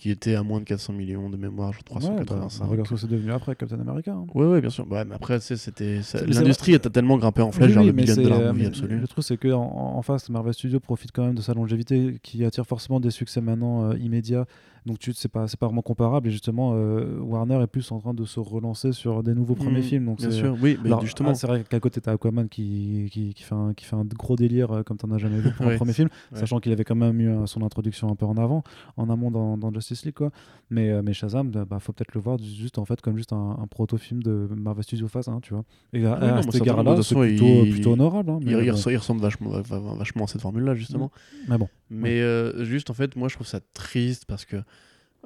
[0.00, 2.64] qui était à moins de 400 millions de mémoire, je 385.
[2.64, 4.12] Ouais, regarde ce que c'est devenu après Captain America.
[4.12, 4.24] Hein.
[4.34, 4.90] Oui, ouais, bien sûr.
[4.90, 8.64] Ouais, mais après, c'était l'industrie a tellement grimpé en flèche vers le billion dollar movie
[8.64, 8.98] absolu.
[8.98, 12.46] Le truc, c'est qu'en en, face, Marvel Studios profite quand même de sa longévité qui
[12.46, 14.46] attire forcément des succès maintenant euh, immédiats
[14.86, 17.98] donc tu c'est pas c'est pas vraiment comparable et justement euh, Warner est plus en
[17.98, 20.04] train de se relancer sur des nouveaux premiers mmh, films.
[20.06, 21.30] Donc bien sûr, oui, mais justement.
[21.30, 24.04] Ah, c'est vrai qu'à côté t'as Aquaman qui, qui, qui, fait un, qui fait un
[24.04, 26.84] gros délire euh, comme t'en as jamais vu pour un premier film, sachant qu'il avait
[26.84, 28.62] quand même eu euh, son introduction un peu en avant,
[28.96, 30.30] en amont dans, dans Justice League quoi.
[30.70, 34.22] Mais mais Shazam, bah faut peut-être le voir juste en fait comme juste un, proto-film
[34.22, 35.64] de Marvel Studios face, hein, tu vois.
[35.92, 38.30] Et à, ah cet égard-là, c'est plutôt, il, plutôt honorable.
[38.30, 41.10] Hein, il, il, ressemble vachement, vachement à cette formule-là justement.
[41.48, 41.68] Mais bon.
[41.90, 42.20] Mais
[42.64, 44.56] juste en fait, moi je trouve ça triste parce que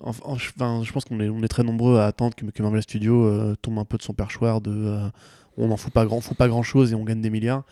[0.02, 3.24] Enfin, je pense qu'on est, on est très nombreux à attendre que, que Marvel Studios
[3.24, 5.08] euh, tombe un peu de son perchoir de euh,
[5.56, 7.64] on n'en fout pas grand, fout pas grand chose et on gagne des milliards.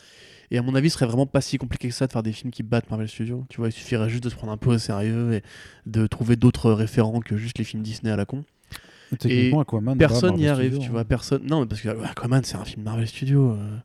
[0.50, 2.32] Et à mon avis, ce serait vraiment pas si compliqué que ça de faire des
[2.32, 3.44] films qui battent Marvel Studios.
[3.48, 5.42] Tu vois, il suffirait juste de se prendre un peu au sérieux et
[5.86, 8.44] de trouver d'autres référents que juste les films Disney à la con.
[9.24, 11.04] Et Aquaman, personne n'y arrive, tu vois, hein.
[11.04, 11.42] personne.
[11.46, 13.52] Non, mais parce que Aquaman, c'est un film Marvel Studios.
[13.52, 13.78] Euh.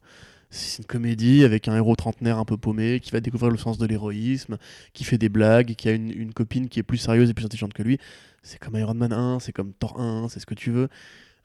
[0.50, 3.78] C'est une comédie avec un héros trentenaire un peu paumé qui va découvrir le sens
[3.78, 4.58] de l'héroïsme,
[4.94, 7.74] qui fait des blagues, qui a une, copine qui est plus sérieuse et plus intelligente
[7.74, 8.00] que lui.
[8.44, 10.88] C'est comme Iron Man 1, c'est comme Thor 1, c'est ce que tu veux.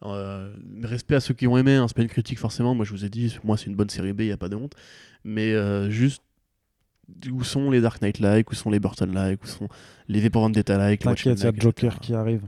[0.05, 2.75] Euh, respect à ceux qui ont aimé, hein, c'est pas une critique forcément.
[2.75, 4.49] Moi je vous ai dit, moi c'est une bonne série B, il n'y a pas
[4.49, 4.75] de honte.
[5.25, 6.23] Mais euh, juste,
[7.31, 9.69] où sont les Dark Knight-like, où sont les Burton-like, où sont
[10.09, 12.43] les V pour Vendetta-like T'inquiète, il y a Joker qui arrive.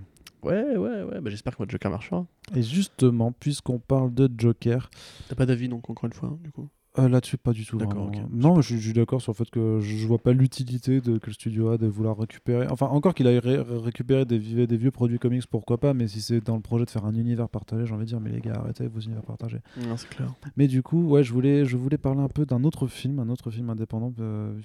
[0.45, 2.27] Ouais, ouais, ouais, bah, j'espère que votre Joker marchera.
[2.55, 4.91] Et justement, puisqu'on parle de Joker.
[5.29, 6.69] T'as pas d'avis donc, encore une fois, du coup?
[6.99, 7.77] Euh, Là-dessus, pas du tout.
[7.77, 11.33] D'accord, Non, je, suis d'accord sur le fait que je, vois pas l'utilité que le
[11.33, 12.69] studio a de vouloir récupérer.
[12.71, 16.41] Enfin, encore qu'il a récupéré des, des, vieux produits comics, pourquoi pas, mais si c'est
[16.41, 18.55] dans le projet de faire un univers partagé, j'ai envie de dire, mais les gars,
[18.55, 19.59] arrêtez vos univers partagés.
[19.77, 20.33] Non, c'est clair.
[20.57, 23.29] Mais du coup, ouais, je voulais, je voulais parler un peu d'un autre film, un
[23.29, 24.57] autre film indépendant, euh,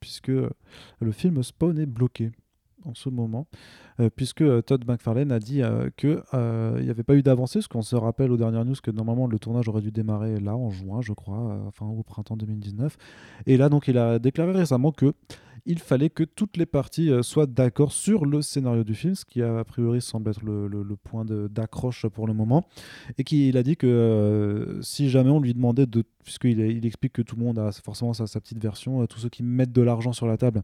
[0.00, 2.30] puisque le film Spawn est bloqué
[2.84, 3.46] en ce moment,
[4.00, 7.68] euh, puisque euh, Todd McFarlane a dit euh, qu'il n'y avait pas eu d'avancée, parce
[7.68, 10.70] qu'on se rappelle aux dernières news que normalement le tournage aurait dû démarrer là en
[10.70, 12.96] juin, je crois, enfin au printemps 2019.
[13.46, 15.12] Et là, donc, il a déclaré récemment que
[15.66, 19.42] il fallait que toutes les parties soient d'accord sur le scénario du film, ce qui
[19.42, 22.64] a, priori semble être le, point d'accroche pour le moment,
[23.18, 27.22] et qu'il a dit que si jamais on lui demandait de, puisqu'il il explique que
[27.22, 30.26] tout le monde a forcément sa petite version, tous ceux qui mettent de l'argent sur
[30.26, 30.62] la table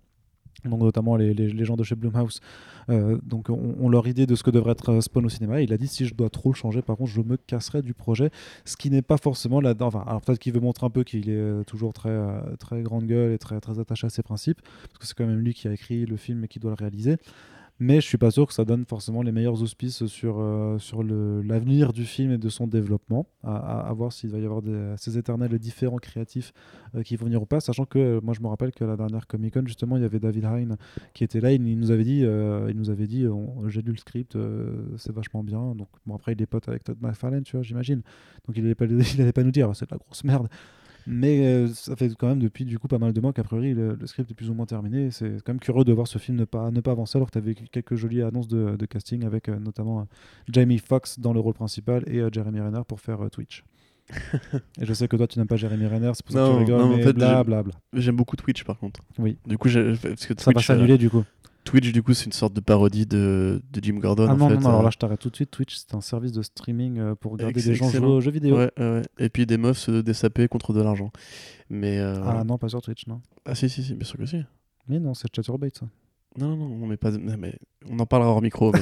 [0.65, 2.41] notamment les, les, gens de chez Blumhouse,
[2.91, 5.61] euh, ont, leur idée de ce que devrait être euh, Spawn au cinéma.
[5.63, 7.95] il a dit si je dois trop le changer, par contre, je me casserai du
[7.95, 8.31] projet,
[8.65, 9.87] ce qui n'est pas forcément là-dedans.
[9.87, 12.15] Enfin, alors peut-être veut montrer un peu qu'il est euh, toujours très
[12.59, 15.55] très grande gueule et très attaché à ses principes, parce que c'est quand même lui
[15.55, 17.17] qui a écrit le film et qui doit le réaliser
[17.81, 21.03] mais je suis pas sûr que ça donne forcément les meilleurs auspices sur, euh, sur
[21.03, 24.63] l'avenir du film et de son développement, à, voir s'il va y avoir
[24.97, 26.53] ces éternels différents créatifs
[26.95, 28.97] euh, qui vont venir ou pas, sachant que euh, moi je me rappelle que la
[28.97, 30.77] dernière Comic Con justement il y avait David Hein
[31.15, 34.39] qui était là, il, nous avait dit, il nous avait j'ai lu le script,
[34.97, 38.03] c'est vachement bien, donc bon après il est pote avec Todd McFarlane, tu vois j'imagine,
[38.47, 38.87] donc il n'allait pas,
[39.35, 40.49] pas nous dire c'est de la grosse merde.
[41.07, 43.75] Mais euh, ça fait quand même depuis du coup pas mal de mois qu'a priori
[43.75, 45.11] le, script est plus ou moins terminé.
[45.11, 47.33] C'est quand même curieux de voir ce film ne pas, ne pas avancer alors que
[47.33, 50.05] tu avais quelques jolies annonces de, de casting avec euh, notamment euh,
[50.51, 53.65] Jamie Foxx dans le rôle principal et Jeremy Renner pour faire Twitch.
[54.53, 56.59] et je sais que toi, tu n'aimes pas Jeremy Renner, c'est pour ça que tu
[56.59, 57.73] rigoles, mais en fait, blablabla.
[57.95, 59.01] J'aime beaucoup Twitch, par contre.
[59.19, 59.39] Oui.
[59.47, 61.25] Du coup, parce que ça va s'annuler, du coup.
[61.65, 64.27] Twitch, du coup, c'est une sorte de parodie de, de Jim Gordon.
[64.29, 64.85] Ah non, non, alors euh.
[64.85, 65.51] là, je t'arrête tout de suite.
[65.51, 68.57] Twitch, c'est un service de streaming euh, pour regarder des gens jouer aux jeux vidéo.
[68.57, 69.03] Ouais, ouais.
[69.19, 71.11] Et puis des meufs se dessaper contre de l'argent.
[71.71, 73.21] Mais euh, Ah non, pas sur Twitch, non.
[73.47, 74.43] Ah si, si, si, bien sûr que si.
[74.89, 75.87] Mais non, c'est Chaturbate, ça.
[76.37, 77.13] Non, non, non, mais pas.
[77.13, 77.55] Mais
[77.89, 78.73] on en parlera hors micro.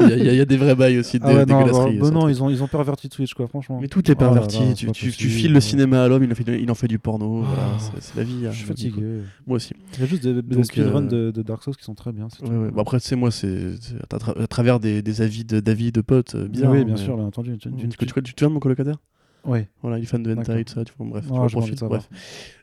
[0.00, 1.18] Il y, a des vrais bails aussi.
[1.18, 3.78] De, ah ouais, non, bah, non ils, ont, ils ont perverti Twitch, quoi, franchement.
[3.82, 4.74] Mais tout est oh perverti.
[4.74, 6.98] tu, tu, tu, files le cinéma à l'homme, il, en fait, il en fait du
[6.98, 7.42] porno.
[7.42, 7.96] Voilà, ah.
[8.00, 8.46] c'est la vie.
[8.46, 9.02] Hein, je suis fatigué.
[9.46, 9.74] Moi aussi.
[9.94, 11.26] Il y a juste des, des speedruns euh...
[11.26, 12.28] de, de, Dark Souls qui sont très bien.
[12.42, 12.70] Ouais, ouais.
[12.70, 13.74] Bon, après, c'est moi, c'est
[14.10, 16.72] à, travers des, des avis d'avis de, de potes euh, bizarres.
[16.72, 17.58] Oui, hein, bien sûr, bien entendu.
[17.58, 18.96] Tu, tu, tu, tu, de mon colocataire?
[19.44, 19.68] Ouais.
[19.82, 22.08] Voilà, il est fan de hentai, tout ça, tu vois, bref, oh, tu profite, bref.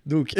[0.05, 0.33] Donc,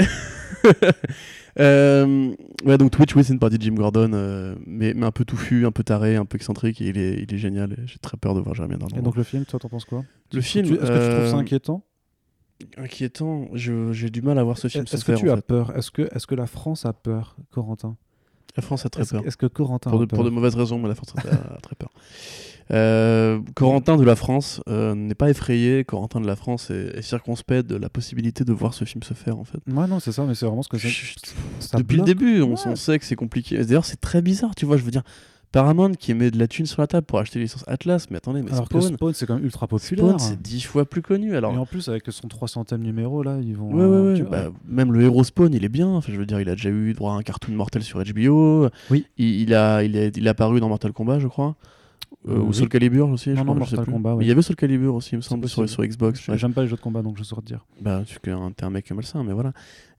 [1.59, 2.33] euh,
[2.65, 5.25] ouais, donc Twitch, oui, c'est une partie de Jim Gordon, euh, mais, mais, un peu
[5.25, 8.17] touffu, un peu taré, un peu excentrique, et il est, il est génial, j'ai très
[8.17, 8.99] peur de voir Jeremy Renner.
[8.99, 10.03] Et donc le film, toi, t'en penses quoi?
[10.31, 11.83] Le film, est-ce que tu trouves ça inquiétant?
[12.77, 14.85] Inquiétant, j'ai du mal à voir ce film.
[14.91, 15.75] Est-ce que tu as peur?
[15.75, 17.97] Est-ce que, est que la France a peur, Corentin?
[18.55, 19.25] La France a très peur.
[19.25, 21.21] Est-ce que Corentin pour a de, peur Pour de mauvaises raisons, mais la France a
[21.61, 21.89] très peur.
[22.71, 25.83] Euh, Corentin de la France euh, n'est pas effrayé.
[25.83, 29.39] Corentin de la France est, circonspect de la possibilité de voir ce film se faire
[29.39, 29.57] en fait.
[29.67, 30.89] Ouais non c'est ça mais c'est vraiment ce que c'est.
[31.77, 32.75] Depuis le début on, ouais.
[32.75, 33.57] sait que c'est compliqué.
[33.57, 35.03] D'ailleurs c'est très bizarre tu vois je veux dire.
[35.51, 38.17] Paramount qui met de la thune sur la table pour acheter les licences Atlas, mais
[38.17, 40.05] attendez, mais alors Spawn, que Spawn c'est quand même ultra populaire.
[40.05, 41.35] Spawn c'est dix fois plus connu.
[41.35, 41.53] Alors...
[41.53, 43.71] Et en plus avec son 300ème numéro là, ils vont.
[43.73, 44.29] Ouais, ouais, ouais.
[44.29, 45.87] Bah, même le héros Spawn il est bien.
[45.87, 48.69] Enfin, je veux dire, il a déjà eu droit à un cartoon mortel sur HBO.
[48.91, 49.05] Oui.
[49.17, 51.55] Il, il a, il, est, il est apparu dans Mortal Kombat, je crois.
[52.27, 54.17] Euh, ou Soul Calibur aussi, non, je non, crois, Mortal Kombat, ouais.
[54.19, 56.27] Mais il y avait Soul Calibur aussi, il me semble, sur, sur, Xbox.
[56.27, 56.37] Ouais.
[56.37, 57.65] J'aime pas les jeux de combat, donc je saurais te dire.
[57.79, 59.53] Bah, tu es un, un mec malsain, mais voilà.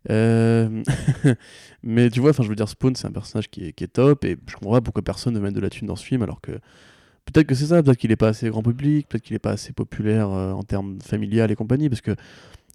[0.09, 0.82] Euh...
[1.82, 3.89] mais tu vois, enfin, je veux dire, Spawn, c'est un personnage qui est, qui est,
[3.89, 6.22] top, et je comprends pas pourquoi personne ne met de la thune dans ce film,
[6.22, 6.52] alors que
[7.27, 9.52] peut-être que c'est ça, peut-être qu'il est pas assez grand public, peut-être qu'il est pas
[9.52, 12.16] assez populaire euh, en termes familial et compagnie, parce que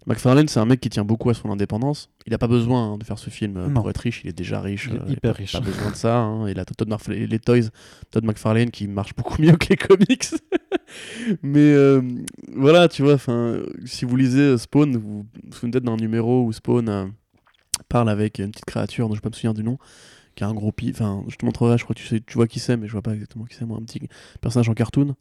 [0.06, 2.10] McFarlane, c'est un mec qui tient beaucoup à son indépendance.
[2.26, 4.36] Il n'a pas besoin hein, de faire ce film euh, pour être riche, il est
[4.36, 4.88] déjà riche.
[4.90, 5.52] Il est euh, hyper il riche.
[5.52, 6.18] Pas besoin de ça.
[6.18, 6.48] Hein.
[6.48, 7.70] Il a Todd Marf les Toys,
[8.10, 10.26] Todd McFarlane qui marche beaucoup mieux que les comics.
[11.42, 12.00] Mais euh,
[12.54, 13.18] voilà, tu vois,
[13.84, 17.12] si vous lisez Spawn, vous vous souvenez d'un numéro où Spawn
[17.88, 19.78] parle avec une petite créature dont je ne peux pas me souvenir du nom,
[20.36, 20.90] qui a un gros pi.
[20.90, 22.92] Enfin, je te montrerai, je crois que tu, sais, tu vois qui c'est, mais je
[22.92, 24.08] vois pas exactement qui c'est, moi, un petit
[24.40, 25.16] personnage en cartoon,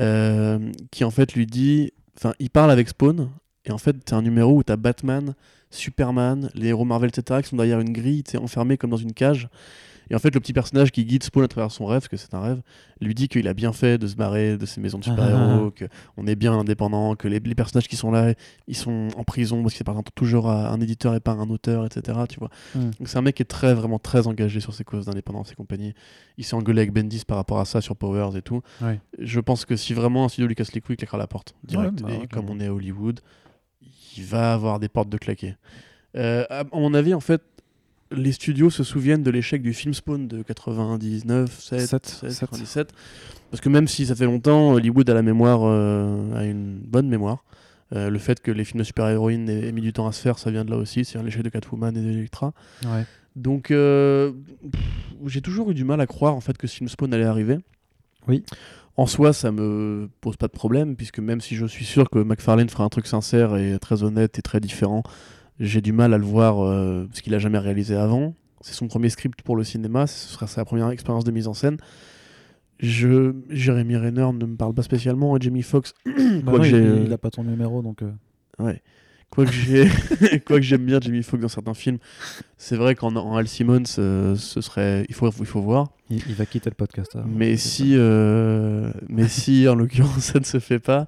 [0.00, 1.92] euh, qui en fait lui dit.
[2.16, 3.28] Enfin, il parle avec Spawn,
[3.66, 5.34] et en fait, c'est un numéro où tu as Batman,
[5.70, 9.48] Superman, les héros Marvel, etc., qui sont derrière une grille, enfermés comme dans une cage.
[10.08, 12.32] Et en fait, le petit personnage qui guide Spawn à travers son rêve, que c'est
[12.34, 12.62] un rêve,
[13.00, 15.72] lui dit qu'il a bien fait de se barrer de ces maisons de super-héros,
[16.16, 18.32] qu'on est bien indépendant, que les, les, personnages qui sont là,
[18.68, 21.84] ils sont en prison parce qu'ils appartiennent toujours à un éditeur et pas un auteur,
[21.84, 22.20] etc.
[22.28, 22.50] Tu vois.
[22.76, 22.90] Mm.
[22.98, 25.56] Donc c'est un mec qui est très, vraiment très engagé sur ses causes d'indépendance et
[25.56, 25.92] compagnie.
[26.38, 28.62] Il s'est engueulé avec Bendis par rapport à ça sur Powers et tout.
[29.18, 31.56] Je pense que si vraiment un studio lui casse les couilles, il claquera la porte
[31.64, 32.00] direct.
[32.02, 33.20] Ouais, bah, et comme on est à Hollywood,
[34.16, 35.56] il va avoir des portes de claquer.
[36.16, 37.42] Euh, à mon avis, en fait,
[38.10, 42.92] les studios se souviennent de l'échec du film Spawn de 99, 7, 7, 7 97.
[43.50, 47.08] Parce que même si ça fait longtemps, Hollywood a la mémoire, euh, a une bonne
[47.08, 47.44] mémoire.
[47.94, 50.20] Euh, le fait que les films de super-héroïnes aient, aient, mis du temps à se
[50.20, 52.52] faire, ça vient de là aussi, c'est l'échec de Catwoman et d'Electra.
[52.84, 53.04] Ouais.
[53.36, 54.32] Donc, euh,
[55.26, 57.58] j'ai toujours eu du mal à croire en fait que ce film Spawn allait arriver.
[58.26, 58.42] Oui.
[58.96, 62.18] En soi, ça me pose pas de problème, puisque même si je suis sûr que
[62.18, 65.02] McFarlane fera un truc sincère et très honnête et très différent,
[65.60, 68.34] j'ai du mal à le voir euh, parce qu'il a jamais réalisé avant.
[68.62, 71.54] C'est son premier script pour le cinéma, ce sera sa première expérience de mise en
[71.54, 71.76] scène.
[72.78, 75.92] Je, Jérémy Renner ne me parle pas spécialement et Jamie Foxx.
[76.44, 78.02] bah il, il a pas ton numéro donc.
[78.02, 78.10] Euh...
[78.58, 78.82] Ouais.
[79.30, 79.50] Quoique
[80.46, 81.98] quoi que j'aime bien Jamie Foxx dans certains films,
[82.56, 85.88] c'est vrai qu'en en Al Simmons, euh, ce serait, il faut, il faut voir.
[86.08, 87.16] Il, il va quitter le podcast.
[87.16, 91.06] Hein, mais si, euh, mais si en l'occurrence ça ne se fait pas,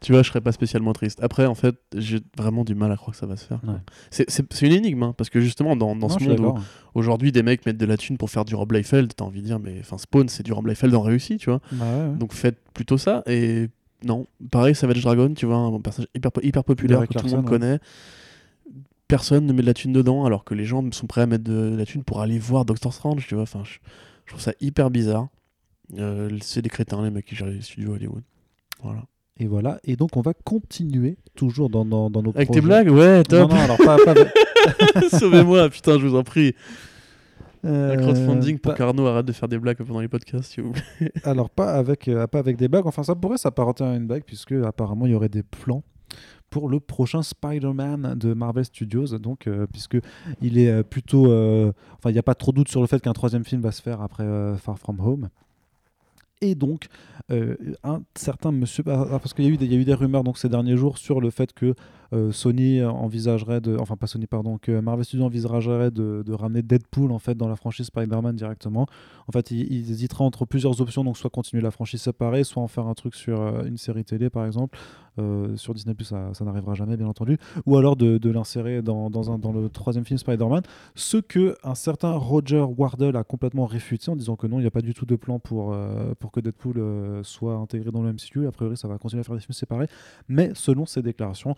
[0.00, 1.22] tu vois, je serais pas spécialement triste.
[1.22, 3.60] Après, en fait, j'ai vraiment du mal à croire que ça va se faire.
[3.64, 3.74] Ouais.
[4.10, 6.54] C'est une énigme, hein, parce que justement, dans, dans non, ce monde où
[6.98, 9.46] aujourd'hui des mecs mettent de la thune pour faire du Rob Liefeld, t'as envie de
[9.46, 11.60] dire, mais enfin, Spawn, c'est du Rob Liefeld en réussi, tu vois.
[11.72, 12.16] Bah ouais, ouais.
[12.16, 13.22] Donc faites plutôt ça.
[13.26, 13.68] Et
[14.04, 17.44] non, pareil, Savage Dragon, tu vois, un personnage hyper, hyper populaire que tout le monde
[17.44, 17.50] ouais.
[17.50, 17.78] connaît.
[19.08, 21.44] Personne ne met de la thune dedans, alors que les gens sont prêts à mettre
[21.44, 23.42] de, la thune pour aller voir Doctor Strange, tu vois.
[23.42, 23.78] Enfin, je,
[24.26, 25.28] je trouve ça hyper bizarre.
[25.98, 28.22] Euh, c'est des crétins, les mecs qui gèrent les studios Hollywood.
[28.82, 29.04] Voilà.
[29.38, 32.60] Et voilà, et donc on va continuer toujours dans, dans, dans nos Avec projets.
[32.60, 33.96] tes blagues Ouais, top Non, non, alors pas...
[34.04, 34.14] pas
[35.18, 36.54] Sauvez-moi, putain, je vous en prie.
[37.64, 40.64] Euh, Un crowdfunding pour pas- qu'Arnaud arrête de faire des blagues pendant les podcasts, s'il
[40.64, 41.12] vous plaît.
[41.24, 44.24] Alors pas avec, euh, pas avec des blagues, enfin ça pourrait s'apparenter à une blague
[44.24, 45.82] puisque apparemment il y aurait des plans
[46.48, 49.98] pour le prochain Spider-Man de Marvel Studios, donc euh, puisque
[50.40, 53.12] il est plutôt, enfin il n'y a pas trop de doute sur le fait qu'un
[53.12, 54.24] troisième film va se faire après
[54.56, 55.28] Far From Home.
[56.40, 56.86] Et donc,
[57.28, 59.92] un certain monsieur, ah, ah, parce qu'il y, a eu des, y a eu des
[59.94, 61.74] rumeurs donc, ces derniers jours sur le fait que
[62.32, 67.36] Sony envisagerait de, enfin pas Sony pardon, Marvel Studios envisagerait de, ramener Deadpool en fait
[67.36, 68.86] dans la franchise Spider-Man directement.
[69.28, 72.62] En fait, ils, ils hésiteraient entre plusieurs options, donc soit continuer la franchise séparée, soit
[72.62, 74.78] en faire un truc sur une série télé par exemple.
[75.18, 80.04] Euh, sur Disney ça, n'arrivera jamais, bien entendu, ou alors de, l'insérer dans, le troisième
[80.04, 80.62] film Spider-Man,
[80.94, 84.68] ce que un certain Roger Wardle a complètement réfuté en disant que non, il n'y
[84.68, 88.02] a pas du tout de plan pour, euh, pour que Deadpool euh, soit intégré dans
[88.02, 88.46] le MCU.
[88.46, 89.88] A priori, ça va continuer à faire des films séparés,
[90.28, 91.54] mais selon ses déclarations,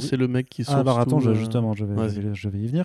[0.00, 0.64] c'est le mec qui.
[0.68, 2.84] Ah, alors attends, justement, je vais, je vais y venir.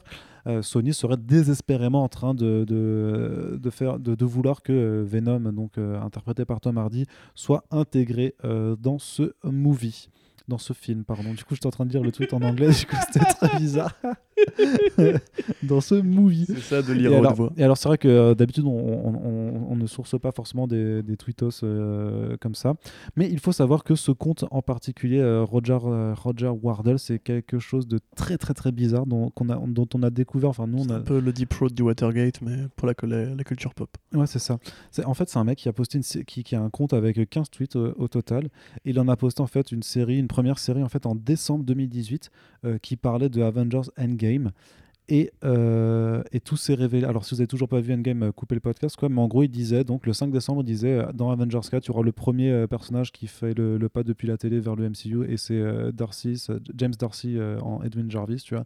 [0.61, 5.77] Sony serait désespérément en train de, de, de faire, de, de, vouloir que Venom, donc
[5.77, 7.05] interprété par Tom Hardy,
[7.35, 8.35] soit intégré
[8.79, 10.09] dans ce movie
[10.47, 11.33] dans ce film, pardon.
[11.33, 13.59] Du coup, j'étais en train de dire le tweet en anglais, du coup, c'était très
[13.59, 13.93] bizarre.
[15.63, 16.45] dans ce movie.
[16.47, 17.53] C'est ça de lire et alors, voix.
[17.57, 21.63] Et alors, c'est vrai que euh, d'habitude, on, ne source pas forcément des, des tweetos
[21.63, 22.75] euh, comme ça.
[23.15, 25.77] Mais il faut savoir que ce compte en particulier, euh, Roger,
[26.15, 30.03] Roger Wardle, c'est quelque chose de très, très, très bizarre dont, on, a, dont on
[30.03, 30.49] a découvert.
[30.49, 30.95] Enfin, nous, on a...
[30.95, 33.89] un peu le deep road du Watergate, mais pour la, la, culture pop.
[34.13, 34.57] Ouais, c'est ça.
[35.05, 37.29] En fait, c'est un mec qui a posté une, qui, qui, a un compte avec
[37.29, 38.49] 15 tweets au, total.
[38.85, 41.63] il en a posté en fait une série, une première série en fait en décembre
[41.65, 42.31] 2018
[42.81, 44.26] qui parlait de Avengers Endgame
[45.09, 47.05] et, euh, et, tout s'est révélé.
[47.05, 49.07] Alors, si vous n'avez toujours pas vu Endgame, euh, coupez le podcast, quoi.
[49.07, 51.85] Mais en gros, il disait, donc le 5 décembre, il disait euh, dans Avengers 4,
[51.85, 54.89] il y aura le premier personnage qui fait le, pas depuis la télé vers le
[54.89, 55.61] MCU, et c'est
[55.93, 56.45] Darcy,
[56.75, 58.65] James Darcy en Edwin Jarvis, tu vois.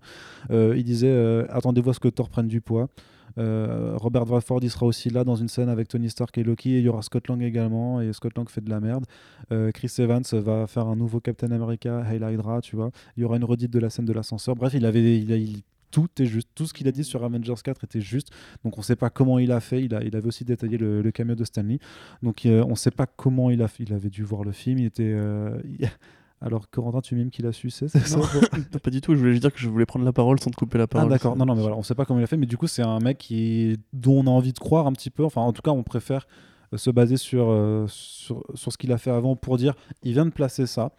[0.76, 2.90] il disait, attendez-vous à ce que Thor prenne du poids.
[3.38, 6.74] Robert Bradford il sera aussi là dans une scène avec Tony Stark et Loki.
[6.74, 8.02] Et il y aura Scott Lang également.
[8.02, 9.06] Et Scott Lang fait de la merde.
[9.74, 12.92] Chris Evans va faire un nouveau Captain America, Hail Hydra, tu vois.
[13.18, 14.56] Il y aura une redite de la scène de l'ascenseur.
[14.56, 15.24] Bref, il avait,
[15.92, 16.50] tout est juste.
[16.56, 18.30] Tout ce qu'il a dit sur Avengers 4 était juste.
[18.64, 19.84] Donc on ne sait pas comment il a fait.
[19.84, 21.80] Il, avait aussi détaillé le, le cameo de Stanley.
[22.24, 23.68] Donc euh, on ne sait pas comment il a.
[23.80, 24.80] Il avait dû voir le film.
[24.80, 25.16] Il était.
[26.42, 29.14] Euh, alors, Corentin, tu mimes qu'il a su, c'est ça non, pas du tout.
[29.14, 31.08] Je voulais juste dire que je voulais prendre la parole sans te couper la parole.
[31.08, 31.36] Ah, d'accord.
[31.36, 32.38] Non, non, mais voilà, on sait pas comment il a fait.
[32.38, 33.78] Mais du coup, c'est un mec qui...
[33.94, 35.24] dont on a envie de croire un petit peu.
[35.24, 36.28] Enfin, en tout cas, on préfère
[36.74, 37.48] euh, se baser sur,
[37.88, 39.74] sur, sur, ce qu'il a fait avant pour dire
[40.04, 40.92] il vient de placer ça.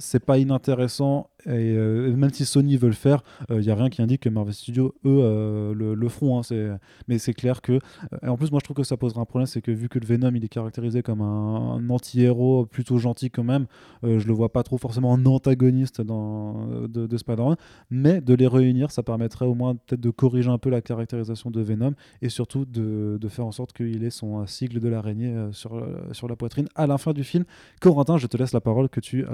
[0.00, 3.74] C'est pas inintéressant et euh, même si Sony veut le faire, il euh, n'y a
[3.74, 6.40] rien qui indique que Marvel Studios, eux, euh, le, le, feront.
[6.40, 6.78] Hein,
[7.08, 7.78] mais c'est clair que.
[8.26, 10.06] en plus, moi, je trouve que ça posera un problème c'est que vu que le
[10.06, 13.66] Venom, il est caractérisé comme un, anti-héros plutôt gentil quand même,
[14.02, 17.56] je le vois pas trop forcément en antagoniste dans, de, de Spider-Man.
[17.90, 21.50] Mais de les réunir, ça permettrait au moins peut-être de corriger un peu la caractérisation
[21.50, 25.48] de Venom et surtout de, de faire en sorte qu'il ait son sigle de l'araignée
[25.52, 25.82] sur,
[26.12, 27.44] sur la poitrine à la fin du film.
[27.80, 29.24] Corentin, je te laisse la parole que tu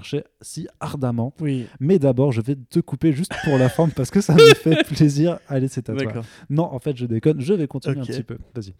[0.00, 1.34] cherchais si ardemment.
[1.40, 1.66] Oui.
[1.78, 4.84] Mais d'abord, je vais te couper juste pour la forme parce que ça me fait
[4.86, 5.38] plaisir.
[5.48, 6.22] Allez, c'est à toi.
[6.48, 7.40] Non, en fait, je déconne.
[7.40, 8.38] Je vais continuer un petit peu.
[8.54, 8.74] Vas-y.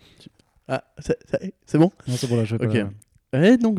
[0.68, 0.84] Ah,
[1.66, 1.90] c'est bon?
[2.06, 2.44] Non, c'est bon là.
[2.44, 2.92] Je vais Ok.
[3.32, 3.78] Ouais, donc,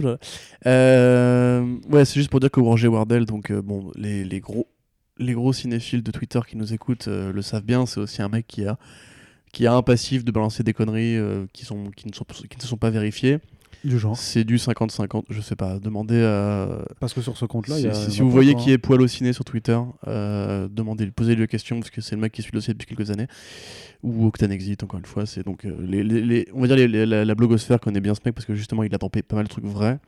[0.66, 4.68] euh, ouais, c'est juste pour dire que Roger Wardell, donc euh, bon, les, les, gros,
[5.18, 7.86] les gros cinéphiles de Twitter qui nous écoutent euh, le savent bien.
[7.86, 8.78] C'est aussi un mec qui a,
[9.52, 11.18] qui a un passif de balancer des conneries
[11.52, 13.40] qui, sont, qui, ne sont, qui ne sont pas vérifiées.
[13.84, 15.80] Du genre C'est du 50-50, je sais pas.
[15.80, 16.86] Demandez à.
[16.99, 19.44] Parce que sur ce compte-là, si, si vous voyez qui est poil au ciné sur
[19.44, 19.78] Twitter,
[20.08, 22.95] euh, demandez, posez-lui la question parce que c'est le mec qui suit le dossier depuis
[22.95, 23.28] quelques années.
[24.03, 25.26] Ou Octane Exit, encore une fois.
[25.26, 28.36] C'est donc euh, les, les, on va dire la, la, blogosphère connaît bien ce mec
[28.36, 29.99] parce que justement il a tenté pas mal de trucs vrais.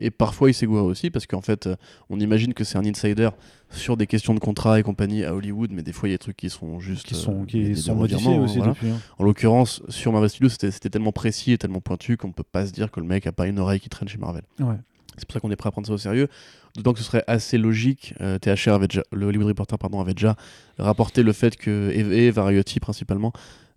[0.00, 1.76] Et parfois il s'égouire aussi parce qu'en fait, euh,
[2.08, 3.30] on imagine que c'est un insider
[3.70, 6.16] sur des questions de contrat et compagnie à Hollywood, mais des fois il y a
[6.16, 7.06] des trucs qui sont juste.
[7.06, 8.88] Qui sont, euh, qui sont modifiés aussi depuis.
[8.88, 9.00] Hein.
[9.18, 12.72] En l'occurrence, sur Marvel Studios, c'était tellement précis et tellement pointu qu'on peut pas se
[12.72, 14.42] dire que le mec a pas une oreille qui traîne chez Marvel.
[14.58, 14.76] Ouais.
[15.16, 16.28] C'est pour ça qu'on est prêt à prendre ça au sérieux.
[16.76, 18.14] D'autant que ce serait assez logique.
[18.20, 20.36] Euh, THR avait déjà, le Hollywood Reporter pardon, avait déjà
[20.78, 23.32] rapporté le fait que, et, et Variotti principalement,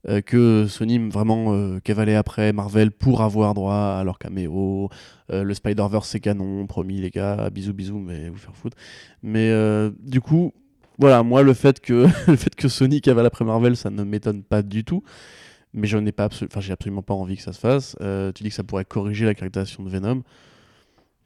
[0.09, 4.89] euh, que Sony vraiment euh, cavalait après Marvel pour avoir droit à leur caméo.
[5.31, 8.75] Euh, le Spider-Verse c'est canon, promis les gars, bisous bisous, mais vous faire foutre.
[9.21, 9.51] Mais
[9.99, 10.53] du coup,
[10.99, 14.43] voilà, moi le fait que le fait que Sony cavale après Marvel, ça ne m'étonne
[14.43, 15.03] pas du tout.
[15.75, 17.95] Mais je n'ai pas, j'ai absolument pas envie que ça se fasse.
[18.35, 20.21] tu dis que ça pourrait corriger la caractérisation de Venom.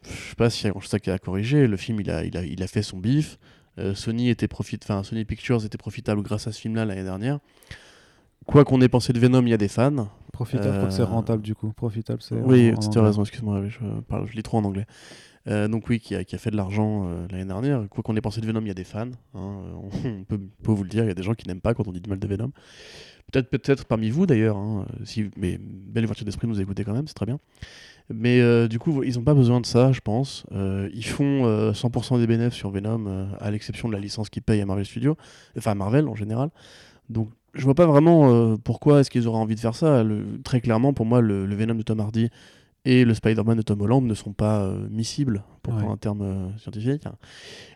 [0.04, 1.68] Je sais pas s'il y a grand chose à corriger.
[1.68, 3.40] Le film, il a, il a, il a fait son bif.
[3.94, 7.40] Sony était profit, Sony Pictures était profitable grâce à ce film-là l'année dernière.
[8.48, 10.07] Quoi qu'on ait pensé de Venom, il y a des fans.
[10.32, 11.72] Profitable, je crois que c'est euh, rentable du coup.
[11.74, 12.36] Profitable, c'est.
[12.36, 13.80] Oui, tu as raison, excuse-moi, je,
[14.26, 14.86] je lis trop en anglais.
[15.48, 17.88] Euh, donc oui, qui a, qui a, fait de l'argent euh, l'année dernière.
[17.90, 19.07] Quoi qu'on ait pensé de Venom, il y a des fans.
[19.34, 20.40] Hein, on, peut,
[20.72, 22.10] vous le dire, il y a des gens qui n'aiment pas quand on dit du
[22.10, 22.52] mal de Venom.
[23.32, 24.57] Peut-être peut-être parmi vous d'ailleurs.
[24.57, 27.40] Hein, si, mais belle voiture d'esprit, nous écoutez quand même, c'est très bien.
[28.10, 30.45] Mais du coup, ils n'ont pas besoin de ça, je pense.
[30.53, 34.65] ils font 100% des bénéfices sur Venom, à l'exception de la licence qu'ils payent à
[34.65, 35.18] Marvel Studios,
[35.57, 36.49] enfin Marvel en général.
[37.10, 40.04] Donc je vois pas vraiment euh, pourquoi est-ce qu'ils auraient envie de faire ça.
[40.44, 42.30] très clairement, pour moi, le, Venom de Tom Hardy
[42.86, 46.22] et le Spider-Man de Tom Holland ne sont pas euh, miscibles, pour prendre un terme
[46.22, 47.04] euh, scientifique.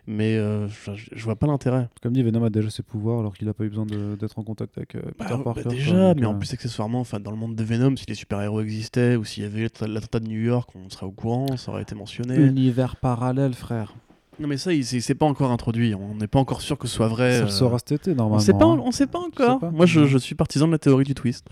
[0.06, 1.90] Mais euh, je, vois pas l'intérêt.
[2.00, 4.42] Comme dit, Venom a déjà ses pouvoirs alors qu'il a pas eu besoin d'être en
[4.42, 5.64] contact avec Peter bah, Parker.
[5.64, 9.16] Bah, déjà, mais en plus accessoirement, dans le monde de Venom, si les super-héros existaient
[9.16, 11.94] ou s'il y avait l'attentat de New York, on serait au courant, ça aurait été
[11.94, 12.36] mentionné.
[12.36, 13.94] Univers parallèle, frère.
[14.42, 15.94] Non mais ça, c'est pas encore introduit.
[15.94, 17.38] On n'est pas encore sûr que ce soit vrai.
[17.38, 18.36] Ça le sera cet été normalement.
[18.36, 19.72] On sait pas, on sait pas encore.
[19.72, 21.46] Moi, je, je, suis partisan de la théorie du twist.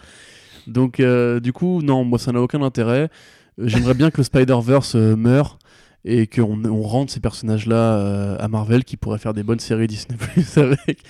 [0.66, 3.08] Donc, du coup, non, moi, ça n'a aucun intérêt.
[3.62, 5.58] J'aimerais bien que le Spider-Verse euh, meure
[6.04, 9.86] et qu'on on rende ces personnages-là euh, à Marvel qui pourraient faire des bonnes séries
[9.86, 11.02] Disney Plus avec.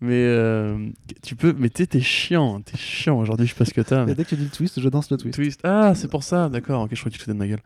[0.00, 0.78] Mais euh,
[1.22, 1.54] tu peux.
[1.58, 4.04] Mais t'es chiant, t'es chiant aujourd'hui, je sais pas ce que t'as.
[4.04, 4.14] Mais...
[4.14, 5.34] Dès que tu dis le twist, je danse le twist.
[5.34, 5.60] twist.
[5.64, 6.82] Ah, c'est pour ça, d'accord.
[6.82, 7.62] Ok, je crois que tu te de ma gueule.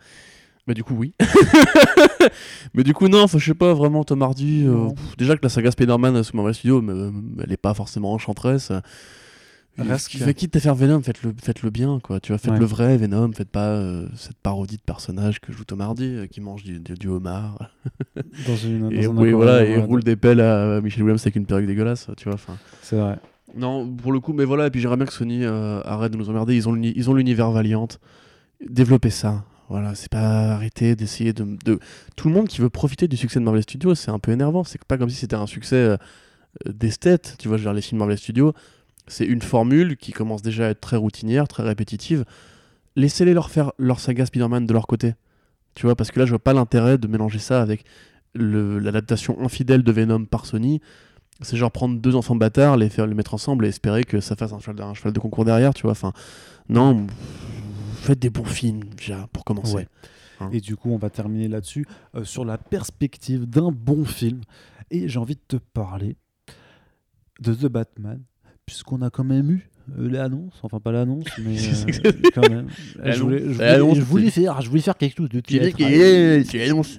[0.66, 1.12] Bah, du coup, oui.
[2.74, 4.66] mais du coup, non, je sais pas, vraiment, Tom Hardy.
[5.18, 6.82] déjà que la saga Spider-Man sous Marvel Studios,
[7.42, 8.72] elle est pas forcément enchanteresse.
[9.78, 12.20] Reste fait quitte à faire Venom, faites-le faites -le bien, quoi.
[12.20, 15.64] Tu vois, faites le vrai Venom, faites pas euh, cette parodie de personnage que joue
[15.64, 17.70] Tom Hardy, euh, qui mange du, du, homard.
[18.46, 22.10] dans une, et, voilà, et roule des pelles à Michel Williams avec une perruque dégueulasse,
[22.18, 22.38] tu vois.
[22.82, 23.18] C'est vrai.
[23.56, 26.18] Non, pour le coup, mais voilà, et puis j'aimerais bien que Sony euh, arrête de
[26.18, 26.54] nous emmerder.
[26.54, 27.88] Ils ont ils ont l'univers Valiant.
[28.68, 29.44] Développez ça.
[29.72, 31.80] Voilà, c'est pas arrêter d'essayer de, de,
[32.14, 34.64] Tout le monde qui veut profiter du succès de Marvel Studios, c'est un peu énervant.
[34.64, 35.96] C'est pas comme si c'était un succès
[36.66, 38.52] d'esthète, tu vois, genre les films Marvel Studios
[39.06, 42.24] c'est une formule qui commence déjà à être très routinière, très répétitive.
[42.96, 45.14] Laissez-les leur faire leur saga Spider-Man de leur côté.
[45.74, 47.84] Tu vois, parce que là, je vois pas l'intérêt de mélanger ça avec
[48.34, 50.80] l'adaptation infidèle de Venom par Sony.
[51.40, 54.36] C'est genre prendre deux enfants bâtards, les faire les mettre ensemble et espérer que ça
[54.36, 55.92] fasse un cheval, un cheval de concours derrière, tu vois.
[55.92, 56.12] Enfin,
[56.68, 57.06] non,
[58.02, 59.86] faites des bons films déjà pour commencer.
[60.40, 60.50] Hein.
[60.52, 64.42] Et du coup, on va terminer là-dessus euh, sur la perspective d'un bon film.
[64.90, 66.16] Et j'ai envie de te parler
[67.40, 68.22] de The Batman
[68.66, 69.68] puisqu'on a quand même eu
[69.98, 72.68] euh, l'annonce, enfin pas l'annonce, mais euh, quand même.
[73.04, 76.44] Je voulais, je, voulais, faire, je voulais faire quelque chose de théâtral.
[76.44, 76.98] Tu l'annonces.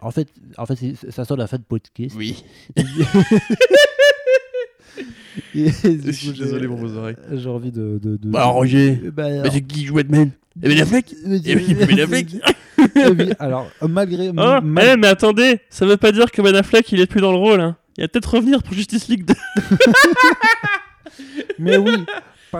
[0.00, 2.14] En fait, en fait ça sort la fin de podcast.
[2.16, 2.44] Oui.
[5.54, 7.16] Et, je suis désolé pour vos oreilles.
[7.32, 7.98] J'ai envie de.
[8.02, 10.30] de, de bah, Roger, bah, bah, c'est qui joue Batman
[10.62, 11.14] Et Ben Affleck
[11.44, 12.26] Et Ben Affleck
[13.38, 14.30] Alors, malgré.
[14.30, 14.90] Oh, mal...
[14.92, 17.38] Eh, mais attendez, ça veut pas dire que Ben Affleck il est plus dans le
[17.38, 17.60] rôle.
[17.60, 17.76] Hein.
[17.96, 19.34] Il va peut-être revenir pour Justice League 2.
[21.58, 22.04] mais oui,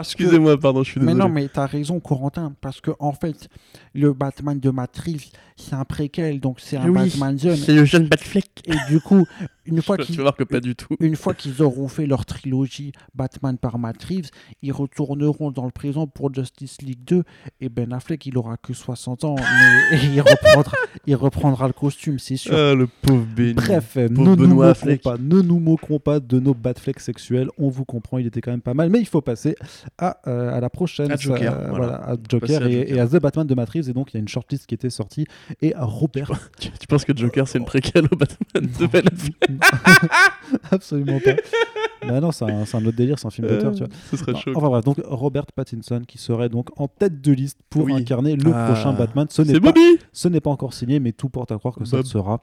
[0.01, 1.15] Excusez-moi, pardon, je suis désolé.
[1.15, 3.49] Mais non, mais t'as raison, Corentin, parce que en fait,
[3.95, 7.57] le Batman de Matrix, c'est un préquel, donc c'est un Batman jeune.
[7.57, 8.49] C'est le jeune Batfleck.
[8.67, 9.27] Et du coup,
[9.65, 10.21] une fois qu'ils.
[11.01, 14.29] Une fois auront fait leur trilogie Batman par Matrix,
[14.63, 17.23] ils retourneront dans le présent pour Justice League 2
[17.61, 20.77] et Ben Affleck, il aura que 60 ans, mais il reprendra,
[21.07, 22.55] il reprendra le costume, c'est sûr.
[22.55, 23.55] Ah, le pauvre Ben.
[23.55, 27.85] Bref, ne, nous moquons pas, ne nous moquons pas de nos Batfleck sexuels, on vous
[27.85, 29.57] comprend, il était quand même pas mal, mais il faut passer
[29.99, 31.11] à, euh, à la prochaine.
[31.11, 31.69] À Joker.
[31.71, 31.97] voilà.
[31.97, 34.67] à Joker, et, à The Batman de Matrix, et donc il y a une shortlist
[34.67, 35.27] qui était sortie,
[35.61, 36.33] et à Robert.
[36.59, 39.52] Tu, penses que Joker c'est une préquelle au Batman de Ben Affleck?
[40.71, 41.35] Absolument pas.
[42.05, 43.89] Mais non, c'est un, un, autre délire, c'est un film d'auteur, tu vois.
[44.11, 44.53] Ce serait chaud.
[44.55, 48.53] Enfin bref, donc Robert Pattinson qui serait donc en tête de liste pour incarner le
[48.55, 48.67] ah.
[48.67, 49.27] prochain Batman.
[49.31, 49.73] Ce n'est pas,
[50.13, 52.43] ce n'est pas encore signé, mais tout porte à croire que ça le sera.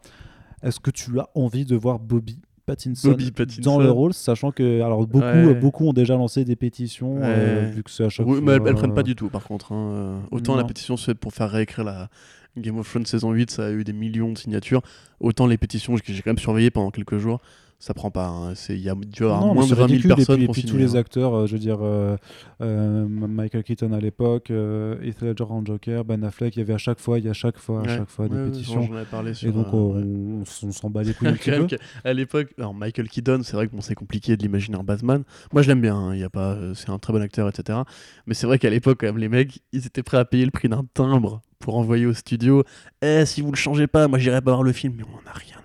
[0.64, 3.18] Est-ce que tu as envie de voir Bobby Pattinson,
[3.64, 7.82] dans le rôle, sachant que alors beaucoup, beaucoup ont déjà lancé des pétitions, euh, vu
[7.82, 9.72] que c'est à chaque oui, Mais elles, ne prennent pas du tout, par contre.
[9.72, 10.22] Hein.
[10.30, 12.10] Autant la pétition c'est pour faire réécrire la
[12.58, 14.82] Game of Thrones saison 8, ça a eu des millions de signatures.
[15.20, 17.42] Autant les pétitions que j'ai quand même surveillées pendant quelques jours,
[17.80, 18.28] ça prend pas.
[18.28, 18.54] Hein.
[18.68, 20.42] Il y a avoir moins de 20 000 personnes.
[20.42, 22.18] Et puis, tous les acteurs, euh, je veux dire, euh,
[22.62, 26.78] euh, Michael Keaton à l'époque, Heath Ledger en Joker, Ben Affleck, il y avait à
[26.78, 28.90] chaque fois, il y a à chaque fois, à chaque fois des pétitions.
[29.10, 31.68] Parlé sur, et donc on, s'en bat les couilles un petit peu.
[32.04, 35.24] À l'époque, alors Michael Keaton, c'est vrai que bon, c'est compliqué de l'imaginer en Batman.
[35.54, 35.96] Moi, je l'aime bien.
[35.96, 36.16] Hein.
[36.16, 37.80] Il y a pas, c'est un très bon acteur, etc.
[38.28, 40.84] Mais c'est vrai qu'à l'époque, les mecs, ils étaient prêts à payer le prix d'un
[40.94, 42.64] timbre pour envoyer au studio.
[43.02, 44.96] Eh, si vous le changez pas, moi j'irai pas voir le film.
[44.98, 45.59] Mais on n'a rien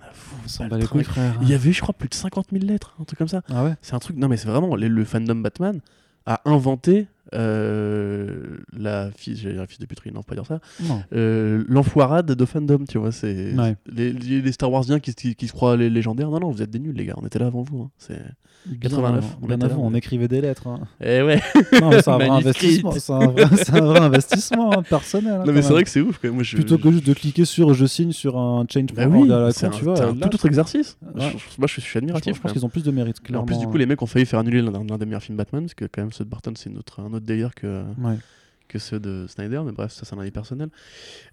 [1.41, 3.41] il y avait, je crois, plus de 50 000 lettres, un truc comme ça.
[3.49, 4.17] Ah ouais c'est un truc.
[4.17, 5.79] Non, mais c'est vraiment le, fandom Batman
[6.25, 10.59] a inventé euh, la fille, j'allais dire la fille de puterie, non, pas dire ça.
[11.13, 13.11] Euh, l'enfoirade de fandom, tu vois.
[13.11, 13.53] C'est
[13.91, 16.29] les, les, Star Warsiens qui, qui, se croient les légendaires.
[16.29, 17.15] Non, non, vous êtes des nuls, les gars.
[17.17, 17.83] On était là avant vous.
[17.83, 17.91] Hein.
[17.97, 18.21] C'est
[18.79, 19.37] 89.
[19.41, 20.67] on, avant, on écrivait des lettres.
[20.67, 20.81] Hein.
[21.01, 21.41] Eh ouais.
[21.71, 22.91] c'est un, vrai investissement.
[22.91, 23.27] C'est un,
[23.85, 25.41] vrai investissement hein, personnel.
[25.45, 26.23] non, mais c'est vrai que c'est ouf.
[26.23, 29.29] Moi, je, Plutôt que juste de cliquer sur je signe sur un change bah oui,
[29.51, 30.97] c'est un, tu vois, un tout autre exercice.
[31.57, 32.35] moi, je suis admiratif.
[32.35, 33.17] Je pense qu'ils ont plus de mérite.
[33.35, 35.63] En plus, du coup, les mecs ont failli faire annuler l'un des meilleurs films Batman,
[35.63, 37.83] parce que quand même, de Barton, c'est un autre délire que
[38.67, 40.69] que ceux de Snyder, mais bref, ça c'est un avis personnel.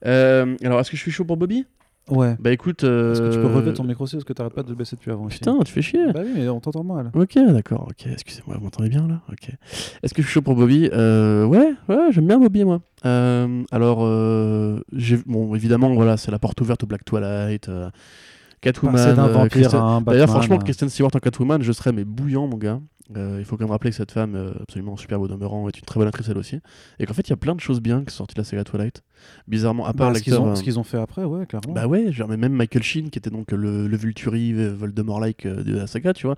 [0.04, 1.64] Euh, alors, est-ce que je suis chaud pour Bobby?
[2.10, 2.36] Ouais.
[2.40, 2.82] Bah écoute.
[2.82, 4.96] Est-ce que tu peux relever ton micro aussi parce que t'arrêtes pas de le baisser
[4.96, 6.12] depuis avant Putain, tu fais chier.
[6.12, 7.10] Bah oui, mais on t'entend mal.
[7.14, 7.86] Ok, d'accord.
[7.88, 9.20] Ok, excusez-moi, vous m'entendez bien là?
[9.30, 9.50] Ok.
[10.02, 10.90] Est-ce que je suis chaud pour Bobby?
[10.92, 12.80] Euh, Ouais, ouais, j'aime bien Bobby moi.
[13.04, 14.80] Euh, alors, euh,
[15.26, 17.68] bon, évidemment, voilà, c'est la porte ouverte au Black Twilight.
[17.68, 17.88] Euh,
[18.60, 18.96] Catwoman.
[18.96, 22.80] Euh, D'ailleurs, franchement, Kristen Stewart en Catwoman, je serais mais bouillant, mon gars.
[23.16, 25.78] Euh, il faut quand même rappeler que cette femme, euh, absolument superbe au demeurant, est
[25.78, 26.60] une très bonne actrice elle aussi.
[26.98, 28.44] Et qu'en fait, il y a plein de choses bien qui sont sorties de la
[28.44, 29.02] saga Twilight.
[29.48, 30.18] Bizarrement, à part bah.
[30.18, 31.72] Ce qu'ils ont, ont, fait après, ouais, clairement.
[31.72, 35.76] Bah ouais, genre, mais même Michael Sheen, qui était donc le, le Vulturi, Voldemort-like de
[35.76, 36.36] la saga, tu vois.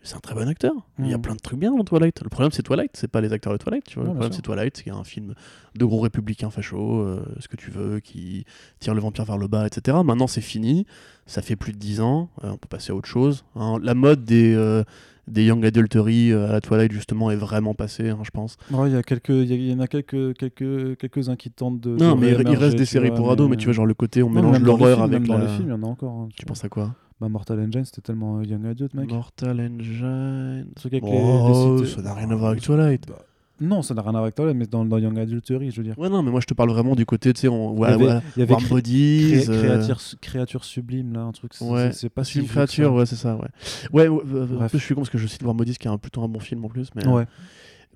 [0.00, 0.72] C'est un très bon acteur.
[1.00, 1.22] Il y a mm.
[1.22, 2.22] plein de trucs bien dans Twilight.
[2.22, 3.84] Le problème, c'est Twilight, c'est pas les acteurs de Twilight.
[3.84, 4.04] Tu vois.
[4.04, 5.34] le problème, c'est Twilight, c'est un film
[5.74, 8.44] de gros républicains fachos, euh, ce que tu veux, qui
[8.78, 9.98] tire le vampire vers le bas, etc.
[10.04, 10.86] Maintenant, c'est fini.
[11.26, 12.30] Ça fait plus de 10 ans.
[12.44, 13.44] Euh, on peut passer à autre chose.
[13.56, 13.78] Hein.
[13.82, 14.84] La mode des, euh,
[15.28, 18.56] des young adultery à la Twilight, justement, est vraiment passée, hein, je pense.
[18.70, 21.96] Il y, a quelques, il y, en a quelques, quelques, quelques inquiétantes de.
[21.96, 24.30] Non, mais il reste des séries pour ados, mais tu vois, genre le côté, on
[24.30, 25.20] mélange l'horreur avec.
[25.20, 26.12] Même dans les films, il y en a encore.
[26.12, 26.94] Hein, tu penses à quoi?
[27.20, 29.10] Bah, Mortal Engine, c'était tellement young adult, mec.
[29.10, 30.68] Mortal Engine.
[31.02, 33.08] oh, ça n'a rien à voir avec Twilight.
[33.08, 33.18] Bah,
[33.60, 35.84] non, ça n'a rien à voir avec Twilight, mais dans, dans Young Adultery, je veux
[35.84, 35.98] dire.
[35.98, 37.72] Ouais, non, mais moi je te parle vraiment du côté, tu sais, on.
[37.76, 39.44] Ouais, il y avait, il y avait Warm Bodies.
[39.48, 39.94] Euh.
[40.20, 41.52] créature, sublime, là, un truc.
[41.60, 42.40] Ouais, c'est pas si.
[42.40, 43.48] Une créature, ouais, c'est ça, ouais.
[43.92, 45.90] Ouais, euh, un peu, je suis con parce que je cite Warm Bodies, qui est
[45.90, 47.06] un, plutôt un bon film en plus, mais.
[47.06, 47.26] Ouais.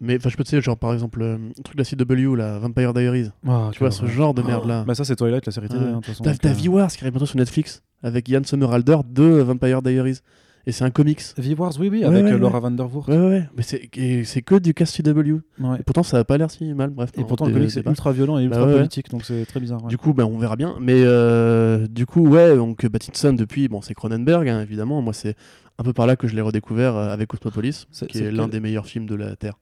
[0.01, 2.35] Mais enfin, je peux te dire, genre par exemple, euh, le truc de la CW,
[2.35, 3.31] la Vampire Diaries.
[3.47, 4.83] Ah, tu vois, ce genre de merde là.
[4.85, 5.85] Bah, ça, c'est Twilight, la série télé.
[5.85, 6.53] Hein, T'as euh...
[6.53, 10.19] V-Wars qui arrive bientôt sur Netflix avec Ian Somerhalder de Vampire Diaries.
[10.67, 11.23] Et c'est un comics.
[11.37, 13.09] V-Wars, oui, oui, avec euh, Laura Vandervoort.
[13.09, 15.37] Ouais, ouais, mais c'est que du cast CW.
[15.79, 17.11] Et pourtant, ça n'a pas l'air si mal, bref.
[17.17, 19.83] Et pourtant, le comics est ultra violent et ultra bah politique, donc c'est très bizarre.
[19.83, 20.77] Du coup, bah, on verra bien.
[20.81, 25.03] Mais euh, du coup, ouais, donc Pattinson, depuis, bon, c'est Cronenberg, hein, évidemment.
[25.03, 25.35] Moi, c'est
[25.79, 28.87] un peu par là que je l'ai redécouvert avec Cosmopolis, qui est, l'un des meilleurs
[28.87, 29.55] films de la Terre.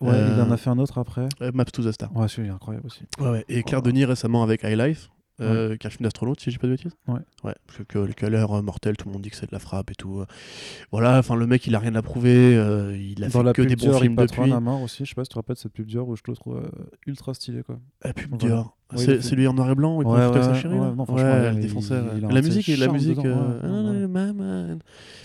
[0.00, 1.28] Ouais, il en a euh, fait un autre après.
[1.42, 2.14] Euh, Maps to the Star.
[2.14, 3.02] Ouais, celui-là incroyable aussi.
[3.20, 3.44] Ouais, ouais.
[3.48, 5.10] Et Claire Denis récemment avec High Life.
[5.40, 6.96] Euh, qui est un film d'astronaute, si j'ai pas de bêtises.
[7.06, 7.20] Ouais.
[7.44, 9.90] Ouais, parce que, que, l'air mortel, tout le monde dit que c'est de la frappe
[9.90, 10.24] et tout.
[10.90, 12.54] Voilà, enfin, le mec, il a rien à prouver.
[12.54, 14.52] il a fait que des bons films depuis.
[14.52, 16.22] à mort aussi, je sais pas si tu te rappelles cette pub Dior où je
[16.22, 16.70] te le trouve
[17.06, 17.78] ultra stylé, quoi.
[18.02, 18.77] La pub Dior.
[18.96, 20.74] C'est lui en noir et blanc, il ouais, ouais, sa chérie.
[20.74, 22.00] Ouais, non, franchement, il, défonçait.
[22.30, 23.18] la musique, la musique.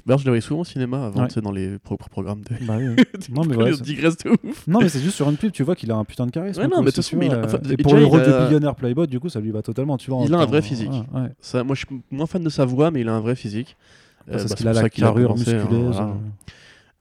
[0.06, 2.65] D'ailleurs, je la voyais souvent au cinéma avant, sais, dans les programmes de.
[2.65, 2.77] Bah
[3.31, 3.72] non, mais voilà.
[3.77, 4.68] digresse de ouf.
[4.68, 6.61] Non, mais c'est juste sur une pub, tu vois qu'il a un putain de charisme.
[6.61, 9.30] Ouais, non, mais de toute façon, et pour le rôle de billionnaire Playboy, du coup,
[9.30, 10.23] ça lui va totalement, tu vois.
[10.26, 10.91] Il a un vrai physique.
[10.91, 13.77] Moi, je suis moins fan de sa voix, mais il a un vrai physique.
[14.26, 16.02] Bah, parce qu'il a la carrure musculeuse.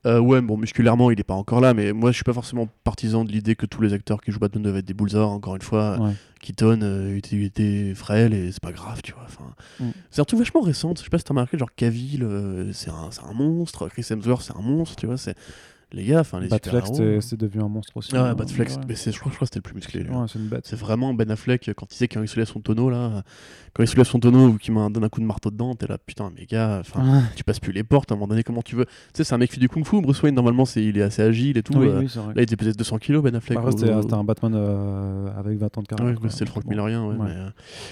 [0.05, 2.67] Euh, ouais, bon, musculairement, il est pas encore là, mais moi, je suis pas forcément
[2.83, 5.31] partisan de l'idée que tous les acteurs qui jouent Batman doivent être des bullsors.
[5.31, 6.13] Encore une fois, ouais.
[6.41, 9.23] Keaton euh, était, était, frêle et c'est pas grave, tu vois.
[9.25, 9.91] Enfin, mm.
[10.11, 10.93] C'est un truc vachement récent.
[10.97, 13.87] Je sais pas si t'as remarqué, genre Cavill, euh, c'est un, un, monstre.
[13.87, 15.17] Chris Hemsworth, c'est un monstre, tu vois.
[15.17, 15.35] C'est
[15.93, 16.85] les gars, enfin les Batfleck,
[17.21, 18.13] c'est devenu un monstre aussi.
[18.13, 18.33] Ouais, hein.
[18.33, 20.01] Batfleck, mais je crois, je crois que c'était le plus musclé.
[20.03, 20.65] Ouais, c'est une bête.
[20.65, 23.23] C'est vraiment Ben Affleck quand il sait quand il soulève son tonneau là,
[23.73, 25.87] quand il soulève son tonneau ou qu'il me donne un coup de marteau dedans, t'es
[25.87, 28.61] là putain mais gars, enfin tu passes plus les portes à un moment donné comment
[28.61, 28.85] tu veux?
[28.85, 30.97] Tu sais c'est un mec qui fait du kung fu, Bruce Wayne normalement c'est il
[30.97, 31.73] est assez agile et tout.
[31.77, 33.59] Oui, euh, oui, là il était peut-être 200 kilos Ben Affleck.
[33.59, 36.21] Bah, c'était un Batman euh, avec 20 ans de carrière.
[36.21, 37.05] Ouais, c'était le Frank Millerien.
[37.05, 37.49] Ouais, mais, euh,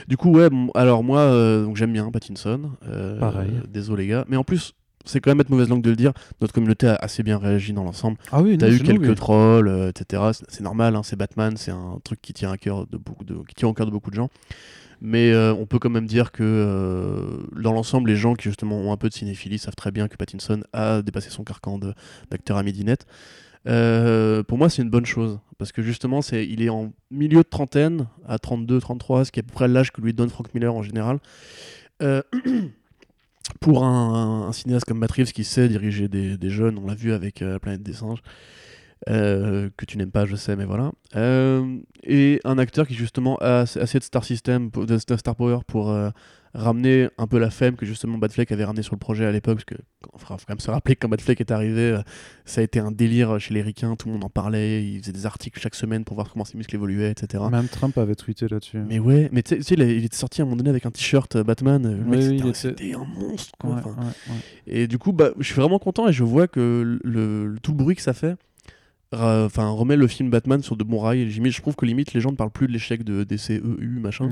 [0.08, 1.30] Du coup ouais, alors moi
[1.64, 2.72] donc j'aime bien Pattinson.
[3.20, 3.52] Pareil.
[3.70, 4.74] Désolé les gars, mais en plus
[5.06, 7.74] c'est quand même être mauvaise langue de le dire, notre communauté a assez bien réagi
[7.74, 8.18] dans l'ensemble.
[8.32, 10.24] Ah oui, T'as eu quelques trolls, euh, etc.
[10.48, 13.36] C'est normal, hein, c'est Batman, c'est un truc qui tient à cœur de beaucoup de,
[13.48, 14.30] qui tient au cœur de beaucoup de gens.
[15.04, 18.78] Mais euh, on peut quand même dire que euh, dans l'ensemble, les gens qui justement
[18.78, 21.80] ont un peu de cinéphilie savent très bien que Pattinson a dépassé son carcan
[22.30, 23.08] d'acteur à midinette.
[23.66, 27.50] pour moi, c'est une bonne chose parce que justement, c'est il est en milieu de
[27.50, 30.54] trentaine, à 32, 33, ce qui est à peu près l'âge que lui donne Frank
[30.54, 31.20] Miller en général.
[33.60, 37.54] pour un, cinéaste comme Matt qui sait diriger des, jeunes, on l'a vu avec euh,
[37.54, 38.22] La planète des singes,
[39.10, 40.92] euh, que tu n'aimes pas, je sais, mais voilà.
[41.16, 45.96] Euh, et un acteur qui justement a assez star system, de star power pour
[46.54, 49.64] ramener un peu la femme que justement Batfleck avait ramené sur le projet à l'époque,
[49.64, 49.76] parce que
[50.18, 52.02] faut quand même se rappeler que quand Batfleck est arrivé, euh,
[52.46, 55.14] ça a été un délire chez les ricains, tout le monde en parlait, ils faisaient
[55.14, 57.44] des articles chaque semaine pour voir comment ses muscles évoluaient, etc.
[57.52, 58.80] Même Trump avait tweeté là-dessus.
[58.80, 61.36] Mais ouais, mais tu sais, il, était sorti à un moment donné avec un t-shirt
[61.36, 63.82] euh, Batman, le mec c'était un monstre, quoi.
[64.68, 67.78] et du coup, bah, je suis vraiment content et je vois que le, tout le
[67.78, 68.36] bruit que ça fait,
[69.14, 71.30] enfin remet le film Batman sur de bons rails.
[71.30, 74.30] Je trouve que limite les gens ne parlent plus de l'échec de DCEU machin.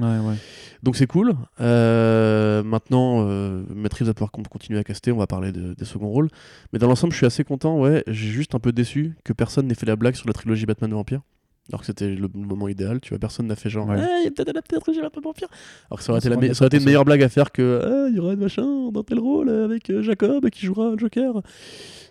[0.84, 1.34] Donc c'est cool.
[1.60, 5.12] Euh, maintenant, euh, Maîtrise va pouvoir continuer à caster.
[5.12, 6.30] On va parler des seconds rôles.
[6.72, 7.80] Mais dans l'ensemble, je suis assez content.
[7.80, 10.66] Ouais, j'ai juste un peu déçu que personne n'ait fait la blague sur la trilogie
[10.66, 11.22] Batman Vampire.
[11.70, 13.98] Alors que c'était le moment idéal, tu vois, personne n'a fait genre, ouais.
[14.22, 15.48] il y a peut-être adapté la trilogie Batman Vampire.
[15.90, 17.82] Alors que ça aurait, été, la ça aurait été une meilleure blague à faire que,
[17.84, 20.98] ah, il y aura un machin dans tel rôle avec euh, Jacob qui jouera le
[20.98, 21.42] Joker.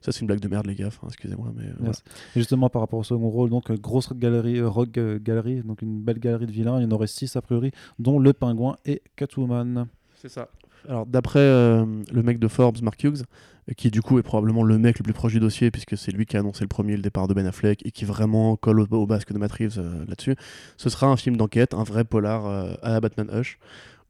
[0.01, 0.91] Ça, c'est une blague de merde, les gars.
[1.07, 1.53] excusez-moi.
[1.57, 1.93] Mais, Et
[2.37, 6.01] justement, par rapport au second rôle, donc, euh, grosse galerie, euh, rogue galerie, donc une
[6.01, 6.79] belle galerie de vilains.
[6.79, 9.89] Il y en aurait six a priori, dont le pingouin et Catwoman.
[10.15, 10.49] C'est ça.
[10.89, 13.25] Alors, d'après euh, le mec de Forbes, Mark Hughes,
[13.77, 16.25] qui du coup est probablement le mec le plus proche du dossier, puisque c'est lui
[16.27, 19.07] qui a annoncé le premier le départ de Ben Affleck et qui vraiment colle au,
[19.07, 20.37] basque de Matt Reeves euh, là-dessus,
[20.77, 23.59] ce sera un film d'enquête, un vrai polar euh, à la Batman Hush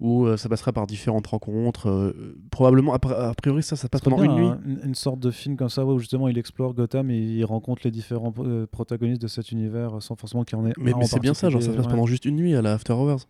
[0.01, 2.15] où ça passera par différentes rencontres.
[2.53, 4.79] probablement, a, priori, ça, ça passe pendant une nuit.
[4.85, 7.91] Une, sorte de film comme ça où justement il explore Gotham et il rencontre les
[7.91, 8.33] différents
[8.71, 10.73] protagonistes de cet univers sans forcément qu'il y en ait.
[10.79, 12.75] Mais, mais c'est bien ça, genre ça se passe pendant juste une nuit à la
[12.75, 13.27] After Hours.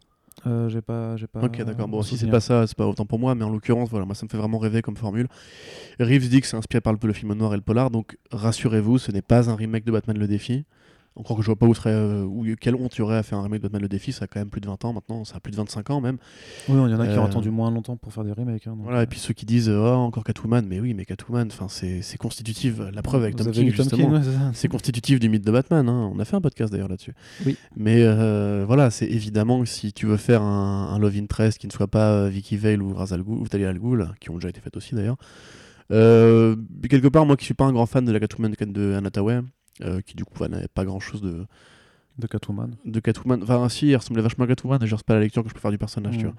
[0.46, 1.40] Euh, j'ai pas, j'ai pas.
[1.40, 1.88] Ok, d'accord.
[1.88, 4.14] Bon, si c'est pas ça, c'est pas autant pour moi, mais en l'occurrence, voilà, moi
[4.14, 5.26] ça me fait vraiment rêver comme formule.
[5.98, 8.98] Reeves dit que c'est inspiré par le, le film noir et le polar, donc rassurez-vous,
[8.98, 10.64] ce n'est pas un remake de Batman le défi.
[11.18, 13.24] Encore que je vois pas où serait, euh, où, quelle honte il y aurait à
[13.24, 14.92] faire un remake de Batman le défi, ça a quand même plus de 20 ans
[14.92, 16.18] maintenant, ça a plus de 25 ans même.
[16.68, 18.68] Oui, il y en a qui ont euh, attendu moins longtemps pour faire des remakes.
[18.68, 22.16] Hein, voilà, et puis ceux qui disent oh, encore Catwoman, mais oui, mais Catwoman, c'est
[22.18, 24.20] constitutif, la preuve avec Tom King, justement,
[24.52, 25.88] c'est constitutif du mythe de Batman.
[25.88, 26.12] Hein.
[26.14, 27.14] On a fait un podcast d'ailleurs là-dessus.
[27.44, 27.56] Oui.
[27.76, 31.72] Mais euh, voilà, c'est évidemment si tu veux faire un, un, Love Interest qui ne
[31.72, 34.50] soit pas Vicky Vale ou Ra's al Ghul, ou Talia al Ghul, qui ont déjà
[34.50, 35.16] été faites aussi d'ailleurs.
[35.90, 39.10] quelque part, moi qui suis pas un grand fan de la Catwoman de Anna
[40.06, 41.46] qui du coup n'avait pas grand chose de,
[42.18, 42.74] de Catwoman.
[42.84, 43.42] De Catwoman.
[43.42, 45.54] Enfin, si, il ressemblait vachement à Catwoman, et je c'est pas la lecture que je
[45.54, 46.34] peux faire du personnage, tu vois.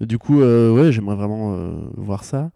[0.00, 2.50] Du coup, euh, ouais, j'aimerais vraiment euh, voir ça.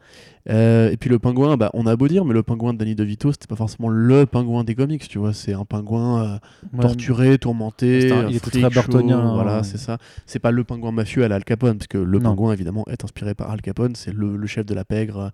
[0.51, 2.95] Euh, et puis le pingouin, bah, on a beau dire, mais le pingouin de Danny
[2.95, 5.33] DeVito, c'était pas forcément le pingouin des comics, tu vois.
[5.33, 6.39] C'est un pingouin
[6.79, 8.09] torturé, tourmenté.
[8.29, 9.35] il était très bartonien.
[9.35, 9.97] Voilà, c'est ça.
[10.27, 13.03] C'est pas le pingouin mafieux à la Al Capone, parce que le pingouin, évidemment, est
[13.05, 13.95] inspiré par Al Capone.
[13.95, 15.33] C'est le, le, chef de la pègre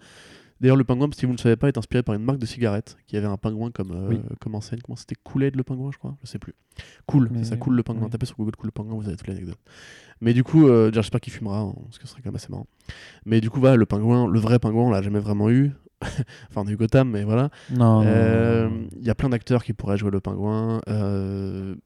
[0.63, 2.47] D'ailleurs, le pingouin, si vous ne le savez pas, est inspiré par une marque de
[2.47, 4.79] cigarettes qui avait un pingouin comme, euh, comme enseigne.
[4.81, 6.17] Comment c'était Cooled le pingouin, je crois?
[6.23, 6.55] Je sais plus.
[7.07, 8.09] Cool, c'est ça, cool le pingouin.
[8.09, 9.59] Tapez sur Google cool le pingouin, vous avez toute l'anecdote.
[10.21, 12.47] Mais du coup, euh, j'espère qu'il fumera, hein, parce que ce serait quand même assez
[12.49, 12.69] marrant.
[13.27, 15.73] Mais du coup, voilà, le pingouin, le vrai pingouin, on l'a jamais vraiment eu.
[16.01, 17.51] enfin, on a eu Gotham, mais voilà.
[17.77, 20.81] Euh, il y a plein d'acteurs qui pourraient jouer le pingouin.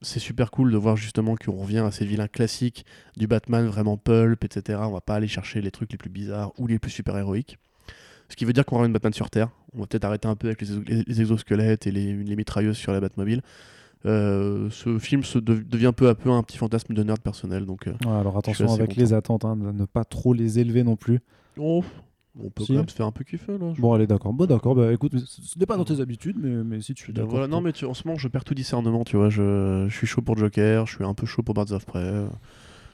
[0.02, 2.84] c'est super cool de voir justement qu'on revient à ces vilains classiques
[3.16, 4.80] du Batman, vraiment pulp, etc.
[4.82, 7.58] On va pas aller chercher les trucs les plus bizarres ou les plus super héroïques.
[8.28, 9.50] Ce qui veut dire qu'on aura une Batman sur Terre.
[9.74, 13.42] On va peut-être arrêter un peu avec les, exosquelettes et les, mitrailleuses sur la Batmobile.
[14.04, 17.66] Euh, ce film se devient peu à peu un petit fantasme de nerd personnel.
[17.66, 21.20] Donc, euh, alors attention avec les attentes, hein, ne pas trop les élever non plus.
[21.58, 21.82] Oh,
[22.38, 23.72] on peut quand même se faire un peu kiffer là.
[23.78, 24.32] Bon, allez, d'accord.
[24.32, 24.74] Bon, d'accord.
[24.74, 27.12] Bah écoute, ce n'est pas dans tes habitudes, mais, mais si tu.
[27.12, 29.30] Bah, voilà, non, mais en ce moment, je perds tout discernement, tu vois.
[29.30, 32.26] Je, je, suis chaud pour Joker, je suis un peu chaud pour Birds of Prey.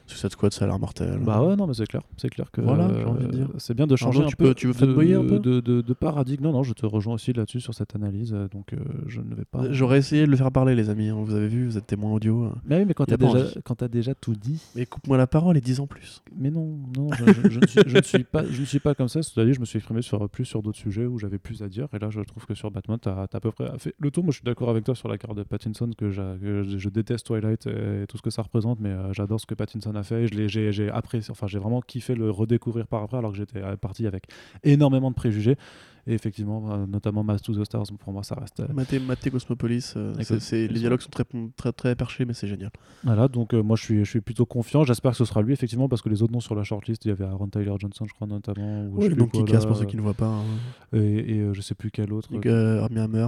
[0.05, 1.17] Suicide Squad, ça a l'air mortel.
[1.21, 2.01] Bah ouais, non, mais c'est clair.
[2.17, 3.47] C'est clair que voilà, j'ai envie de dire.
[3.57, 4.49] c'est bien de changer un tu peu.
[4.49, 6.43] Peux, tu veux de, un peu de, de, de, paradigme.
[6.43, 8.33] Non, non, je te rejoins aussi là-dessus sur cette analyse.
[8.33, 8.77] Euh, donc, euh,
[9.07, 9.71] je ne vais pas.
[9.71, 11.09] J'aurais essayé de le faire parler, les amis.
[11.09, 11.21] Hein.
[11.23, 12.43] Vous avez vu, vous êtes témoins audio.
[12.43, 12.55] Hein.
[12.65, 14.61] Mais oui, mais quand t'as déjà, quand as déjà tout dit.
[14.75, 16.21] Mais coupe-moi la parole et dis en plus.
[16.37, 19.07] Mais non, non, je, ne suis, je, ne suis, pas, je ne suis pas comme
[19.07, 19.23] ça.
[19.23, 21.87] C'est-à-dire, je me suis exprimé sur plus sur d'autres sujets où j'avais plus à dire.
[21.93, 24.23] Et là, je trouve que sur Batman, tu as, à peu près fait le tour.
[24.23, 27.67] Moi, je suis d'accord avec toi sur la carte de Pattinson que, je déteste Twilight
[27.67, 30.27] et tout ce que ça représente, mais euh, j'adore ce que Pattinson a fait.
[30.47, 34.25] J'ai apprécié, enfin j'ai vraiment kiffé le redécouvrir par après alors que j'étais parti avec
[34.63, 35.57] énormément de préjugés.
[36.05, 38.59] Et effectivement, euh, notamment Mass to the Stars, pour moi, ça reste.
[38.59, 41.23] Euh, Maté, Maté Cosmopolis, euh, c'est, les dialogues sont très,
[41.55, 42.71] très, très perchés, mais c'est génial.
[43.05, 44.83] Voilà, donc moi je suis, je suis plutôt confiant.
[44.83, 47.07] J'espère que ce sera lui, effectivement, parce que les autres noms sur la shortlist, il
[47.07, 48.83] y avait Aaron Tyler Johnson, je crois, notamment.
[48.87, 50.27] Ou oui, donc qui casse pour ceux qui ne voient pas.
[50.27, 50.43] Hein.
[50.91, 52.29] Et, et je sais plus quel autre.
[52.33, 53.27] Armie Hammer.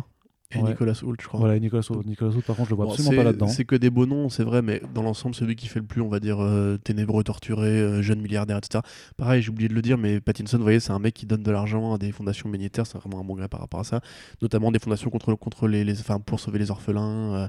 [0.51, 1.39] Et Nicolas Hoult, je crois.
[1.39, 2.03] Voilà, Nicolas Hoult.
[2.05, 3.47] Nicolas Hoult, par contre, je le vois absolument pas là-dedans.
[3.47, 6.01] C'est que des beaux noms, c'est vrai, mais dans l'ensemble, celui qui fait le plus,
[6.01, 8.83] on va dire, euh, ténébreux, torturé, euh, jeune milliardaire, etc.
[9.17, 11.41] Pareil, j'ai oublié de le dire, mais Pattinson, vous voyez, c'est un mec qui donne
[11.41, 14.01] de l'argent à des fondations humanitaires, c'est vraiment un bon gars par rapport à ça.
[14.41, 17.47] Notamment des fondations contre, contre les, les enfin, pour sauver les orphelins euh,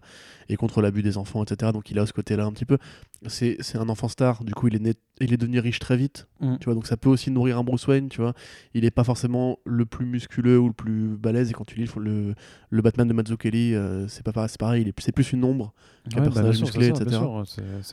[0.48, 1.72] et contre l'abus des enfants, etc.
[1.72, 2.78] Donc il a ce côté-là un petit peu.
[3.28, 6.28] C'est un enfant star, du coup, il est, né, il est devenu riche très vite,
[6.40, 6.56] mm.
[6.60, 8.34] tu vois, donc ça peut aussi nourrir un Bruce Wayne, tu vois.
[8.74, 11.90] Il est pas forcément le plus musculeux ou le plus balèze, et quand tu lis
[11.96, 12.34] le,
[12.70, 15.72] le Batman de Mazzucchelli, euh, c'est pas pareil, c'est pareil, c'est plus une ombre
[16.08, 17.20] qu'un bah, personnage musclé, etc.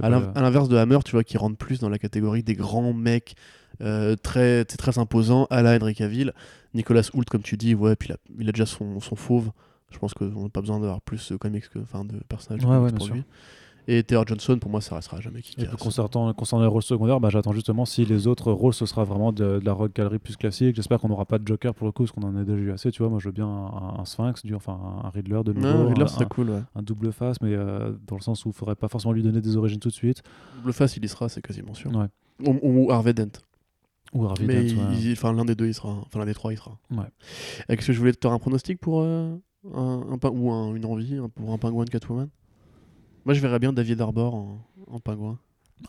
[0.02, 3.36] à l'inverse de Hammer, tu vois, qui rentre plus dans la catégorie des grands mecs
[3.82, 6.32] euh, très, très imposants, à la Henry Cavill.
[6.76, 9.52] Nicolas Hoult, comme tu dis, ouais, puis il a, il a déjà son, son fauve.
[9.92, 12.92] Je pense qu'on n'a pas besoin d'avoir plus de comics que, enfin, de personnages ouais,
[12.92, 13.24] pour lui.
[13.88, 17.20] Et Taylor Johnson, pour moi, ça restera jamais qui Et concernant, concernant les rôles secondaires,
[17.20, 20.38] bah, j'attends justement si les autres rôles, ce sera vraiment de, la rock galerie plus
[20.38, 20.76] classique.
[20.76, 22.72] J'espère qu'on n'aura pas de Joker pour le coup, parce qu'on en a déjà eu
[22.72, 22.92] assez.
[22.92, 25.88] Tu vois, moi, je veux bien un, Sphinx, du, enfin un Riddler de nouveau.
[25.88, 26.64] Riddler, un, cool.
[26.76, 29.24] Un double face, mais euh, dans le sens où il ne faudrait pas forcément lui
[29.24, 30.24] donner des origines tout de suite.
[30.58, 31.92] Double face, il y sera, c'est quasiment sûr.
[31.94, 32.08] Ouais.
[32.46, 33.42] Ou, Harvey Dent.
[34.14, 34.82] Ou Harvey Dent.
[35.12, 35.90] Enfin, l'un des deux, il sera.
[35.90, 36.78] Enfin, l'un des trois, il sera.
[36.92, 37.06] Ouais.
[37.68, 39.36] Est-ce que je voulais te faire un pronostic pour euh,
[39.74, 42.30] un, un, ou une envie pour un pingouin de Catwoman?
[43.26, 45.40] Moi, je verrais bien David Arbor en, pingouin.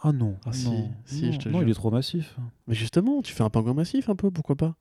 [0.02, 0.36] Ah non.
[0.44, 2.36] Ah si, non, si je te non il est trop massif.
[2.66, 4.74] Mais justement, tu fais un pingouin massif un peu, pourquoi pas?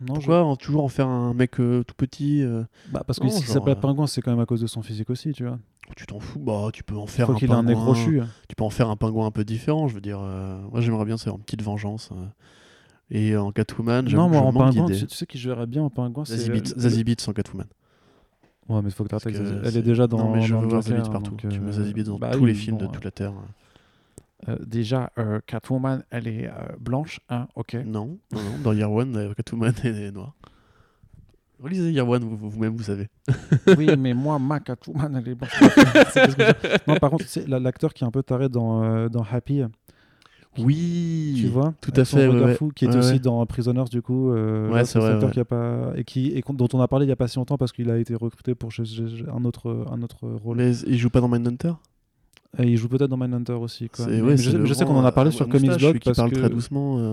[0.00, 2.62] Non, Pourquoi toujours en faire un mec euh, tout petit euh?
[2.92, 4.80] Bah parce que si ça s'appelle euh, pingouin, c'est quand même à cause de son
[4.80, 5.58] physique aussi, tu vois.
[5.96, 8.20] Tu t'en fous Bah tu peux en faire un qu'il ait un crochu.
[8.48, 10.20] Tu peux en faire un pingouin un peu différent, je veux dire.
[10.20, 12.10] moi j'aimerais bien c'est une petite vengeance
[13.10, 16.24] Et en Catwoman, Non, moi en pingouin, tu, sais qui je verrais bien en pingouin
[16.24, 16.64] c'est.
[16.78, 17.66] Zazie Beats en Catwoman.
[18.68, 19.28] Ouais, mais il faut que tu
[19.64, 20.18] Elle est déjà dans.
[20.18, 21.36] Non, mais je veux voir Zazie partout.
[21.36, 23.32] tu mets Zazie Beats dans bah tous les films de toute la Terre.
[24.60, 25.10] déjà,
[25.46, 26.50] Catwoman, elle est
[26.80, 27.74] blanche, hein, ok.
[27.84, 28.58] Non, non, non.
[28.62, 30.34] Dans Year One, Catwoman, est noire.
[31.60, 33.08] Relisez Year One, vous-même, vous, savez.
[33.76, 35.60] oui, mais moi, ma Catwoman, elle est blanche.
[36.86, 39.64] non, par contre, c'est l'acteur qui est un peu taré dans, dans Happy.
[40.58, 42.28] Oui, tu vois, tout à fait.
[42.28, 44.30] Ouais, fou, qui est aussi dans Prisoners du coup.
[44.30, 45.18] Euh, ouais, c'est vrai.
[45.30, 47.36] Qui a pas et qui et dont on a parlé il y a pas si
[47.36, 50.56] longtemps parce qu'il a été recruté pour un autre un autre rôle.
[50.56, 51.72] Mais il joue pas dans Mindhunter?
[52.58, 53.90] Et Il joue peut-être dans Mindhunter aussi.
[53.90, 54.06] Quoi.
[54.08, 56.98] je, sais qu'on en a parlé sur Comics Blog parce parle très doucement.
[56.98, 57.12] Euh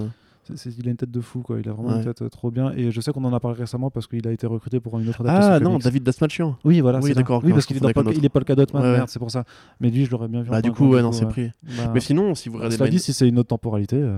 [0.49, 1.59] il a une tête de fou, quoi.
[1.59, 2.71] Il a vraiment une tête euh, trop bien.
[2.75, 5.09] Et je sais qu'on en a parlé récemment parce qu'il a été recruté pour une
[5.09, 5.53] autre adaptation.
[5.53, 6.57] Ah non, David Dasmachian.
[6.63, 6.99] Oui, voilà.
[6.99, 7.41] Oui, d'accord.
[7.43, 9.43] Oui, parce qu'il est, il est Polka Dot Man, merde, c'est pour ça.
[9.79, 10.49] Mais lui, je l'aurais bien vu.
[10.49, 11.51] Bah, du coup, ouais, non, c'est pris.
[11.63, 12.77] Bah, mais sinon, si vous regardez.
[12.77, 13.97] Cela dit, si c'est une autre temporalité.
[13.97, 14.17] Euh,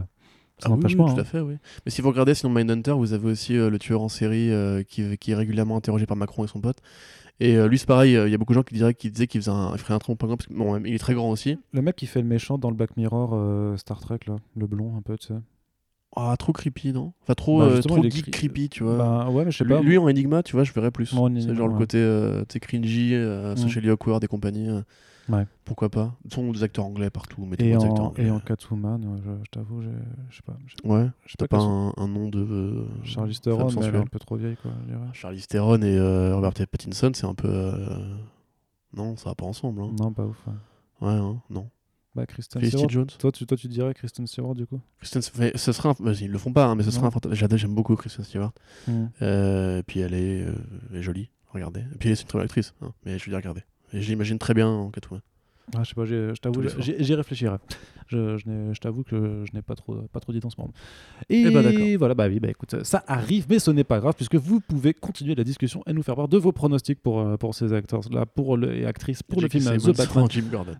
[0.60, 1.06] ça ah n'empêche pas.
[1.06, 1.24] Tout à hein.
[1.24, 1.56] fait, oui.
[1.86, 4.52] Mais si vous regardez sinon Mindhunter, vous avez aussi euh, le tueur en série
[4.88, 6.78] qui, qui, est régulièrement interrogé par Macron et son pote.
[7.40, 9.44] Et lui, c'est pareil, il y a beaucoup de gens qui, diraient, qui disaient qu'il
[9.44, 11.60] ferait un tronc pingouin, parce que bon, il est très grand aussi.
[11.72, 14.98] Le mec qui fait le méchant dans le Black Mirror Star Trek, là, le blond
[14.98, 15.36] un peu, tu sais.
[16.16, 18.98] Ah, trop creepy, non Enfin, trop, bah, euh, trop geek creepy, tu vois.
[18.98, 19.82] Bah, ouais, mais je sais lui, pas.
[19.82, 21.08] Lui, en Enigma, tu vois, je verrais plus.
[21.08, 23.58] C'est genre le côté euh, cringy, euh, mm.
[23.58, 24.70] Socially Awkward et compagnie.
[24.70, 24.82] Euh.
[25.30, 25.46] Ouais.
[25.66, 27.46] Pourquoi pas Ils sont des acteurs anglais partout.
[27.60, 30.58] Et en, acteurs et en Catwoman, je, je t'avoue, je sais pas.
[30.86, 31.08] Ouais,
[31.38, 32.86] t'as pas, pas un, un, nom de.
[33.04, 34.72] Charlie Theron, mais elle est un peu trop vieille, quoi.
[35.14, 36.00] Charlie Theron et
[36.34, 37.74] Robert Pattinson, c'est un peu.
[38.96, 39.82] Non, ça va pas ensemble.
[39.82, 39.92] Hein.
[40.00, 40.38] Non, pas ouf.
[41.02, 41.70] Ouais, hein, non.
[42.18, 42.90] Bah, Kristen Stewart.
[42.90, 43.08] Jones.
[43.20, 44.82] Toi tu, toi, tu dirais Kristen Stewart, du coup?
[44.98, 46.14] Kristen, ce sera un...
[46.14, 48.54] Ils le font pas, hein, mais ce sera un J'aime beaucoup Kristen Stewart.
[48.88, 49.06] Mm.
[49.22, 50.56] Euh, puis elle est, euh,
[50.90, 51.82] elle est, jolie, regardez.
[51.82, 53.62] Et puis elle est une très bonne actrice, hein, mais je vais dire, regardez.
[53.94, 55.22] Et je l'imagine très bien en Catwoman.
[55.76, 57.58] Ah, je sais pas, je t'avoue, j'y réfléchirai.
[58.08, 60.72] Je, je, t'avoue que je n'ai pas trop, pas trop dit en ce moment.
[61.28, 64.14] Et, eh ben, voilà, bah oui, bah écoute, ça arrive, mais ce n'est pas grave,
[64.16, 67.36] puisque vous pouvez continuer la discussion et nous faire voir de vos pronostics pour, euh,
[67.36, 70.28] pour ces acteurs-là, pour les actrices, pour le film The Batman,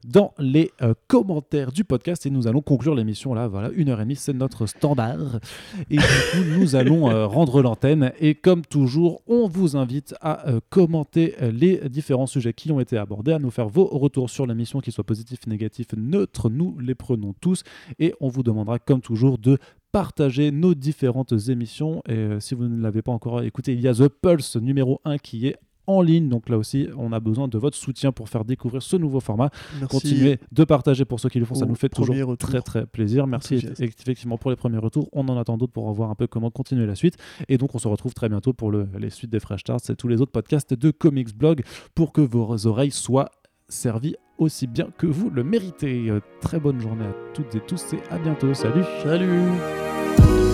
[0.06, 2.26] dans les euh, commentaires du podcast.
[2.26, 5.42] Et nous allons conclure l'émission là, voilà, une heure et demie, c'est notre standard.
[5.90, 8.14] Et du coup, nous allons euh, rendre l'antenne.
[8.22, 13.34] Et comme toujours, on vous invite à commenter les différents sujets qui ont été abordés,
[13.34, 17.34] à nous faire vos retours sur l'émission qu'ils soient positifs, négatifs, neutres, nous les prenons
[17.40, 17.64] tous
[18.00, 19.58] et on vous demandera comme toujours de
[19.92, 23.88] partager nos différentes émissions et euh, si vous ne l'avez pas encore écouté, il y
[23.88, 26.30] a The Pulse numéro 1 qui est en ligne.
[26.30, 29.50] Donc là aussi, on a besoin de votre soutien pour faire découvrir ce nouveau format.
[29.90, 33.26] Continuez de partager pour ceux qui le font, ça nous fait toujours très très plaisir.
[33.26, 35.10] Merci effectivement pour les premiers retours.
[35.14, 37.16] On en attend d'autres pour voir un peu comment continuer la suite.
[37.48, 40.08] Et donc on se retrouve très bientôt pour les suites des Fresh Starts et tous
[40.08, 41.64] les autres podcasts de Comics Blog
[41.96, 43.32] pour que vos oreilles soient
[43.70, 46.10] servi aussi bien que vous le méritez.
[46.10, 48.54] Euh, très bonne journée à toutes et tous et à bientôt.
[48.54, 50.47] Salut Salut